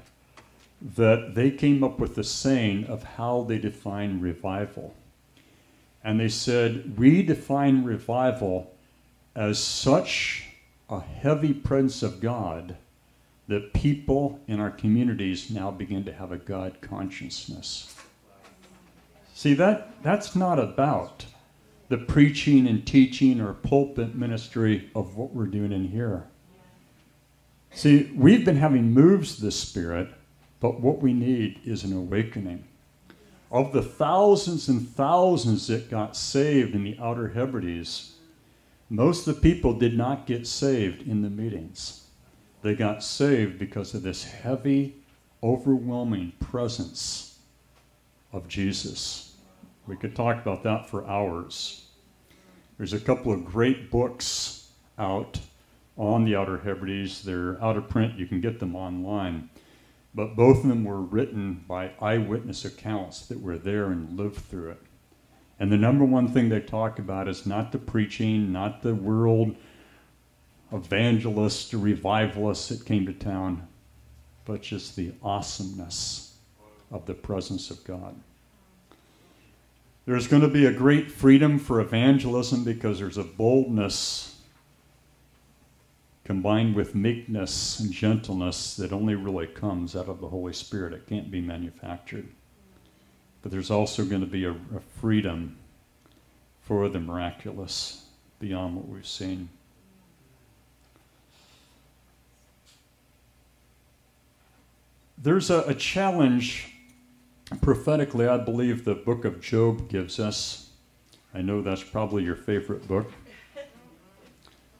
that 0.80 1.34
they 1.34 1.50
came 1.50 1.82
up 1.82 1.98
with 1.98 2.14
the 2.14 2.24
saying 2.24 2.86
of 2.86 3.02
how 3.02 3.42
they 3.42 3.58
define 3.58 4.20
revival. 4.20 4.94
And 6.04 6.20
they 6.20 6.28
said, 6.28 6.96
We 6.96 7.22
define 7.22 7.84
revival 7.84 8.72
as 9.34 9.58
such 9.58 10.44
a 10.88 11.00
heavy 11.00 11.52
presence 11.52 12.02
of 12.02 12.20
God 12.20 12.76
that 13.48 13.72
people 13.72 14.40
in 14.46 14.60
our 14.60 14.70
communities 14.70 15.50
now 15.50 15.70
begin 15.70 16.04
to 16.04 16.12
have 16.12 16.32
a 16.32 16.36
God 16.36 16.80
consciousness. 16.80 17.94
See, 19.34 19.54
that, 19.54 20.02
that's 20.02 20.36
not 20.36 20.58
about 20.58 21.24
the 21.88 21.96
preaching 21.96 22.66
and 22.66 22.86
teaching 22.86 23.40
or 23.40 23.54
pulpit 23.54 24.14
ministry 24.14 24.90
of 24.94 25.16
what 25.16 25.32
we're 25.32 25.46
doing 25.46 25.72
in 25.72 25.88
here. 25.88 26.26
See, 27.72 28.10
we've 28.14 28.44
been 28.44 28.56
having 28.56 28.92
moves 28.92 29.36
of 29.36 29.44
the 29.44 29.52
Spirit, 29.52 30.08
but 30.60 30.80
what 30.80 31.00
we 31.00 31.12
need 31.12 31.60
is 31.64 31.84
an 31.84 31.92
awakening. 31.96 32.64
Of 33.50 33.72
the 33.72 33.82
thousands 33.82 34.68
and 34.68 34.88
thousands 34.88 35.66
that 35.68 35.90
got 35.90 36.16
saved 36.16 36.74
in 36.74 36.84
the 36.84 36.98
Outer 37.00 37.28
Hebrides, 37.28 38.16
most 38.90 39.26
of 39.26 39.34
the 39.34 39.40
people 39.40 39.72
did 39.74 39.96
not 39.96 40.26
get 40.26 40.46
saved 40.46 41.06
in 41.06 41.22
the 41.22 41.30
meetings. 41.30 42.04
They 42.62 42.74
got 42.74 43.02
saved 43.02 43.58
because 43.58 43.94
of 43.94 44.02
this 44.02 44.24
heavy, 44.24 44.96
overwhelming 45.42 46.32
presence 46.40 47.38
of 48.32 48.48
Jesus. 48.48 49.36
We 49.86 49.96
could 49.96 50.16
talk 50.16 50.36
about 50.36 50.62
that 50.64 50.88
for 50.88 51.06
hours. 51.06 51.86
There's 52.76 52.92
a 52.92 53.00
couple 53.00 53.32
of 53.32 53.44
great 53.44 53.90
books 53.90 54.70
out 54.98 55.38
on 55.96 56.24
the 56.24 56.36
Outer 56.36 56.58
Hebrides. 56.58 57.22
They're 57.22 57.62
out 57.62 57.76
of 57.76 57.88
print, 57.88 58.18
you 58.18 58.26
can 58.26 58.40
get 58.40 58.60
them 58.60 58.76
online. 58.76 59.48
But 60.18 60.34
both 60.34 60.64
of 60.64 60.68
them 60.68 60.82
were 60.82 61.00
written 61.00 61.64
by 61.68 61.92
eyewitness 62.00 62.64
accounts 62.64 63.24
that 63.26 63.40
were 63.40 63.56
there 63.56 63.92
and 63.92 64.18
lived 64.18 64.38
through 64.38 64.70
it. 64.70 64.82
And 65.60 65.70
the 65.70 65.76
number 65.76 66.04
one 66.04 66.26
thing 66.26 66.48
they 66.48 66.58
talk 66.58 66.98
about 66.98 67.28
is 67.28 67.46
not 67.46 67.70
the 67.70 67.78
preaching, 67.78 68.50
not 68.50 68.82
the 68.82 68.96
world 68.96 69.54
evangelists 70.72 71.72
revivalists 71.72 72.68
that 72.68 72.84
came 72.84 73.06
to 73.06 73.12
town, 73.12 73.68
but 74.44 74.60
just 74.60 74.96
the 74.96 75.12
awesomeness 75.22 76.36
of 76.90 77.06
the 77.06 77.14
presence 77.14 77.70
of 77.70 77.84
God. 77.84 78.16
There's 80.04 80.26
going 80.26 80.42
to 80.42 80.48
be 80.48 80.66
a 80.66 80.72
great 80.72 81.12
freedom 81.12 81.60
for 81.60 81.78
evangelism 81.78 82.64
because 82.64 82.98
there's 82.98 83.18
a 83.18 83.22
boldness 83.22 84.27
combined 86.28 86.74
with 86.74 86.94
meekness 86.94 87.80
and 87.80 87.90
gentleness 87.90 88.76
that 88.76 88.92
only 88.92 89.14
really 89.14 89.46
comes 89.46 89.96
out 89.96 90.10
of 90.10 90.20
the 90.20 90.28
Holy 90.28 90.52
Spirit. 90.52 90.92
It 90.92 91.06
can't 91.06 91.30
be 91.30 91.40
manufactured. 91.40 92.28
But 93.40 93.50
there's 93.50 93.70
also 93.70 94.04
going 94.04 94.20
to 94.20 94.26
be 94.26 94.44
a, 94.44 94.50
a 94.50 94.80
freedom 95.00 95.56
for 96.60 96.90
the 96.90 97.00
miraculous 97.00 98.04
beyond 98.40 98.76
what 98.76 98.86
we've 98.86 99.06
seen. 99.06 99.48
There's 105.16 105.48
a, 105.48 105.60
a, 105.62 105.74
challenge 105.74 106.74
prophetically, 107.62 108.28
I 108.28 108.36
believe 108.36 108.84
the 108.84 108.94
book 108.94 109.24
of 109.24 109.40
Job 109.40 109.88
gives 109.88 110.20
us. 110.20 110.68
I 111.32 111.40
know 111.40 111.62
that's 111.62 111.82
probably 111.82 112.22
your 112.22 112.36
favorite 112.36 112.86
book. 112.86 113.10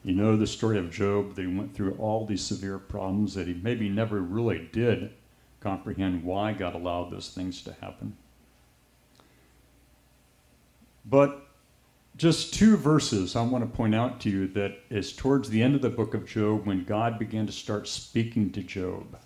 You 0.05 0.15
know 0.15 0.37
the 0.37 0.47
story 0.47 0.79
of 0.79 0.91
Job, 0.91 1.35
that 1.35 1.43
he 1.43 1.49
went 1.49 1.75
through 1.75 1.97
all 1.99 2.25
these 2.25 2.43
severe 2.43 2.79
problems 2.79 3.35
that 3.35 3.49
he 3.49 3.55
maybe 3.55 3.89
never 3.89 4.21
really 4.21 4.69
did 4.73 5.13
comprehend 5.61 6.23
why 6.23 6.53
God 6.53 6.75
allowed 6.75 7.11
those 7.11 7.31
things 7.31 7.63
to 7.63 7.75
happen. 7.81 8.17
But 11.05 11.47
just 12.17 12.55
two 12.55 12.77
verses 12.77 13.37
I 13.37 13.43
want 13.43 13.65
to 13.65 13.77
point 13.77 13.95
out 13.95 14.21
to 14.21 14.31
you 14.31 14.49
that 14.49 14.79
is 14.91 15.13
towards 15.13 15.49
the 15.49 15.63
end 15.63 15.75
of 15.75 15.83
the 15.83 15.89
book 15.89 16.15
of 16.15 16.27
Job 16.27 16.67
when 16.67 16.85
God 16.85 17.19
began 17.19 17.47
to 17.47 17.53
start 17.53 17.89
speaking 17.89 18.51
to 18.53 18.63
Job 18.63 19.19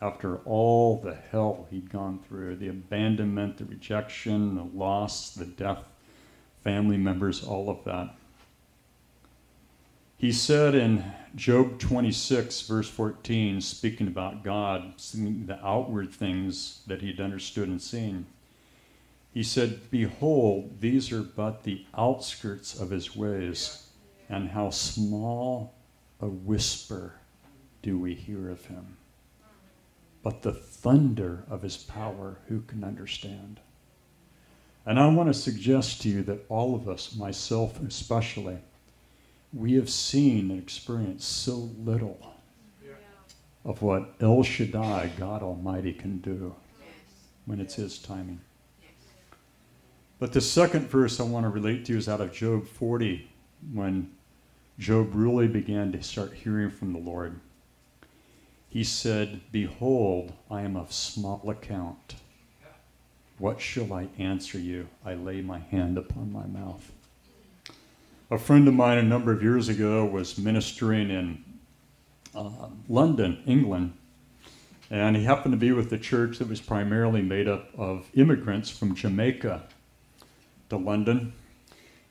after 0.00 0.38
all 0.38 1.00
the 1.00 1.14
hell 1.14 1.66
he'd 1.70 1.90
gone 1.90 2.20
through 2.28 2.56
the 2.56 2.68
abandonment, 2.68 3.56
the 3.56 3.64
rejection, 3.64 4.54
the 4.54 4.64
loss, 4.64 5.34
the 5.34 5.44
death, 5.44 5.82
family 6.62 6.96
members, 6.96 7.42
all 7.42 7.68
of 7.68 7.82
that. 7.84 8.14
He 10.18 10.32
said 10.32 10.74
in 10.74 11.04
Job 11.36 11.78
26, 11.78 12.62
verse 12.62 12.88
14, 12.88 13.60
speaking 13.60 14.08
about 14.08 14.42
God, 14.42 14.94
seeing 14.96 15.46
the 15.46 15.64
outward 15.64 16.12
things 16.12 16.80
that 16.88 17.00
he'd 17.00 17.20
understood 17.20 17.68
and 17.68 17.80
seen. 17.80 18.26
He 19.32 19.44
said, 19.44 19.92
Behold, 19.92 20.80
these 20.80 21.12
are 21.12 21.22
but 21.22 21.62
the 21.62 21.86
outskirts 21.96 22.80
of 22.80 22.90
his 22.90 23.14
ways, 23.14 23.86
and 24.28 24.48
how 24.48 24.70
small 24.70 25.72
a 26.20 26.26
whisper 26.26 27.14
do 27.82 27.96
we 27.96 28.14
hear 28.14 28.50
of 28.50 28.66
him. 28.66 28.96
But 30.24 30.42
the 30.42 30.52
thunder 30.52 31.44
of 31.48 31.62
his 31.62 31.76
power, 31.76 32.38
who 32.48 32.62
can 32.62 32.82
understand? 32.82 33.60
And 34.84 34.98
I 34.98 35.06
want 35.06 35.28
to 35.28 35.34
suggest 35.34 36.02
to 36.02 36.08
you 36.08 36.24
that 36.24 36.44
all 36.48 36.74
of 36.74 36.88
us, 36.88 37.14
myself 37.14 37.80
especially, 37.80 38.58
we 39.52 39.74
have 39.74 39.88
seen 39.88 40.50
and 40.50 40.62
experienced 40.62 41.44
so 41.44 41.70
little 41.78 42.34
of 43.64 43.82
what 43.82 44.14
El 44.20 44.42
Shaddai, 44.42 45.12
God 45.18 45.42
Almighty, 45.42 45.92
can 45.92 46.18
do 46.18 46.54
when 47.46 47.60
it's 47.60 47.74
His 47.74 47.98
timing. 47.98 48.40
But 50.18 50.32
the 50.32 50.40
second 50.40 50.88
verse 50.88 51.20
I 51.20 51.24
want 51.24 51.44
to 51.44 51.50
relate 51.50 51.84
to 51.86 51.96
is 51.96 52.08
out 52.08 52.20
of 52.20 52.32
Job 52.32 52.66
40, 52.66 53.30
when 53.72 54.10
Job 54.78 55.10
really 55.12 55.48
began 55.48 55.92
to 55.92 56.02
start 56.02 56.32
hearing 56.32 56.70
from 56.70 56.92
the 56.92 56.98
Lord. 56.98 57.40
He 58.68 58.84
said, 58.84 59.40
Behold, 59.50 60.32
I 60.50 60.62
am 60.62 60.76
of 60.76 60.92
small 60.92 61.48
account. 61.48 62.16
What 63.38 63.60
shall 63.60 63.92
I 63.92 64.08
answer 64.18 64.58
you? 64.58 64.88
I 65.04 65.14
lay 65.14 65.40
my 65.40 65.58
hand 65.58 65.96
upon 65.96 66.32
my 66.32 66.46
mouth. 66.46 66.90
A 68.30 68.36
friend 68.36 68.68
of 68.68 68.74
mine 68.74 68.98
a 68.98 69.02
number 69.02 69.32
of 69.32 69.42
years 69.42 69.70
ago 69.70 70.04
was 70.04 70.36
ministering 70.36 71.08
in 71.10 71.42
uh, 72.34 72.68
London, 72.86 73.42
England, 73.46 73.94
and 74.90 75.16
he 75.16 75.24
happened 75.24 75.52
to 75.52 75.58
be 75.58 75.72
with 75.72 75.90
a 75.94 75.98
church 75.98 76.36
that 76.36 76.46
was 76.46 76.60
primarily 76.60 77.22
made 77.22 77.48
up 77.48 77.70
of 77.78 78.06
immigrants 78.14 78.68
from 78.68 78.94
Jamaica 78.94 79.62
to 80.68 80.76
London. 80.76 81.32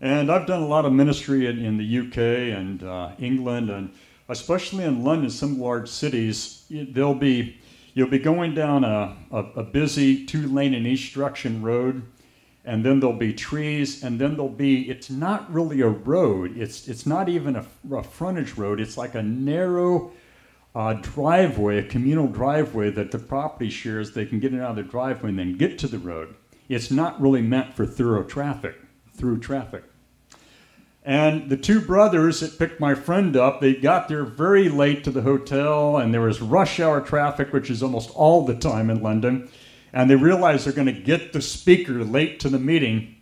And 0.01 0.31
I've 0.31 0.47
done 0.47 0.63
a 0.63 0.67
lot 0.67 0.85
of 0.85 0.91
ministry 0.91 1.45
in, 1.45 1.63
in 1.63 1.77
the 1.77 1.99
UK 1.99 2.17
and 2.57 2.81
uh, 2.81 3.11
England, 3.19 3.69
and 3.69 3.93
especially 4.27 4.85
in 4.85 5.03
London, 5.03 5.29
some 5.29 5.59
large 5.59 5.87
cities, 5.87 6.65
there'll 6.71 7.13
be 7.13 7.59
you'll 7.93 8.09
be 8.09 8.17
going 8.17 8.55
down 8.55 8.83
a, 8.83 9.15
a, 9.31 9.43
a 9.57 9.63
busy 9.63 10.25
two 10.25 10.47
lane 10.47 10.73
in 10.73 10.87
each 10.87 11.13
direction 11.13 11.61
road, 11.61 12.01
and 12.67 12.83
then 12.83 12.99
there'll 12.99 13.15
be 13.15 13.33
trees, 13.33 14.03
and 14.03 14.19
then 14.19 14.35
there'll 14.35 14.49
be 14.49 14.89
it's 14.89 15.09
not 15.09 15.51
really 15.51 15.79
a 15.79 15.87
road. 15.87 16.57
It's 16.57 16.89
it's 16.89 17.05
not 17.05 17.29
even 17.29 17.55
a, 17.55 17.65
a 17.95 18.03
frontage 18.03 18.55
road. 18.57 18.81
It's 18.81 18.97
like 18.97 19.15
a 19.15 19.23
narrow 19.23 20.11
uh, 20.75 20.93
driveway, 20.93 21.77
a 21.77 21.83
communal 21.83 22.27
driveway 22.27 22.91
that 22.91 23.11
the 23.11 23.19
property 23.19 23.69
shares. 23.69 24.11
They 24.11 24.25
can 24.25 24.41
get 24.41 24.51
in 24.51 24.59
out 24.59 24.71
of 24.71 24.75
the 24.75 24.83
driveway 24.83 25.29
and 25.29 25.39
then 25.39 25.57
get 25.57 25.79
to 25.79 25.87
the 25.87 25.97
road. 25.97 26.35
It's 26.67 26.91
not 26.91 27.19
really 27.21 27.41
meant 27.41 27.73
for 27.73 27.85
thorough 27.85 28.23
traffic, 28.23 28.75
through 29.15 29.39
traffic. 29.39 29.85
And 31.03 31.49
the 31.49 31.55
two 31.55 31.79
brothers 31.79 32.41
that 32.41 32.59
picked 32.59 32.81
my 32.81 32.93
friend 32.93 33.37
up, 33.37 33.61
they 33.61 33.75
got 33.75 34.09
there 34.09 34.25
very 34.25 34.67
late 34.67 35.05
to 35.05 35.11
the 35.11 35.21
hotel, 35.21 35.95
and 35.95 36.13
there 36.13 36.19
was 36.19 36.41
rush 36.41 36.81
hour 36.81 36.99
traffic, 36.99 37.53
which 37.53 37.69
is 37.69 37.81
almost 37.81 38.09
all 38.09 38.45
the 38.45 38.55
time 38.55 38.89
in 38.89 39.01
London. 39.01 39.49
And 39.93 40.09
they 40.09 40.15
realized 40.15 40.65
they're 40.65 40.73
going 40.73 40.87
to 40.87 40.91
get 40.91 41.33
the 41.33 41.41
speaker 41.41 42.03
late 42.03 42.39
to 42.41 42.49
the 42.49 42.59
meeting. 42.59 43.15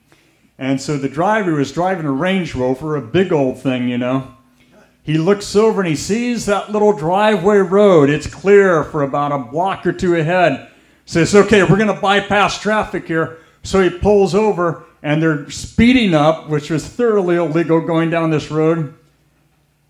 And 0.57 0.79
so 0.79 0.97
the 0.97 1.09
driver 1.09 1.53
was 1.53 1.71
driving 1.71 2.05
a 2.05 2.11
Range 2.11 2.53
Rover, 2.55 2.95
a 2.95 3.01
big 3.01 3.31
old 3.31 3.59
thing, 3.59 3.89
you 3.89 3.97
know. 3.97 4.35
He 5.03 5.17
looks 5.19 5.55
over 5.55 5.81
and 5.81 5.89
he 5.89 5.95
sees 5.95 6.47
that 6.47 6.71
little 6.71 6.91
driveway 6.91 7.57
road. 7.57 8.09
It's 8.09 8.25
clear 8.25 8.83
for 8.85 9.03
about 9.03 9.31
a 9.31 9.37
block 9.37 9.85
or 9.85 9.93
two 9.93 10.15
ahead. 10.15 10.69
Says, 11.05 11.35
okay, 11.35 11.61
we're 11.61 11.77
going 11.77 11.93
to 11.93 12.01
bypass 12.01 12.59
traffic 12.59 13.07
here. 13.07 13.37
So 13.61 13.81
he 13.81 13.91
pulls 13.91 14.33
over 14.33 14.85
and 15.03 15.21
they're 15.21 15.47
speeding 15.51 16.15
up, 16.15 16.49
which 16.49 16.71
was 16.71 16.87
thoroughly 16.87 17.35
illegal 17.35 17.81
going 17.81 18.09
down 18.09 18.31
this 18.31 18.49
road. 18.49 18.95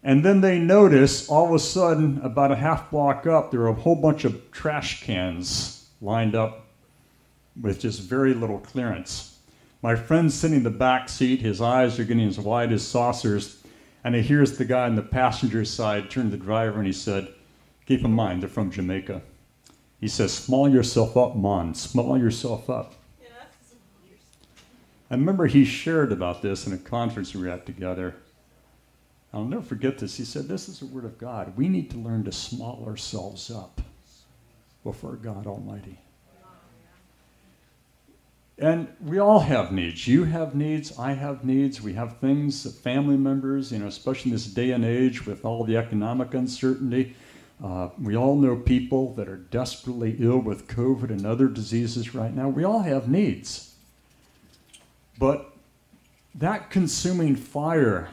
And 0.03 0.23
then 0.23 0.41
they 0.41 0.59
notice 0.59 1.30
all 1.30 1.47
of 1.47 1.53
a 1.53 1.59
sudden, 1.59 2.19
about 2.21 2.51
a 2.51 2.55
half 2.55 2.91
block 2.91 3.26
up, 3.26 3.51
there 3.51 3.61
are 3.61 3.69
a 3.69 3.73
whole 3.73 3.95
bunch 3.95 4.26
of 4.26 4.51
trash 4.51 5.01
cans 5.03 5.88
lined 6.01 6.36
up 6.36 6.64
with 7.59 7.79
just 7.79 8.01
very 8.01 8.33
little 8.33 8.59
clearance. 8.59 9.39
My 9.81 9.95
friend's 9.95 10.33
sitting 10.33 10.57
in 10.57 10.63
the 10.63 10.69
back 10.69 11.09
seat, 11.09 11.41
his 11.41 11.61
eyes 11.61 11.99
are 11.99 12.03
getting 12.03 12.27
as 12.27 12.39
wide 12.39 12.71
as 12.71 12.85
saucers, 12.85 13.63
and 14.03 14.15
he 14.15 14.21
hears 14.21 14.57
the 14.57 14.65
guy 14.65 14.85
on 14.85 14.95
the 14.95 15.01
passenger 15.01 15.65
side 15.65 16.09
turn 16.09 16.25
to 16.25 16.37
the 16.37 16.43
driver 16.43 16.77
and 16.77 16.87
he 16.87 16.93
said, 16.93 17.27
Keep 17.85 18.03
in 18.03 18.11
mind, 18.11 18.41
they're 18.41 18.49
from 18.49 18.71
Jamaica. 18.71 19.21
He 19.99 20.07
says, 20.07 20.33
Small 20.33 20.69
yourself 20.69 21.15
up, 21.15 21.35
Mon, 21.35 21.73
small 21.73 22.17
yourself 22.17 22.69
up. 22.69 22.95
I 25.09 25.13
remember 25.13 25.45
he 25.45 25.65
shared 25.65 26.11
about 26.11 26.41
this 26.41 26.65
in 26.65 26.73
a 26.73 26.77
conference 26.77 27.33
we 27.33 27.41
were 27.41 27.49
at 27.49 27.65
together. 27.65 28.15
I'll 29.33 29.45
never 29.45 29.61
forget 29.61 29.97
this. 29.97 30.17
He 30.17 30.25
said, 30.25 30.47
This 30.47 30.67
is 30.67 30.79
the 30.79 30.87
Word 30.87 31.05
of 31.05 31.17
God. 31.17 31.55
We 31.55 31.67
need 31.67 31.91
to 31.91 31.97
learn 31.97 32.23
to 32.23 32.31
small 32.31 32.83
ourselves 32.87 33.51
up 33.51 33.81
before 34.83 35.15
God 35.15 35.45
Almighty. 35.45 35.99
And 38.57 38.87
we 39.01 39.19
all 39.19 39.41
have 39.41 39.73
needs. 39.73 40.07
You 40.07 40.23
have 40.23 40.55
needs. 40.55 40.97
I 40.97 41.13
have 41.13 41.43
needs. 41.43 41.81
We 41.81 41.93
have 41.93 42.17
things, 42.17 42.79
family 42.79 43.17
members, 43.17 43.71
you 43.71 43.79
know, 43.79 43.87
especially 43.87 44.31
in 44.31 44.35
this 44.35 44.45
day 44.45 44.71
and 44.71 44.85
age 44.85 45.25
with 45.25 45.43
all 45.43 45.65
the 45.65 45.75
economic 45.75 46.33
uncertainty. 46.33 47.15
Uh, 47.63 47.89
we 48.01 48.15
all 48.15 48.35
know 48.35 48.55
people 48.55 49.13
that 49.15 49.27
are 49.27 49.37
desperately 49.37 50.15
ill 50.19 50.39
with 50.39 50.67
COVID 50.67 51.09
and 51.09 51.25
other 51.25 51.47
diseases 51.47 52.15
right 52.15 52.33
now. 52.33 52.47
We 52.47 52.63
all 52.63 52.81
have 52.81 53.09
needs. 53.09 53.75
But 55.17 55.51
that 56.33 56.69
consuming 56.69 57.35
fire 57.35 58.09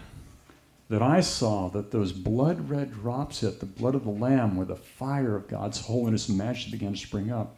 that 0.89 1.03
I 1.03 1.21
saw, 1.21 1.69
that 1.71 1.91
those 1.91 2.13
blood 2.13 2.69
red 2.69 2.93
drops 2.93 3.41
hit, 3.41 3.61
the 3.61 3.67
blood 3.67 3.95
of 3.95 4.05
the 4.05 4.11
Lamb, 4.11 4.57
where 4.57 4.67
the 4.67 4.77
fire 4.77 5.37
of 5.37 5.49
God's 5.49 5.81
holiness 5.81 6.29
and 6.29 6.39
majesty 6.39 6.73
began 6.73 6.93
to 6.93 6.99
spring 6.99 7.33
up, 7.33 7.57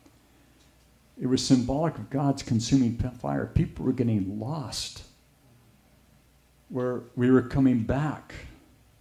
it 1.21 1.27
was 1.27 1.47
symbolic 1.47 1.97
of 1.97 2.11
God's 2.11 2.43
consuming 2.43 2.99
fire. 2.99 3.47
People 3.47 3.85
were 3.85 3.93
getting 3.93 4.41
lost, 4.41 5.05
where 6.69 7.03
we 7.15 7.31
were 7.31 7.43
coming 7.43 7.85
back 7.85 8.35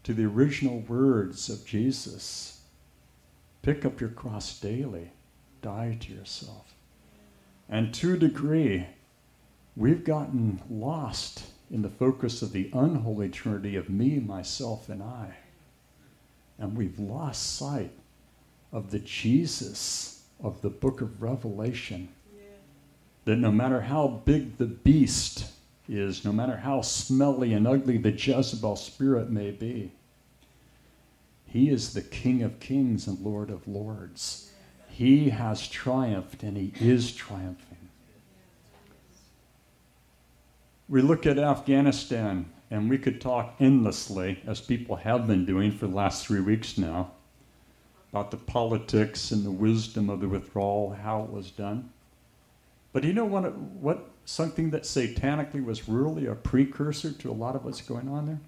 to 0.04 0.14
the 0.14 0.26
original 0.26 0.80
words 0.82 1.50
of 1.50 1.66
Jesus 1.66 2.62
pick 3.62 3.86
up 3.86 4.02
your 4.02 4.10
cross 4.10 4.60
daily, 4.60 5.12
die 5.62 5.98
to 6.02 6.14
yourself. 6.14 6.76
And 7.70 7.94
to 7.94 8.14
a 8.14 8.18
degree, 8.18 8.88
We've 9.76 10.04
gotten 10.04 10.62
lost 10.70 11.46
in 11.72 11.82
the 11.82 11.90
focus 11.90 12.44
of 12.44 12.52
the 12.52 12.70
unholy 12.74 13.30
trinity 13.30 13.76
of 13.76 13.90
me, 13.90 14.20
myself, 14.20 14.88
and 14.88 15.02
I. 15.02 15.36
And 16.60 16.78
we've 16.78 17.00
lost 17.00 17.58
sight 17.58 17.92
of 18.72 18.92
the 18.92 19.00
Jesus 19.00 20.13
of 20.44 20.62
the 20.62 20.70
book 20.70 21.02
of 21.02 21.22
Revelation. 21.22 22.10
Yeah. 22.36 22.44
That 23.26 23.38
no 23.38 23.52
matter 23.52 23.82
how 23.82 24.22
big 24.26 24.58
the 24.58 24.68
beast 24.68 25.52
is, 25.90 26.24
no 26.24 26.32
matter 26.32 26.58
how 26.58 26.82
smelly 26.82 27.54
and 27.54 27.68
ugly 27.68 27.98
the 27.98 28.12
Jezebel 28.12 28.76
spirit 28.76 29.32
may 29.32 29.50
be, 29.50 29.92
he 31.48 31.70
is 31.70 31.94
the 31.94 32.02
King 32.02 32.44
of 32.44 32.60
kings 32.60 33.08
and 33.08 33.20
Lord 33.20 33.50
of 33.50 33.68
lords. 33.68 34.52
He 34.90 35.30
has 35.30 35.68
triumphed 35.68 36.44
and 36.44 36.56
he 36.56 36.74
is 36.80 37.16
triumphing 37.16 37.74
we 40.94 41.02
look 41.02 41.26
at 41.26 41.40
Afghanistan, 41.40 42.46
and 42.70 42.90
we 42.90 42.98
could 42.98 43.22
talk 43.22 43.56
endlessly, 43.60 44.40
as 44.46 44.62
people 44.62 44.98
have 44.98 45.26
been 45.26 45.46
doing 45.46 45.72
for 45.72 45.88
the 45.88 45.96
last 45.96 46.26
three 46.26 46.40
weeks 46.40 46.78
now, 46.78 47.12
about 48.14 48.30
the 48.30 48.38
politics 48.38 49.32
and 49.32 49.44
the 49.44 49.50
wisdom 49.50 50.08
of 50.08 50.20
the 50.22 50.28
withdrawal, 50.28 50.92
how 50.92 51.24
it 51.24 51.32
was 51.32 51.50
done. 51.50 51.90
But 52.92 53.04
you 53.04 53.12
know 53.12 53.26
what, 53.26 53.52
what 53.58 54.08
something 54.26 54.70
that 54.70 54.84
satanically 54.84 55.66
was 55.66 55.90
really 55.90 56.28
a 56.28 56.36
precursor 56.36 57.12
to 57.12 57.32
a 57.32 57.34
lot 57.34 57.56
of 57.56 57.66
what's 57.66 57.82
going 57.82 58.08
on 58.08 58.28
there? 58.28 58.40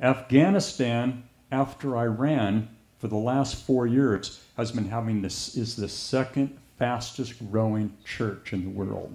Afghanistan, 0.00 1.24
after 1.52 1.98
Iran, 1.98 2.70
for 2.98 3.08
the 3.08 3.16
last 3.16 3.66
four 3.66 3.86
years, 3.86 4.42
has 4.56 4.72
been 4.72 4.88
having 4.88 5.20
this 5.20 5.58
is 5.58 5.76
the 5.76 5.90
second 5.90 6.56
fastest 6.78 7.38
growing 7.50 7.94
church 8.02 8.54
in 8.54 8.64
the 8.64 8.70
world. 8.70 9.14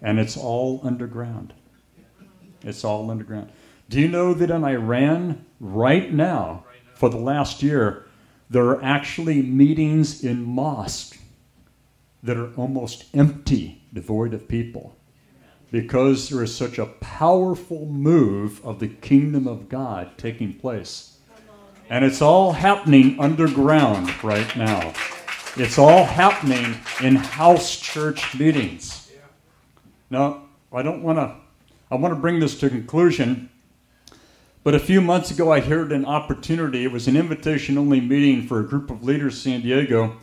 And 0.00 0.18
it's 0.18 0.38
all 0.38 0.80
underground. 0.84 1.52
It's 2.62 2.82
all 2.82 3.10
underground. 3.10 3.52
Do 3.90 4.00
you 4.00 4.08
know 4.08 4.32
that 4.32 4.50
in 4.50 4.64
Iran, 4.64 5.44
right 5.60 6.10
now, 6.10 6.64
for 6.94 7.10
the 7.10 7.18
last 7.18 7.62
year, 7.62 8.03
there 8.50 8.66
are 8.66 8.82
actually 8.82 9.42
meetings 9.42 10.22
in 10.22 10.44
mosques 10.44 11.18
that 12.22 12.36
are 12.36 12.54
almost 12.54 13.04
empty, 13.14 13.82
devoid 13.92 14.32
of 14.34 14.48
people, 14.48 14.96
because 15.70 16.28
there 16.28 16.42
is 16.42 16.54
such 16.54 16.78
a 16.78 16.86
powerful 16.86 17.86
move 17.86 18.64
of 18.64 18.80
the 18.80 18.88
kingdom 18.88 19.46
of 19.46 19.68
God 19.68 20.16
taking 20.16 20.54
place. 20.54 21.18
And 21.90 22.04
it's 22.04 22.22
all 22.22 22.52
happening 22.52 23.20
underground 23.20 24.24
right 24.24 24.56
now. 24.56 24.94
It's 25.56 25.78
all 25.78 26.04
happening 26.04 26.76
in 27.02 27.16
house 27.16 27.78
church 27.78 28.38
meetings. 28.38 29.10
Now, 30.10 30.44
I 30.72 30.82
don't 30.82 31.02
want 31.02 31.18
to, 31.18 31.36
I 31.90 31.96
want 31.96 32.14
to 32.14 32.20
bring 32.20 32.40
this 32.40 32.58
to 32.60 32.70
conclusion. 32.70 33.50
But 34.64 34.74
a 34.74 34.78
few 34.78 35.02
months 35.02 35.30
ago, 35.30 35.52
I 35.52 35.60
heard 35.60 35.92
an 35.92 36.06
opportunity. 36.06 36.84
It 36.84 36.90
was 36.90 37.06
an 37.06 37.18
invitation 37.18 37.76
only 37.76 38.00
meeting 38.00 38.46
for 38.46 38.60
a 38.60 38.66
group 38.66 38.90
of 38.90 39.04
leaders 39.04 39.34
in 39.34 39.52
San 39.52 39.60
Diego 39.60 40.16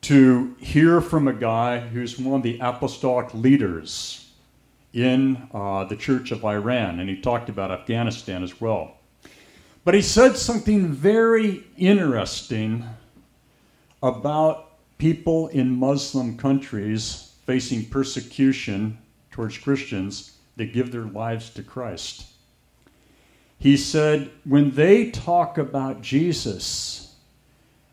to 0.00 0.56
hear 0.58 1.02
from 1.02 1.28
a 1.28 1.34
guy 1.34 1.78
who's 1.78 2.18
one 2.18 2.36
of 2.36 2.42
the 2.42 2.58
apostolic 2.62 3.34
leaders 3.34 4.30
in 4.94 5.50
uh, 5.52 5.84
the 5.84 5.96
Church 5.96 6.30
of 6.30 6.46
Iran. 6.46 6.98
And 6.98 7.10
he 7.10 7.20
talked 7.20 7.50
about 7.50 7.70
Afghanistan 7.70 8.42
as 8.42 8.58
well. 8.58 8.94
But 9.84 9.92
he 9.92 10.00
said 10.00 10.38
something 10.38 10.88
very 10.88 11.64
interesting 11.76 12.86
about 14.02 14.78
people 14.96 15.48
in 15.48 15.68
Muslim 15.68 16.38
countries 16.38 17.34
facing 17.44 17.84
persecution 17.84 18.96
towards 19.30 19.58
Christians 19.58 20.38
that 20.56 20.72
give 20.72 20.90
their 20.90 21.04
lives 21.04 21.50
to 21.50 21.62
Christ. 21.62 22.27
He 23.58 23.76
said, 23.76 24.30
when 24.44 24.72
they 24.72 25.10
talk 25.10 25.58
about 25.58 26.00
Jesus 26.00 27.16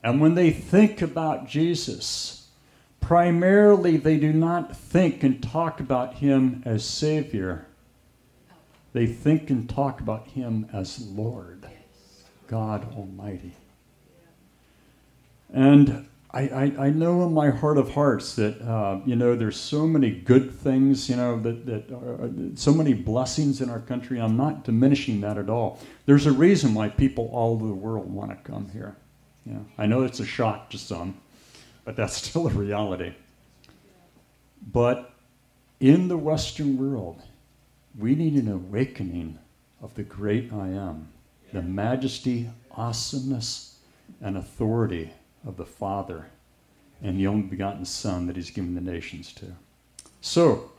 and 0.04 0.22
when 0.22 0.36
they 0.36 0.52
think 0.52 1.02
about 1.02 1.48
Jesus, 1.48 2.50
primarily 3.02 3.98
they 3.98 4.18
do 4.18 4.32
not 4.32 4.78
think 4.78 5.24
and 5.24 5.42
talk 5.42 5.80
about 5.80 6.16
him 6.16 6.62
as 6.66 6.86
Savior. 6.86 7.66
They 8.94 9.08
think 9.08 9.50
and 9.50 9.68
talk 9.68 10.00
about 10.00 10.28
him 10.28 10.70
as 10.72 11.06
Lord, 11.08 11.68
God 12.48 12.94
Almighty. 12.96 13.54
And 15.52 16.08
I, 16.36 16.74
I, 16.78 16.90
know 16.90 17.24
in 17.24 17.34
my 17.34 17.50
heart 17.50 17.78
of 17.78 17.94
hearts 17.94 18.36
that 18.36 18.62
uh, 18.62 19.00
you 19.06 19.16
know 19.16 19.38
there's 19.38 19.58
so 19.58 19.88
many 19.88 20.12
good 20.12 20.52
things 20.52 21.10
you 21.10 21.16
know 21.16 21.40
that, 21.40 21.66
that 21.66 21.92
are, 21.92 22.30
so 22.56 22.74
many 22.74 22.94
blessings 22.94 23.62
in 23.62 23.70
our 23.70 23.80
country. 23.80 24.20
I'm 24.20 24.36
not 24.36 24.66
diminishing 24.66 25.22
that 25.22 25.38
at 25.38 25.50
all. 25.50 25.80
There's 26.06 26.26
a 26.26 26.34
reason 26.34 26.74
why 26.74 26.90
people 26.90 27.30
all 27.32 27.54
over 27.54 27.66
the 27.66 27.74
world 27.74 28.12
want 28.12 28.32
to 28.32 28.52
come 28.52 28.70
here. 28.72 28.98
Know, 29.46 29.66
i 29.78 29.86
know 29.86 30.04
it's 30.04 30.20
a 30.20 30.26
shock 30.26 30.72
to 30.72 30.78
some 30.78 31.16
but 31.86 31.96
that's 31.96 32.16
still 32.24 32.48
a 32.48 32.52
reality. 32.52 33.14
But 34.74 35.14
in 35.80 36.08
the 36.08 36.18
western 36.18 36.78
world 36.78 37.22
we 37.98 38.16
need 38.16 38.34
an 38.34 38.52
awakening 38.52 39.38
of 39.82 39.94
the 39.94 40.04
great 40.04 40.52
i 40.52 40.68
am 40.68 41.10
the 41.54 41.62
majesty 41.62 42.50
awesomeness 42.72 43.78
and 44.22 44.38
authority 44.38 45.12
of 45.46 45.58
the 45.58 45.66
Father 45.66 46.28
and 47.02 47.20
the 47.20 47.28
only 47.28 47.44
begotten 47.48 47.86
Son 47.86 48.28
that 48.28 48.36
He's 48.36 48.50
given 48.50 48.76
the 48.76 48.82
nations 48.82 49.34
to. 49.34 49.46
So, 50.22 50.72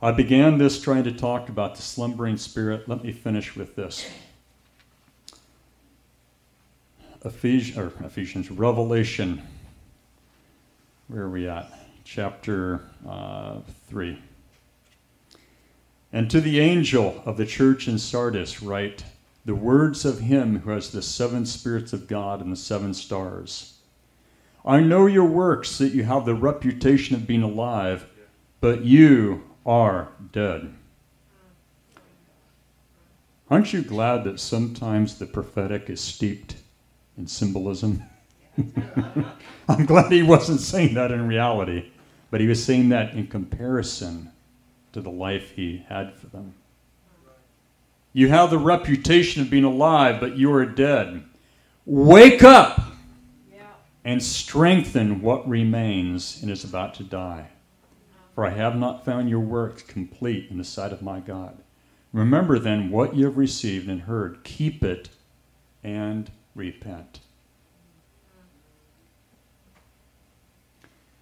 I 0.00 0.12
began 0.12 0.58
this 0.58 0.80
trying 0.80 1.04
to 1.04 1.12
talk 1.12 1.48
about 1.48 1.76
the 1.76 1.82
slumbering 1.82 2.36
spirit. 2.36 2.88
Let 2.88 3.02
me 3.02 3.12
finish 3.12 3.56
with 3.56 3.74
this. 3.74 4.06
Ephesians, 7.24 7.78
or 7.78 7.92
Ephesians, 8.04 8.50
Revelation. 8.50 9.42
Where 11.08 11.22
are 11.22 11.30
we 11.30 11.48
at? 11.48 11.72
Chapter 12.04 12.82
uh, 13.08 13.60
3. 13.88 14.18
And 16.12 16.30
to 16.30 16.40
the 16.40 16.60
angel 16.60 17.22
of 17.24 17.38
the 17.38 17.46
church 17.46 17.88
in 17.88 17.98
Sardis, 17.98 18.62
write 18.62 19.04
the 19.44 19.54
words 19.54 20.04
of 20.04 20.20
him 20.20 20.60
who 20.60 20.70
has 20.70 20.90
the 20.90 21.02
seven 21.02 21.44
spirits 21.44 21.92
of 21.92 22.08
God 22.08 22.40
and 22.40 22.50
the 22.50 22.56
seven 22.56 22.94
stars. 22.94 23.78
I 24.64 24.80
know 24.80 25.06
your 25.06 25.26
works, 25.26 25.76
that 25.78 25.92
you 25.92 26.04
have 26.04 26.24
the 26.24 26.34
reputation 26.34 27.14
of 27.14 27.26
being 27.26 27.42
alive, 27.42 28.06
but 28.60 28.84
you 28.84 29.44
are 29.66 30.08
dead. 30.32 30.72
Aren't 33.50 33.74
you 33.74 33.82
glad 33.82 34.24
that 34.24 34.40
sometimes 34.40 35.18
the 35.18 35.26
prophetic 35.26 35.90
is 35.90 36.00
steeped 36.00 36.56
in 37.18 37.26
symbolism? 37.26 38.02
I'm 39.68 39.84
glad 39.84 40.10
he 40.10 40.22
wasn't 40.22 40.60
saying 40.60 40.94
that 40.94 41.12
in 41.12 41.28
reality, 41.28 41.90
but 42.30 42.40
he 42.40 42.46
was 42.46 42.64
saying 42.64 42.88
that 42.88 43.12
in 43.12 43.26
comparison 43.26 44.30
to 44.92 45.02
the 45.02 45.10
life 45.10 45.50
he 45.50 45.84
had 45.88 46.14
for 46.14 46.28
them. 46.28 46.54
You 48.16 48.28
have 48.28 48.50
the 48.50 48.58
reputation 48.58 49.42
of 49.42 49.50
being 49.50 49.64
alive, 49.64 50.20
but 50.20 50.36
you 50.36 50.52
are 50.54 50.64
dead. 50.64 51.24
Wake 51.84 52.44
up 52.44 52.80
and 54.04 54.22
strengthen 54.22 55.20
what 55.20 55.48
remains 55.48 56.40
and 56.40 56.48
is 56.48 56.62
about 56.62 56.94
to 56.94 57.02
die. 57.02 57.48
For 58.34 58.46
I 58.46 58.50
have 58.50 58.76
not 58.76 59.04
found 59.04 59.28
your 59.28 59.40
work 59.40 59.88
complete 59.88 60.48
in 60.48 60.58
the 60.58 60.64
sight 60.64 60.92
of 60.92 61.02
my 61.02 61.18
God. 61.18 61.58
Remember 62.12 62.60
then 62.60 62.88
what 62.90 63.16
you 63.16 63.24
have 63.24 63.36
received 63.36 63.88
and 63.88 64.02
heard, 64.02 64.44
keep 64.44 64.84
it 64.84 65.08
and 65.82 66.30
repent. 66.54 67.18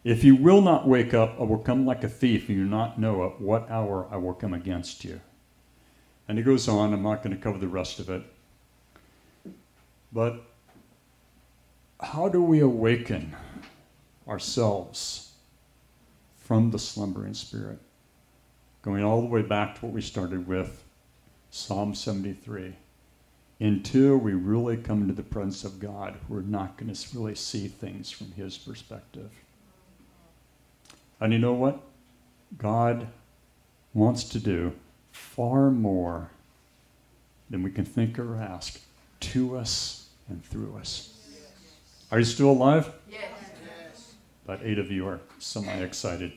If 0.04 0.24
you 0.24 0.36
will 0.36 0.60
not 0.60 0.86
wake 0.86 1.14
up, 1.14 1.36
I 1.40 1.44
will 1.44 1.58
come 1.58 1.86
like 1.86 2.04
a 2.04 2.08
thief, 2.08 2.50
and 2.50 2.58
you 2.58 2.64
not 2.64 2.98
know 2.98 3.24
at 3.24 3.40
what 3.40 3.70
hour 3.70 4.06
I 4.10 4.16
will 4.18 4.34
come 4.34 4.52
against 4.52 5.04
you. 5.04 5.20
And 6.28 6.38
he 6.38 6.44
goes 6.44 6.68
on, 6.68 6.92
I'm 6.92 7.02
not 7.02 7.22
going 7.22 7.36
to 7.36 7.42
cover 7.42 7.58
the 7.58 7.68
rest 7.68 7.98
of 7.98 8.08
it. 8.08 8.22
But 10.12 10.42
how 12.00 12.28
do 12.28 12.42
we 12.42 12.60
awaken 12.60 13.34
ourselves 14.28 15.32
from 16.36 16.70
the 16.70 16.78
slumbering 16.78 17.34
spirit? 17.34 17.78
Going 18.82 19.04
all 19.04 19.20
the 19.20 19.28
way 19.28 19.42
back 19.42 19.76
to 19.76 19.86
what 19.86 19.94
we 19.94 20.00
started 20.00 20.46
with 20.46 20.82
Psalm 21.50 21.94
73. 21.94 22.74
Until 23.60 24.16
we 24.16 24.32
really 24.32 24.76
come 24.76 25.02
into 25.02 25.14
the 25.14 25.22
presence 25.22 25.62
of 25.64 25.78
God, 25.78 26.16
we're 26.28 26.40
not 26.40 26.76
going 26.76 26.92
to 26.92 27.18
really 27.18 27.36
see 27.36 27.68
things 27.68 28.10
from 28.10 28.32
His 28.32 28.58
perspective. 28.58 29.30
And 31.20 31.32
you 31.32 31.38
know 31.38 31.52
what? 31.52 31.80
God 32.58 33.06
wants 33.94 34.24
to 34.24 34.40
do 34.40 34.72
far 35.12 35.70
more 35.70 36.30
than 37.50 37.62
we 37.62 37.70
can 37.70 37.84
think 37.84 38.18
or 38.18 38.36
ask 38.36 38.80
to 39.20 39.56
us 39.56 40.08
and 40.28 40.44
through 40.44 40.76
us. 40.76 41.10
Are 42.10 42.18
you 42.18 42.24
still 42.24 42.50
alive? 42.50 42.92
Yes. 43.10 43.20
About 44.44 44.60
eight 44.64 44.78
of 44.78 44.90
you 44.90 45.06
are 45.06 45.20
semi 45.38 45.72
excited. 45.72 46.32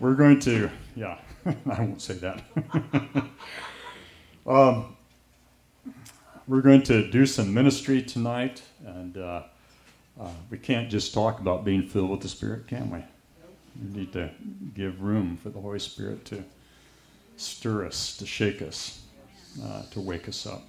We're 0.00 0.14
going 0.14 0.40
to, 0.40 0.68
yeah, 0.96 1.18
I 1.46 1.80
won't 1.80 2.02
say 2.02 2.14
that. 2.14 2.42
um, 4.46 4.96
we're 6.48 6.60
going 6.60 6.82
to 6.84 7.08
do 7.08 7.24
some 7.24 7.54
ministry 7.54 8.02
tonight, 8.02 8.62
and 8.84 9.16
uh, 9.16 9.42
uh, 10.20 10.28
we 10.50 10.58
can't 10.58 10.90
just 10.90 11.14
talk 11.14 11.38
about 11.38 11.64
being 11.64 11.86
filled 11.86 12.10
with 12.10 12.20
the 12.20 12.28
Spirit, 12.28 12.66
can 12.66 12.90
we? 12.90 12.98
We 13.80 14.00
need 14.00 14.12
to 14.14 14.30
give 14.74 15.00
room 15.00 15.36
for 15.36 15.50
the 15.50 15.60
Holy 15.60 15.78
Spirit 15.78 16.24
to 16.26 16.42
stir 17.36 17.86
us, 17.86 18.16
to 18.18 18.26
shake 18.26 18.62
us, 18.62 19.02
uh, 19.64 19.82
to 19.90 20.00
wake 20.00 20.28
us 20.28 20.46
up. 20.46 20.62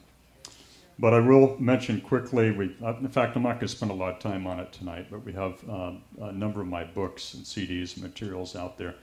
But 0.99 1.13
I 1.13 1.19
will 1.19 1.57
mention 1.59 2.01
quickly, 2.01 2.51
we, 2.51 2.75
uh, 2.83 2.95
in 2.97 3.07
fact, 3.07 3.35
I'm 3.35 3.43
not 3.43 3.53
going 3.53 3.61
to 3.61 3.67
spend 3.67 3.91
a 3.91 3.95
lot 3.95 4.13
of 4.13 4.19
time 4.19 4.45
on 4.45 4.59
it 4.59 4.71
tonight, 4.71 5.07
but 5.09 5.25
we 5.25 5.33
have 5.33 5.57
uh, 5.67 5.93
a 6.21 6.31
number 6.31 6.61
of 6.61 6.67
my 6.67 6.83
books 6.83 7.33
and 7.33 7.43
CDs 7.43 7.95
and 7.95 8.03
materials 8.03 8.55
out 8.55 8.77
there. 8.77 8.95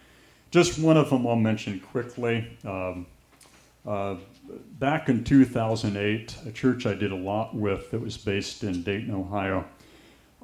Just 0.51 0.79
one 0.79 0.97
of 0.97 1.11
them 1.11 1.27
I'll 1.27 1.37
mention 1.37 1.81
quickly. 1.81 2.57
Um, 2.65 3.07
uh, 3.87 4.17
back 4.79 5.09
in 5.09 5.25
2008, 5.25 6.37
a 6.47 6.53
church 6.53 6.87
I 6.87 6.95
did 6.95 7.13
a 7.13 7.17
lot 7.17 7.55
with 7.55 7.91
that 7.91 8.01
was 8.01 8.17
based 8.17 8.63
in 8.63 8.83
Dayton, 8.83 9.15
Ohio, 9.15 9.65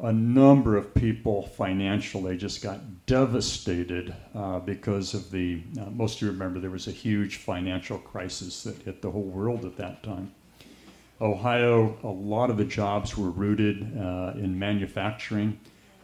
a 0.02 0.12
number 0.12 0.76
of 0.76 0.94
people 0.94 1.42
financially 1.42 2.36
just 2.36 2.62
got 2.62 3.06
devastated 3.06 4.14
uh, 4.34 4.58
because 4.60 5.14
of 5.14 5.30
the, 5.30 5.62
uh, 5.80 5.86
most 5.90 6.16
of 6.16 6.22
you 6.22 6.30
remember 6.30 6.60
there 6.60 6.70
was 6.70 6.86
a 6.86 6.92
huge 6.92 7.36
financial 7.36 7.98
crisis 7.98 8.62
that 8.64 8.76
hit 8.82 9.00
the 9.00 9.10
whole 9.10 9.22
world 9.22 9.64
at 9.64 9.76
that 9.76 10.02
time. 10.02 10.32
Ohio, 11.20 11.96
a 12.02 12.08
lot 12.08 12.50
of 12.50 12.58
the 12.58 12.64
jobs 12.64 13.16
were 13.16 13.30
rooted 13.30 13.96
uh, 13.98 14.32
in 14.34 14.58
manufacturing, 14.58 15.58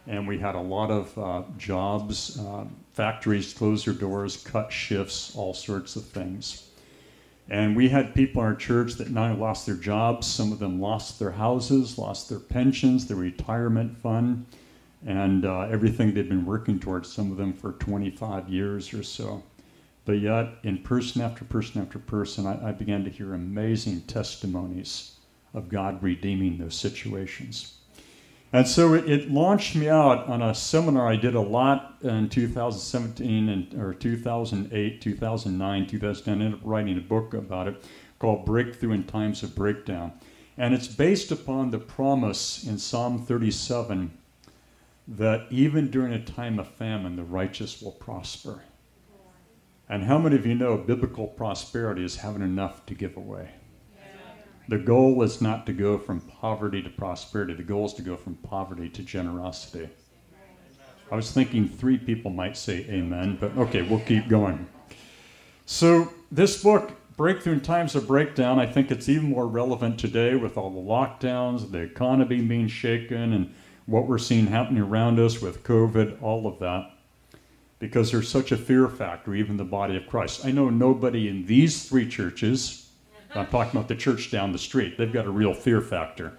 and 0.07 0.27
we 0.27 0.39
had 0.39 0.55
a 0.55 0.59
lot 0.59 0.89
of 0.89 1.17
uh, 1.19 1.43
jobs. 1.59 2.39
Uh, 2.39 2.65
factories 2.93 3.53
closed 3.53 3.85
their 3.85 3.93
doors, 3.93 4.37
cut 4.37 4.71
shifts, 4.71 5.35
all 5.35 5.53
sorts 5.53 5.95
of 5.95 6.03
things. 6.05 6.69
And 7.49 7.75
we 7.75 7.89
had 7.89 8.15
people 8.15 8.41
in 8.41 8.47
our 8.47 8.55
church 8.55 8.95
that 8.95 9.11
not 9.11 9.31
only 9.31 9.41
lost 9.41 9.65
their 9.65 9.75
jobs, 9.75 10.27
some 10.27 10.51
of 10.51 10.59
them 10.59 10.79
lost 10.79 11.19
their 11.19 11.31
houses, 11.31 11.97
lost 11.97 12.29
their 12.29 12.39
pensions, 12.39 13.07
their 13.07 13.17
retirement 13.17 13.97
fund, 13.97 14.45
and 15.05 15.45
uh, 15.45 15.61
everything 15.61 16.13
they'd 16.13 16.29
been 16.29 16.45
working 16.45 16.79
towards, 16.79 17.11
some 17.11 17.31
of 17.31 17.37
them 17.37 17.53
for 17.53 17.73
25 17.73 18.49
years 18.49 18.93
or 18.93 19.03
so. 19.03 19.43
But 20.05 20.13
yet, 20.13 20.47
in 20.63 20.79
person 20.79 21.21
after 21.21 21.45
person 21.45 21.81
after 21.81 21.99
person, 21.99 22.45
I, 22.45 22.69
I 22.69 22.71
began 22.71 23.03
to 23.03 23.09
hear 23.09 23.33
amazing 23.33 24.01
testimonies 24.01 25.19
of 25.53 25.69
God 25.69 26.01
redeeming 26.01 26.57
those 26.57 26.75
situations. 26.75 27.77
And 28.53 28.67
so 28.67 28.93
it, 28.93 29.09
it, 29.09 29.31
launched 29.31 29.75
me 29.75 29.89
out 29.89 30.27
on 30.27 30.43
a 30.43 30.53
seminar 30.53 31.07
I 31.07 31.15
did 31.15 31.33
a 31.33 31.41
lot 31.41 31.97
in 32.03 32.29
2017 32.29 33.49
and 33.49 33.73
or 33.73 33.95
2008, 33.95 35.01
2009, 35.01 35.87
2010. 35.87 36.33
I 36.33 36.45
ended 36.45 36.59
up 36.59 36.65
writing 36.65 36.95
a 36.95 37.01
book 37.01 37.33
about 37.33 37.67
it 37.67 37.83
called 38.19 38.45
Breakthrough 38.45 38.91
in 38.91 39.05
Times 39.05 39.41
of 39.41 39.55
Breakdown. 39.55 40.11
And 40.55 40.75
it's 40.75 40.87
based 40.87 41.31
upon 41.31 41.71
the 41.71 41.79
promise 41.79 42.63
in 42.63 42.77
Psalm 42.77 43.25
37 43.25 44.15
that 45.07 45.47
even 45.49 45.89
during 45.89 46.13
a 46.13 46.23
time 46.23 46.59
of 46.59 46.67
famine, 46.67 47.15
the 47.15 47.23
righteous 47.23 47.81
will 47.81 47.91
prosper. 47.91 48.61
And 49.89 50.03
how 50.03 50.19
many 50.19 50.35
of 50.35 50.45
you 50.45 50.53
know 50.53 50.77
biblical 50.77 51.25
prosperity 51.25 52.05
is 52.05 52.17
having 52.17 52.43
enough 52.43 52.85
to 52.85 52.93
give 52.93 53.17
away? 53.17 53.49
The 54.69 54.77
goal 54.77 55.21
is 55.23 55.41
not 55.41 55.65
to 55.65 55.73
go 55.73 55.97
from 55.97 56.21
poverty 56.21 56.81
to 56.81 56.89
prosperity. 56.89 57.53
The 57.53 57.63
goal 57.63 57.85
is 57.85 57.93
to 57.95 58.01
go 58.01 58.15
from 58.15 58.35
poverty 58.35 58.87
to 58.89 59.01
generosity. 59.01 59.89
I 61.11 61.15
was 61.15 61.31
thinking 61.31 61.67
three 61.67 61.97
people 61.97 62.31
might 62.31 62.55
say 62.55 62.85
amen, 62.89 63.37
but 63.39 63.55
okay, 63.57 63.81
we'll 63.81 63.99
keep 63.99 64.29
going. 64.29 64.65
So, 65.65 66.11
this 66.31 66.63
book, 66.63 66.93
Breakthrough 67.17 67.53
in 67.53 67.61
Times 67.61 67.93
of 67.93 68.07
Breakdown, 68.07 68.57
I 68.57 68.65
think 68.65 68.89
it's 68.89 69.09
even 69.09 69.29
more 69.29 69.47
relevant 69.47 69.99
today 69.99 70.35
with 70.35 70.57
all 70.57 70.69
the 70.69 70.79
lockdowns, 70.79 71.69
the 71.69 71.79
economy 71.79 72.41
being 72.41 72.67
shaken, 72.67 73.33
and 73.33 73.53
what 73.85 74.07
we're 74.07 74.17
seeing 74.17 74.47
happening 74.47 74.81
around 74.81 75.19
us 75.19 75.41
with 75.41 75.63
COVID, 75.63 76.21
all 76.21 76.47
of 76.47 76.57
that, 76.59 76.89
because 77.79 78.11
there's 78.11 78.29
such 78.29 78.51
a 78.51 78.57
fear 78.57 78.87
factor, 78.87 79.35
even 79.35 79.57
the 79.57 79.63
body 79.63 79.97
of 79.97 80.07
Christ. 80.07 80.45
I 80.45 80.51
know 80.51 80.69
nobody 80.69 81.27
in 81.27 81.45
these 81.45 81.87
three 81.87 82.07
churches 82.09 82.82
I'm 83.35 83.47
talking 83.47 83.71
about 83.71 83.87
the 83.87 83.95
church 83.95 84.29
down 84.29 84.51
the 84.51 84.59
street. 84.59 84.97
They've 84.97 85.11
got 85.11 85.25
a 85.25 85.31
real 85.31 85.53
fear 85.53 85.81
factor. 85.81 86.37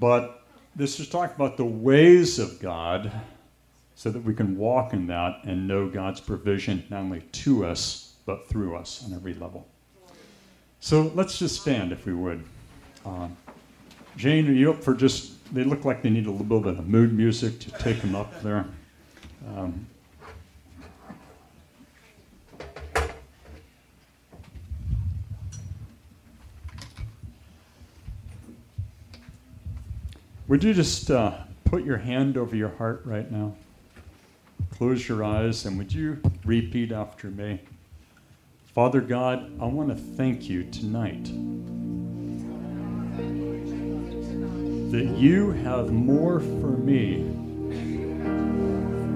But 0.00 0.42
this 0.74 0.98
is 0.98 1.08
talking 1.08 1.34
about 1.36 1.56
the 1.56 1.64
ways 1.64 2.38
of 2.38 2.60
God 2.60 3.12
so 3.94 4.10
that 4.10 4.22
we 4.22 4.34
can 4.34 4.58
walk 4.58 4.92
in 4.92 5.06
that 5.06 5.40
and 5.44 5.66
know 5.68 5.88
God's 5.88 6.20
provision 6.20 6.84
not 6.90 7.00
only 7.00 7.20
to 7.20 7.64
us, 7.64 8.14
but 8.26 8.48
through 8.48 8.76
us 8.76 9.04
on 9.04 9.14
every 9.14 9.34
level. 9.34 9.66
So 10.80 11.12
let's 11.14 11.38
just 11.38 11.62
stand, 11.62 11.92
if 11.92 12.04
we 12.06 12.12
would. 12.12 12.44
Uh, 13.04 13.28
Jane, 14.16 14.48
are 14.48 14.52
you 14.52 14.72
up 14.72 14.82
for 14.82 14.94
just, 14.94 15.32
they 15.54 15.64
look 15.64 15.84
like 15.84 16.02
they 16.02 16.10
need 16.10 16.26
a 16.26 16.30
little 16.30 16.60
bit 16.60 16.78
of 16.78 16.88
mood 16.88 17.12
music 17.12 17.58
to 17.60 17.70
take 17.70 18.00
them 18.00 18.14
up 18.14 18.42
there. 18.42 18.66
Um, 19.56 19.86
would 30.48 30.62
you 30.62 30.72
just 30.72 31.10
uh, 31.10 31.38
put 31.64 31.84
your 31.84 31.98
hand 31.98 32.36
over 32.36 32.54
your 32.54 32.68
heart 32.68 33.02
right 33.04 33.30
now? 33.30 33.54
Close 34.70 35.08
your 35.08 35.24
eyes 35.24 35.64
and 35.64 35.76
would 35.78 35.92
you 35.92 36.20
repeat 36.44 36.92
after 36.92 37.28
me? 37.28 37.60
Father 38.74 39.00
God, 39.00 39.50
I 39.60 39.64
want 39.66 39.88
to 39.88 39.96
thank 39.96 40.48
you 40.48 40.62
tonight 40.64 41.24
that 44.92 45.16
you 45.18 45.50
have 45.50 45.90
more 45.90 46.38
for 46.40 46.76
me 46.76 47.16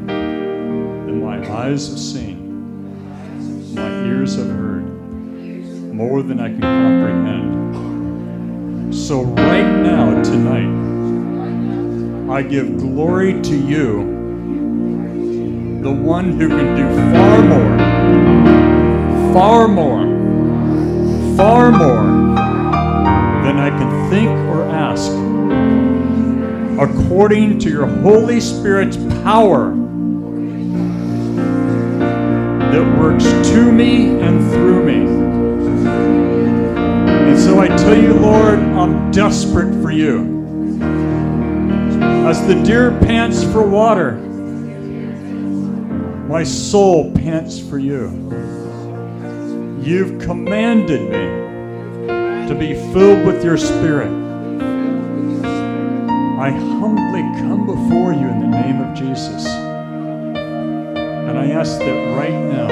than 0.07 1.23
my 1.23 1.39
eyes 1.53 1.89
have 1.89 1.99
seen, 1.99 3.75
my 3.75 3.89
ears 4.07 4.37
have 4.37 4.49
heard, 4.49 4.85
more 5.95 6.23
than 6.23 6.41
I 6.41 6.49
can 6.49 6.61
comprehend. 6.61 7.61
So, 8.95 9.23
right 9.23 9.83
now, 9.83 10.23
tonight, 10.23 10.80
I 12.31 12.43
give 12.43 12.79
glory 12.79 13.43
to 13.43 13.57
you, 13.57 14.05
the 15.83 15.91
one 15.91 16.39
who 16.39 16.49
can 16.49 16.77
do 16.77 16.87
far 17.13 17.43
more, 17.43 17.77
far 19.35 19.67
more, 19.67 21.37
far 21.37 21.73
more 21.73 22.05
than 23.43 23.59
I 23.59 23.71
can 23.71 24.11
think 24.11 24.31
or 24.49 24.63
ask 24.63 25.11
according 26.81 27.59
to 27.59 27.69
your 27.69 27.87
Holy 27.87 28.39
Spirit's 28.41 28.97
power 29.25 29.75
that 32.71 32.97
works 33.01 33.25
to 33.25 33.73
me 33.73 34.21
and 34.21 34.41
through 34.53 34.85
me. 34.85 35.01
And 37.29 37.37
so 37.37 37.59
I 37.59 37.67
tell 37.67 38.01
you, 38.01 38.15
Lord, 38.15 38.61
I'm 38.61 39.11
desperate 39.11 39.83
for 39.83 39.91
you. 39.91 40.40
As 42.31 42.47
the 42.47 42.55
deer 42.63 42.93
pants 43.01 43.43
for 43.43 43.61
water, 43.61 44.13
my 46.29 46.45
soul 46.45 47.11
pants 47.13 47.59
for 47.59 47.77
you. 47.77 48.07
You've 49.83 50.21
commanded 50.21 51.11
me 51.11 52.47
to 52.47 52.55
be 52.57 52.75
filled 52.93 53.27
with 53.27 53.43
your 53.45 53.57
Spirit. 53.57 54.13
I 56.39 56.51
humbly 56.51 57.23
come 57.41 57.67
before 57.67 58.13
you 58.13 58.29
in 58.29 58.49
the 58.49 58.61
name 58.63 58.81
of 58.81 58.97
Jesus. 58.97 59.45
And 59.49 61.37
I 61.37 61.51
ask 61.51 61.81
that 61.81 62.17
right 62.17 62.31
now, 62.31 62.69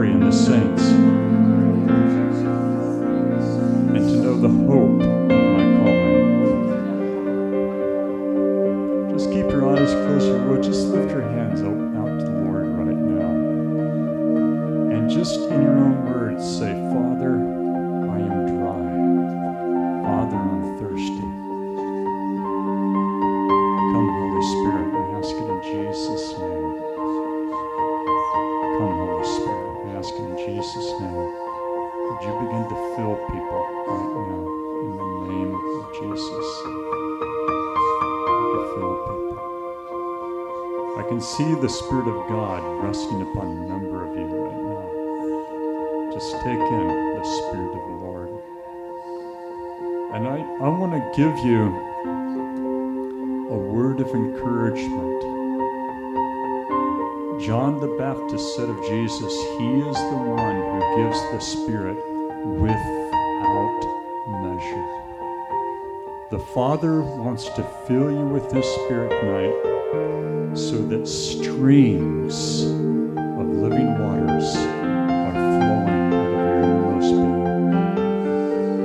wants 67.35 67.51
to 67.57 67.65
fill 67.89 68.13
you 68.13 68.27
with 68.29 68.53
His 68.53 68.65
Spirit 68.65 69.11
tonight 69.11 70.57
so 70.57 70.81
that 70.87 71.05
streams 71.05 72.63
of 72.63 73.49
living 73.49 73.99
waters 73.99 74.55
are 74.55 75.33
flowing 75.35 76.15
out 76.15 76.31
of 76.31 76.33
your 76.33 76.63
innermost 76.63 77.11
being. 77.11 77.43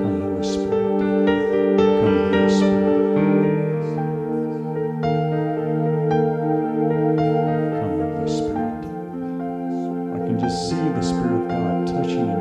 Come, 0.02 0.22
Holy 0.24 0.44
Spirit. 0.50 0.82
Come, 1.78 2.18
Holy 2.34 2.50
Spirit. 2.50 2.98
Come, 7.78 7.98
Holy 8.02 8.30
Spirit. 8.34 8.82
I 10.16 10.26
can 10.26 10.38
just 10.40 10.58
see 10.68 10.90
the 10.90 11.04
Spirit 11.04 11.34
of 11.34 11.48
God 11.50 11.86
touching 11.86 12.28
a 12.32 12.39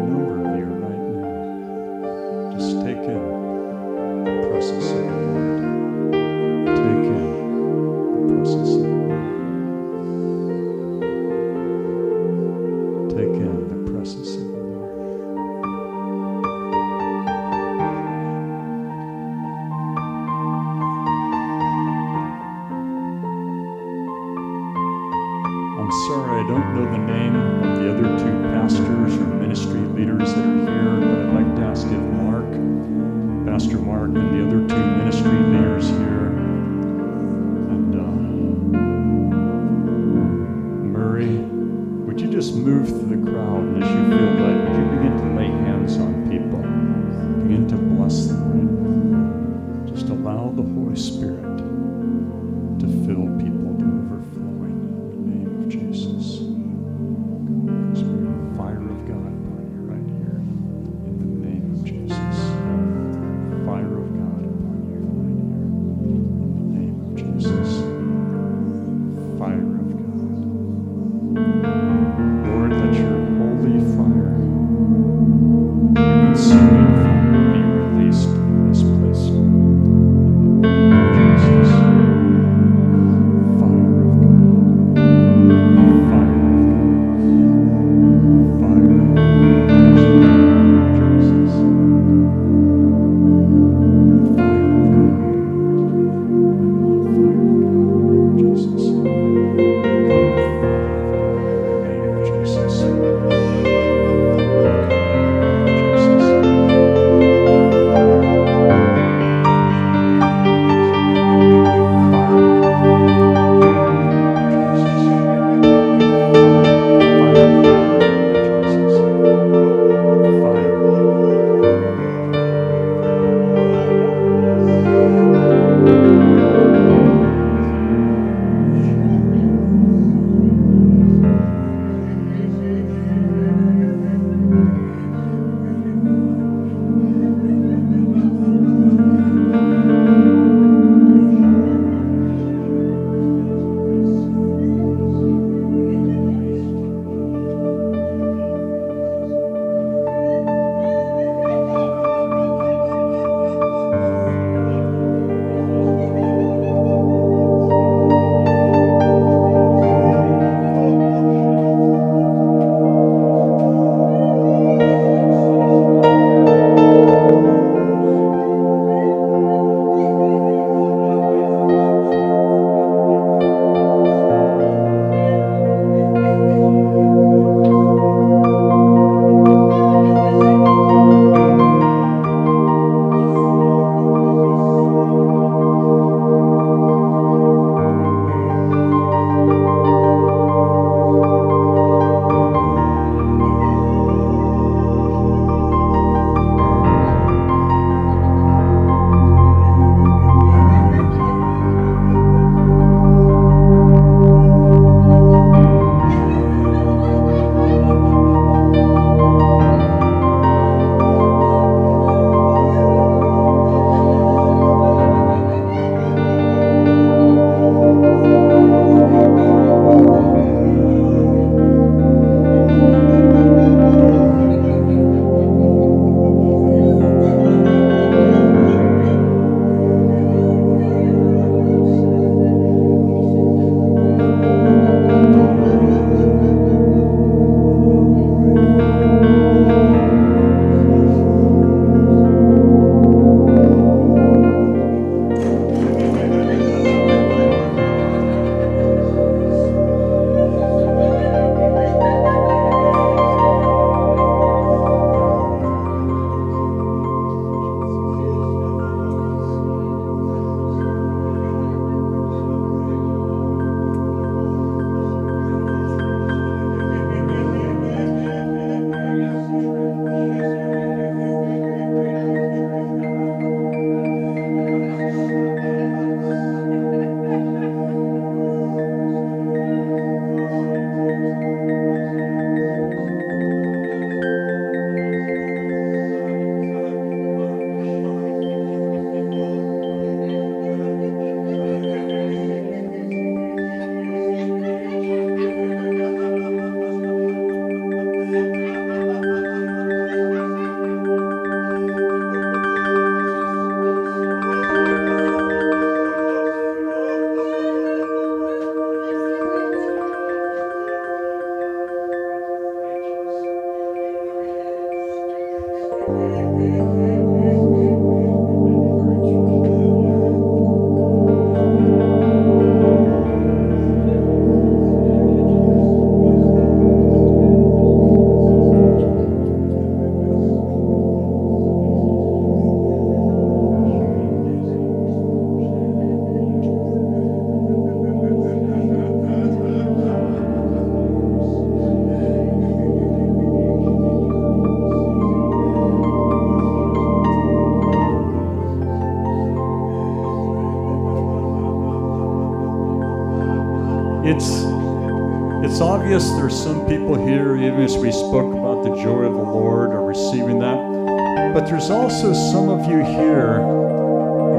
obvious 355.80 356.28
there's 356.30 356.60
some 356.60 356.86
people 356.86 357.14
here, 357.14 357.56
even 357.56 357.80
as 357.80 357.96
we 357.96 358.12
spoke 358.12 358.52
about 358.52 358.84
the 358.84 358.94
joy 359.02 359.24
of 359.24 359.34
the 359.34 359.42
Lord 359.42 359.90
or 359.90 360.06
receiving 360.06 360.58
that, 360.60 361.52
but 361.54 361.66
there's 361.66 361.90
also 361.90 362.32
some 362.32 362.68
of 362.68 362.88
you 362.90 362.98
here 363.04 363.86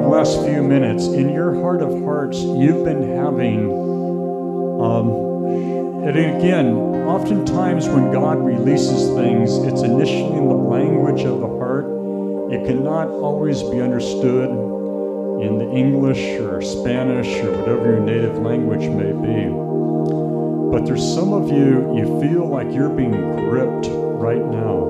the 0.09 0.15
last 0.15 0.43
few 0.43 0.63
minutes, 0.63 1.05
in 1.05 1.29
your 1.29 1.61
heart 1.61 1.83
of 1.83 2.03
hearts, 2.03 2.39
you've 2.39 2.83
been 2.83 3.15
having, 3.15 3.71
um, 4.81 5.11
and 6.03 6.17
again, 6.17 6.75
oftentimes 7.05 7.87
when 7.87 8.11
God 8.11 8.43
releases 8.43 9.13
things, 9.13 9.55
it's 9.57 9.81
initially 9.81 10.37
in 10.37 10.47
the 10.47 10.55
language 10.55 11.21
of 11.21 11.41
the 11.41 11.47
heart. 11.47 11.85
It 12.51 12.65
cannot 12.65 13.09
always 13.09 13.61
be 13.61 13.81
understood 13.81 14.49
in 14.49 15.59
the 15.59 15.69
English 15.71 16.39
or 16.39 16.59
Spanish 16.61 17.27
or 17.43 17.51
whatever 17.51 17.91
your 17.91 17.99
native 17.99 18.39
language 18.39 18.89
may 18.89 19.11
be. 19.11 19.78
But 20.71 20.85
there's 20.85 21.01
some 21.01 21.33
of 21.33 21.49
you, 21.49 21.97
you 21.97 22.21
feel 22.21 22.45
like 22.45 22.71
you're 22.71 22.93
being 22.93 23.11
gripped 23.49 23.87
right 23.89 24.37
now. 24.37 24.85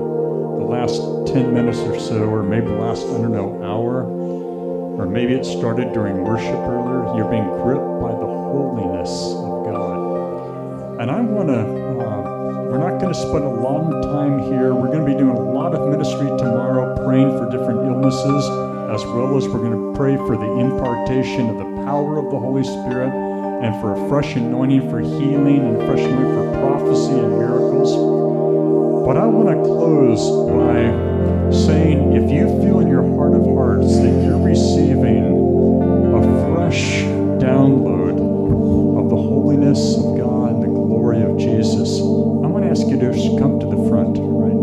The 0.58 0.66
last 0.68 1.00
10 1.32 1.54
minutes 1.54 1.78
or 1.78 1.98
so, 1.98 2.24
or 2.24 2.42
maybe 2.42 2.66
the 2.66 2.74
last, 2.74 3.06
I 3.06 3.16
don't 3.16 3.32
know, 3.32 3.56
hour, 3.64 4.04
or 4.04 5.06
maybe 5.06 5.32
it 5.32 5.46
started 5.46 5.94
during 5.94 6.22
worship 6.22 6.52
earlier. 6.52 7.16
You're 7.16 7.30
being 7.30 7.48
gripped 7.64 7.96
by 7.96 8.12
the 8.12 8.28
holiness 8.28 9.08
of 9.40 9.72
God. 9.72 11.00
And 11.00 11.10
I 11.10 11.22
want 11.22 11.48
to, 11.48 11.60
uh, 11.60 12.68
we're 12.68 12.76
not 12.76 13.00
going 13.00 13.14
to 13.14 13.18
spend 13.18 13.44
a 13.44 13.54
long 13.62 14.02
time 14.02 14.38
here. 14.52 14.74
We're 14.74 14.92
going 14.92 15.06
to 15.06 15.10
be 15.10 15.16
doing 15.16 15.34
a 15.34 15.40
lot 15.40 15.74
of 15.74 15.88
ministry 15.88 16.28
tomorrow, 16.36 16.94
praying 17.06 17.38
for 17.38 17.48
different 17.48 17.88
illnesses, 17.88 18.44
as 18.92 19.02
well 19.16 19.34
as 19.38 19.48
we're 19.48 19.64
going 19.64 19.92
to 19.92 19.96
pray 19.96 20.16
for 20.16 20.36
the 20.36 20.58
impartation 20.60 21.48
of 21.48 21.56
the 21.56 21.84
power 21.86 22.18
of 22.18 22.30
the 22.30 22.38
Holy 22.38 22.64
Spirit 22.64 23.29
and 23.62 23.78
for 23.80 23.92
a 23.92 24.08
fresh 24.08 24.36
anointing 24.36 24.88
for 24.88 25.00
healing 25.00 25.58
and 25.58 25.76
fresh 25.86 26.00
anointing 26.00 26.34
for 26.34 26.60
prophecy 26.60 27.12
and 27.12 27.38
miracles. 27.38 27.92
But 29.06 29.16
I 29.16 29.26
want 29.26 29.48
to 29.48 29.56
close 29.62 30.20
by 30.48 30.90
saying 31.52 32.14
if 32.14 32.30
you 32.30 32.46
feel 32.62 32.80
in 32.80 32.88
your 32.88 33.02
heart 33.16 33.34
of 33.34 33.44
hearts 33.44 33.98
that 33.98 34.24
you're 34.24 34.42
receiving 34.42 35.24
a 36.14 36.54
fresh 36.54 37.02
download 37.40 38.18
of 38.98 39.10
the 39.10 39.16
holiness 39.16 39.96
of 39.96 40.16
God 40.16 40.54
and 40.54 40.62
the 40.62 40.68
glory 40.68 41.22
of 41.22 41.36
Jesus, 41.36 42.00
I'm 42.00 42.52
going 42.52 42.64
to 42.64 42.70
ask 42.70 42.86
you 42.86 42.98
to 42.98 43.38
come 43.38 43.60
to 43.60 43.66
the 43.66 43.88
front. 43.88 44.18
Alicia, 44.18 44.59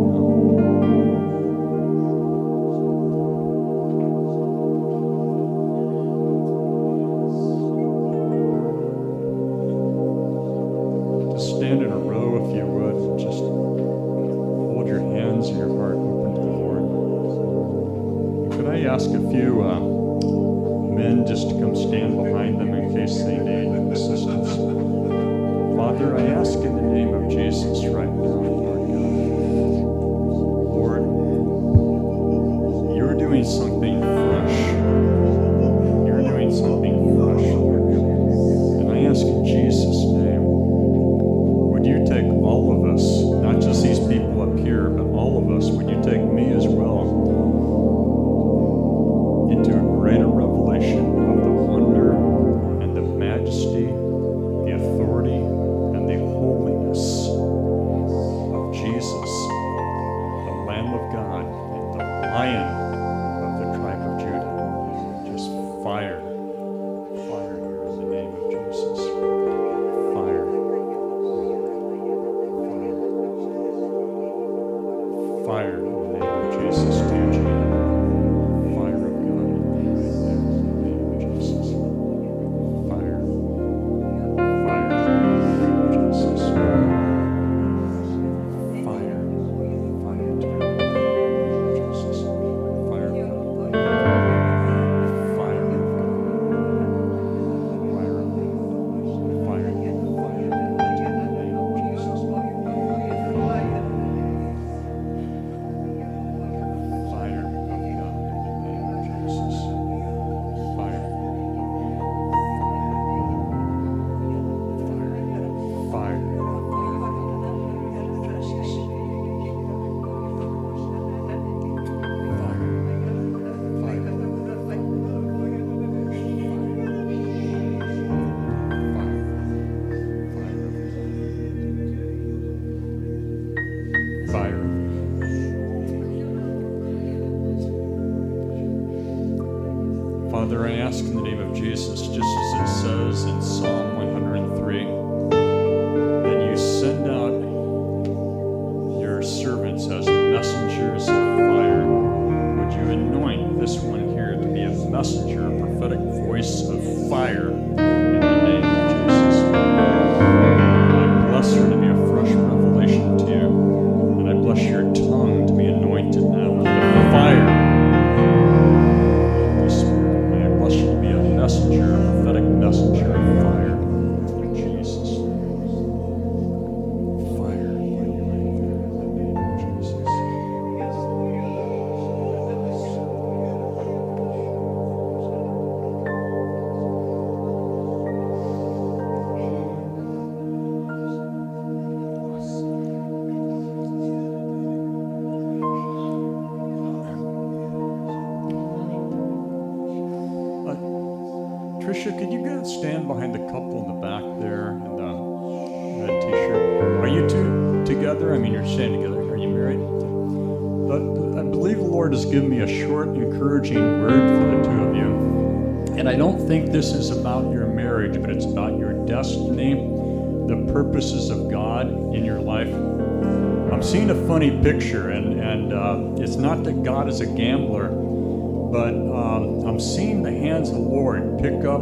purposes 220.98 221.30
of 221.30 221.48
God 221.48 221.90
in 222.15 222.26
your 222.26 222.41
life. 222.41 222.74
I'm 222.74 223.84
seeing 223.84 224.10
a 224.10 224.28
funny 224.28 224.49
picture, 224.64 225.11
and, 225.11 225.40
and 225.40 225.72
uh, 225.72 226.24
it's 226.24 226.38
not 226.38 226.64
that 226.64 226.82
God 226.82 227.07
is 227.07 227.22
a 227.22 227.28
gambler, 227.28 227.90
but 227.90 228.95
um, 228.95 229.64
I'm 229.68 229.80
seeing 229.80 230.24
the 230.24 230.32
hands 230.32 230.69
of 230.69 230.76
the 230.78 230.82
Lord 230.82 231.38
pick 231.40 231.65
up 231.65 231.82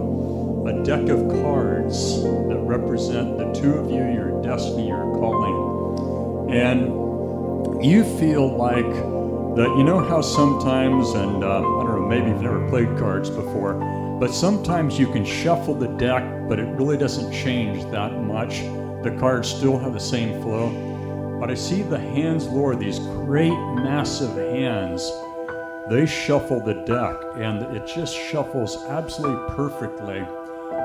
a 0.67 0.83
deck 0.83 1.07
of 1.07 1.29
cards 1.41 2.23
that 2.23 2.59
represent 2.59 3.37
the 3.37 3.53
two 3.53 3.75
of 3.75 3.89
you, 3.89 3.99
your 3.99 4.43
destiny, 4.43 4.89
your 4.89 5.17
calling. 5.17 6.51
And 6.53 7.85
you 7.85 8.03
feel 8.19 8.53
like 8.53 8.83
that, 9.55 9.73
you 9.77 9.85
know 9.85 10.01
how 10.01 10.19
sometimes, 10.19 11.11
and 11.11 11.41
uh, 11.41 11.59
I 11.59 11.61
don't 11.61 12.01
know, 12.01 12.05
maybe 12.05 12.31
you've 12.31 12.41
never 12.41 12.67
played 12.67 12.97
cards 12.97 13.29
before, 13.29 13.75
but 14.19 14.33
sometimes 14.33 14.99
you 14.99 15.09
can 15.09 15.23
shuffle 15.23 15.73
the 15.73 15.87
deck, 15.87 16.49
but 16.49 16.59
it 16.59 16.67
really 16.75 16.97
doesn't 16.97 17.31
change 17.31 17.81
that 17.91 18.11
much. 18.21 18.61
The 19.05 19.15
cards 19.19 19.47
still 19.47 19.77
have 19.79 19.93
the 19.93 19.99
same 19.99 20.41
flow. 20.41 21.37
But 21.39 21.49
I 21.49 21.55
see 21.55 21.81
the 21.81 21.99
hands, 21.99 22.47
Lord, 22.47 22.79
these 22.79 22.99
great, 22.99 23.55
massive 23.75 24.35
hands 24.35 25.09
they 25.87 26.07
shuffle 26.07 26.59
the 26.59 26.73
deck 26.73 27.15
and 27.35 27.61
it 27.75 27.85
just 27.85 28.17
shuffles 28.17 28.75
absolutely 28.85 29.55
perfectly. 29.55 30.17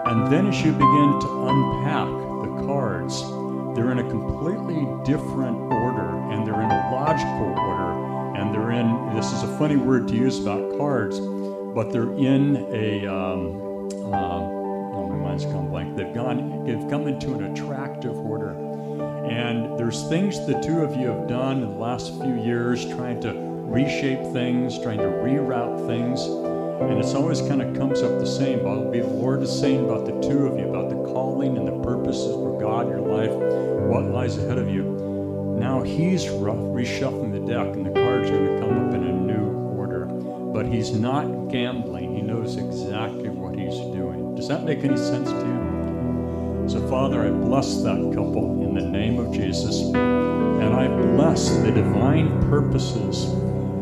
And 0.05 0.30
then 0.30 0.47
as 0.48 0.62
you 0.62 0.72
begin 0.72 1.18
to 1.20 1.48
unpack 1.48 2.09
the 2.44 2.66
cards, 2.66 3.22
they're 3.74 3.92
in 3.92 3.98
a 4.01 4.10
completely 4.10 4.86
different 5.05 5.56
order 5.72 6.18
and 6.30 6.47
they're 6.47 6.60
in 6.60 6.70
a 6.70 6.90
logical 6.92 7.59
order. 7.59 8.36
And 8.36 8.55
they're 8.55 8.72
in, 8.72 9.14
this 9.14 9.32
is 9.32 9.42
a 9.42 9.59
funny 9.59 9.76
word 9.76 10.06
to 10.09 10.14
use 10.14 10.38
about 10.38 10.76
cards, 10.76 11.18
but 11.18 11.90
they're 11.90 12.12
in 12.18 12.56
a, 12.70 13.06
um, 13.06 13.88
uh, 14.12 14.59
my 15.39 15.61
blank. 15.61 15.97
They've 15.97 16.12
gone, 16.12 16.65
they've 16.65 16.90
come 16.90 17.07
into 17.07 17.35
an 17.35 17.52
attractive 17.52 18.16
order. 18.16 18.51
And 19.31 19.78
there's 19.78 20.09
things 20.09 20.44
the 20.47 20.61
two 20.61 20.81
of 20.81 20.97
you 20.97 21.07
have 21.07 21.28
done 21.28 21.62
in 21.62 21.70
the 21.70 21.78
last 21.78 22.12
few 22.20 22.35
years 22.43 22.85
trying 22.85 23.20
to 23.20 23.32
reshape 23.32 24.32
things, 24.32 24.78
trying 24.82 24.98
to 24.98 25.05
reroute 25.05 25.86
things. 25.86 26.23
And 26.27 26.98
it's 26.98 27.15
always 27.15 27.40
kind 27.43 27.62
of 27.62 27.77
comes 27.77 28.02
up 28.02 28.19
the 28.19 28.27
same. 28.27 28.65
But 28.65 28.73
it'll 28.73 28.90
be 28.90 29.01
the 29.01 29.07
Lord 29.07 29.43
is 29.43 29.57
saying 29.57 29.85
about 29.85 30.07
the 30.07 30.20
two 30.27 30.47
of 30.47 30.59
you, 30.59 30.69
about 30.69 30.89
the 30.89 30.97
calling 31.12 31.57
and 31.57 31.69
the 31.69 31.78
purposes 31.85 32.35
for 32.35 32.59
God 32.61 32.86
in 32.86 32.93
your 32.93 33.01
life, 33.01 33.31
what 33.89 34.05
lies 34.05 34.36
ahead 34.36 34.59
of 34.59 34.69
you. 34.69 34.82
Now 35.61 35.82
He's 35.82 36.24
reshuffling 36.24 37.32
the 37.32 37.47
deck, 37.47 37.77
and 37.77 37.86
the 37.86 37.93
cards 37.93 38.31
are 38.31 38.39
going 38.39 38.61
to 38.61 38.66
come 38.66 38.89
up 38.89 38.94
in 38.94 39.05
a. 39.05 39.30
But 40.52 40.66
He's 40.66 40.93
not 40.93 41.48
gambling, 41.48 42.14
He 42.14 42.22
knows 42.22 42.56
exactly 42.56 43.28
what 43.28 43.59
He's 43.59 43.78
doing. 43.94 44.35
Does 44.35 44.48
that 44.48 44.64
make 44.64 44.85
any 44.85 44.97
sense 44.97 45.31
to 45.31 45.36
you? 45.36 46.68
So, 46.68 46.86
Father, 46.89 47.22
I 47.22 47.31
bless 47.31 47.82
that 47.82 47.97
couple 48.14 48.62
in 48.62 48.74
the 48.74 48.86
name 48.86 49.18
of 49.18 49.32
Jesus. 49.32 49.81
And 49.94 50.74
I 50.74 50.89
bless 50.89 51.48
the 51.48 51.72
divine 51.72 52.40
purposes 52.48 53.27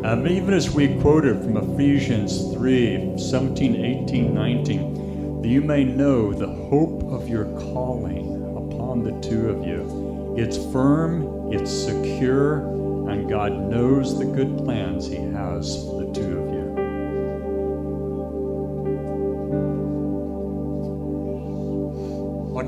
um, 0.05 0.29
even 0.29 0.55
as 0.55 0.71
we 0.71 0.97
quoted 1.01 1.43
from 1.43 1.57
Ephesians 1.57 2.55
3 2.55 3.19
17, 3.19 3.85
18, 3.85 4.33
19, 4.33 5.43
that 5.43 5.49
you 5.49 5.61
may 5.61 5.83
know 5.83 6.33
the 6.33 6.47
hope 6.47 7.03
of 7.11 7.29
your 7.29 7.47
calling 7.73 8.45
upon 8.57 9.03
the 9.03 9.11
two 9.21 9.51
of 9.51 9.67
you. 9.67 10.35
It's 10.39 10.57
firm, 10.73 11.53
it's 11.53 11.71
secure, 11.71 12.61
and 13.11 13.29
God 13.29 13.53
knows 13.53 14.17
the 14.17 14.25
good 14.25 14.57
plans 14.59 15.09
He 15.09 15.17
has 15.17 15.85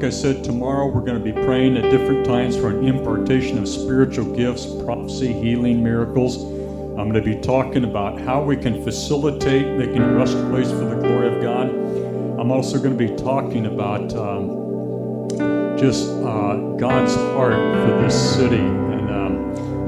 Like 0.00 0.06
I 0.06 0.16
said, 0.16 0.42
tomorrow 0.42 0.86
we're 0.86 1.02
going 1.02 1.22
to 1.22 1.32
be 1.32 1.38
praying 1.44 1.76
at 1.76 1.82
different 1.90 2.24
times 2.24 2.56
for 2.56 2.70
an 2.70 2.88
impartation 2.88 3.58
of 3.58 3.68
spiritual 3.68 4.34
gifts, 4.34 4.64
prophecy, 4.82 5.30
healing, 5.30 5.84
miracles. 5.84 6.42
I'm 6.42 7.10
going 7.10 7.12
to 7.12 7.20
be 7.20 7.38
talking 7.38 7.84
about 7.84 8.18
how 8.18 8.42
we 8.42 8.56
can 8.56 8.82
facilitate 8.82 9.76
making 9.76 10.00
a 10.00 10.14
rest 10.14 10.38
place 10.48 10.70
for 10.70 10.86
the 10.86 10.94
glory 10.94 11.36
of 11.36 11.42
God. 11.42 11.68
I'm 12.40 12.50
also 12.50 12.78
going 12.78 12.96
to 12.96 13.08
be 13.08 13.14
talking 13.14 13.66
about 13.66 14.14
um, 14.14 15.28
just 15.78 16.08
uh, 16.08 16.56
God's 16.78 17.14
heart 17.14 17.52
for 17.52 18.02
this 18.02 18.36
city 18.36 18.79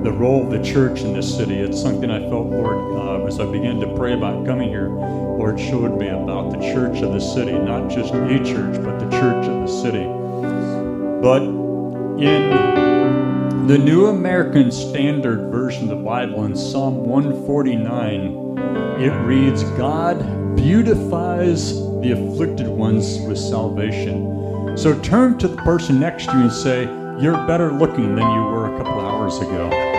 the 0.03 0.13
role 0.13 0.43
of 0.43 0.51
the 0.51 0.63
church 0.63 1.01
in 1.03 1.13
this 1.13 1.33
city. 1.33 1.61
It's 1.61 1.81
something 1.81 2.11
I 2.11 2.19
felt, 2.29 2.49
Lord, 2.49 2.97
uh, 2.97 3.25
as 3.27 3.39
I 3.39 3.47
began 3.47 3.79
to 3.81 3.95
pray 3.95 4.15
about 4.15 4.45
coming 4.45 4.69
here, 4.69 4.89
Lord 4.89 5.61
showed 5.61 5.97
me 5.97 6.09
about 6.09 6.51
the 6.51 6.59
church 6.59 7.03
of 7.03 7.13
the 7.13 7.21
city, 7.21 7.53
not 7.53 7.89
just 7.89 8.13
a 8.13 8.39
church, 8.45 8.83
but 8.83 8.99
the 8.99 9.09
church 9.11 9.47
of 9.47 9.61
the 9.61 9.69
city. 9.69 10.05
But 11.23 11.43
in 12.21 13.67
the 13.69 13.79
New 13.79 14.07
American 14.07 14.73
Standard 14.73 15.53
Version 15.53 15.85
of 15.85 15.91
the 15.91 16.05
Bible 16.05 16.47
in 16.47 16.57
Psalm 16.57 17.05
149, 17.05 18.59
it 19.01 19.11
reads, 19.25 19.63
God 19.79 20.19
beautifies 20.57 21.75
the 22.01 22.11
afflicted 22.11 22.67
ones 22.67 23.21
with 23.21 23.39
salvation. 23.39 24.77
So 24.77 24.99
turn 25.01 25.39
to 25.39 25.47
the 25.47 25.59
person 25.59 26.01
next 26.01 26.27
to 26.27 26.33
you 26.33 26.41
and 26.41 26.53
say, 26.53 26.83
You're 27.23 27.47
better 27.47 27.73
looking 27.73 28.17
than 28.17 28.29
you 28.31 28.43
were 28.43 28.75
a 28.75 28.79
couple 28.79 29.01
hours 29.01 29.39
ago. 29.39 29.92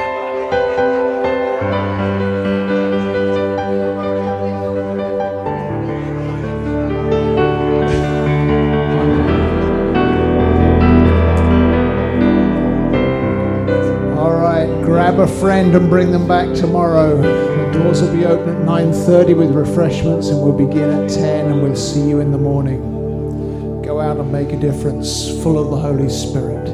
Grab 15.14 15.30
a 15.30 15.40
friend 15.40 15.76
and 15.76 15.90
bring 15.90 16.12
them 16.12 16.28
back 16.28 16.52
tomorrow. 16.56 17.18
The 17.18 17.80
doors 17.80 18.02
will 18.02 18.16
be 18.16 18.26
open 18.26 18.56
at 18.56 18.66
9:30 18.66 19.34
with 19.34 19.52
refreshments 19.52 20.30
and 20.30 20.42
we'll 20.42 20.58
begin 20.58 20.90
at 20.90 21.10
10 21.10 21.52
and 21.52 21.62
we'll 21.62 21.76
see 21.76 22.02
you 22.02 22.20
in 22.20 22.32
the 22.32 22.38
morning. 22.38 23.82
Go 23.84 24.00
out 24.00 24.18
and 24.18 24.32
make 24.32 24.52
a 24.52 24.58
difference, 24.58 25.30
full 25.44 25.60
of 25.60 25.70
the 25.70 25.78
Holy 25.78 26.10
Spirit. 26.10 26.68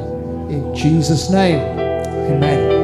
In 0.48 0.74
Jesus' 0.74 1.30
name. 1.30 1.58
Amen. 1.58 2.79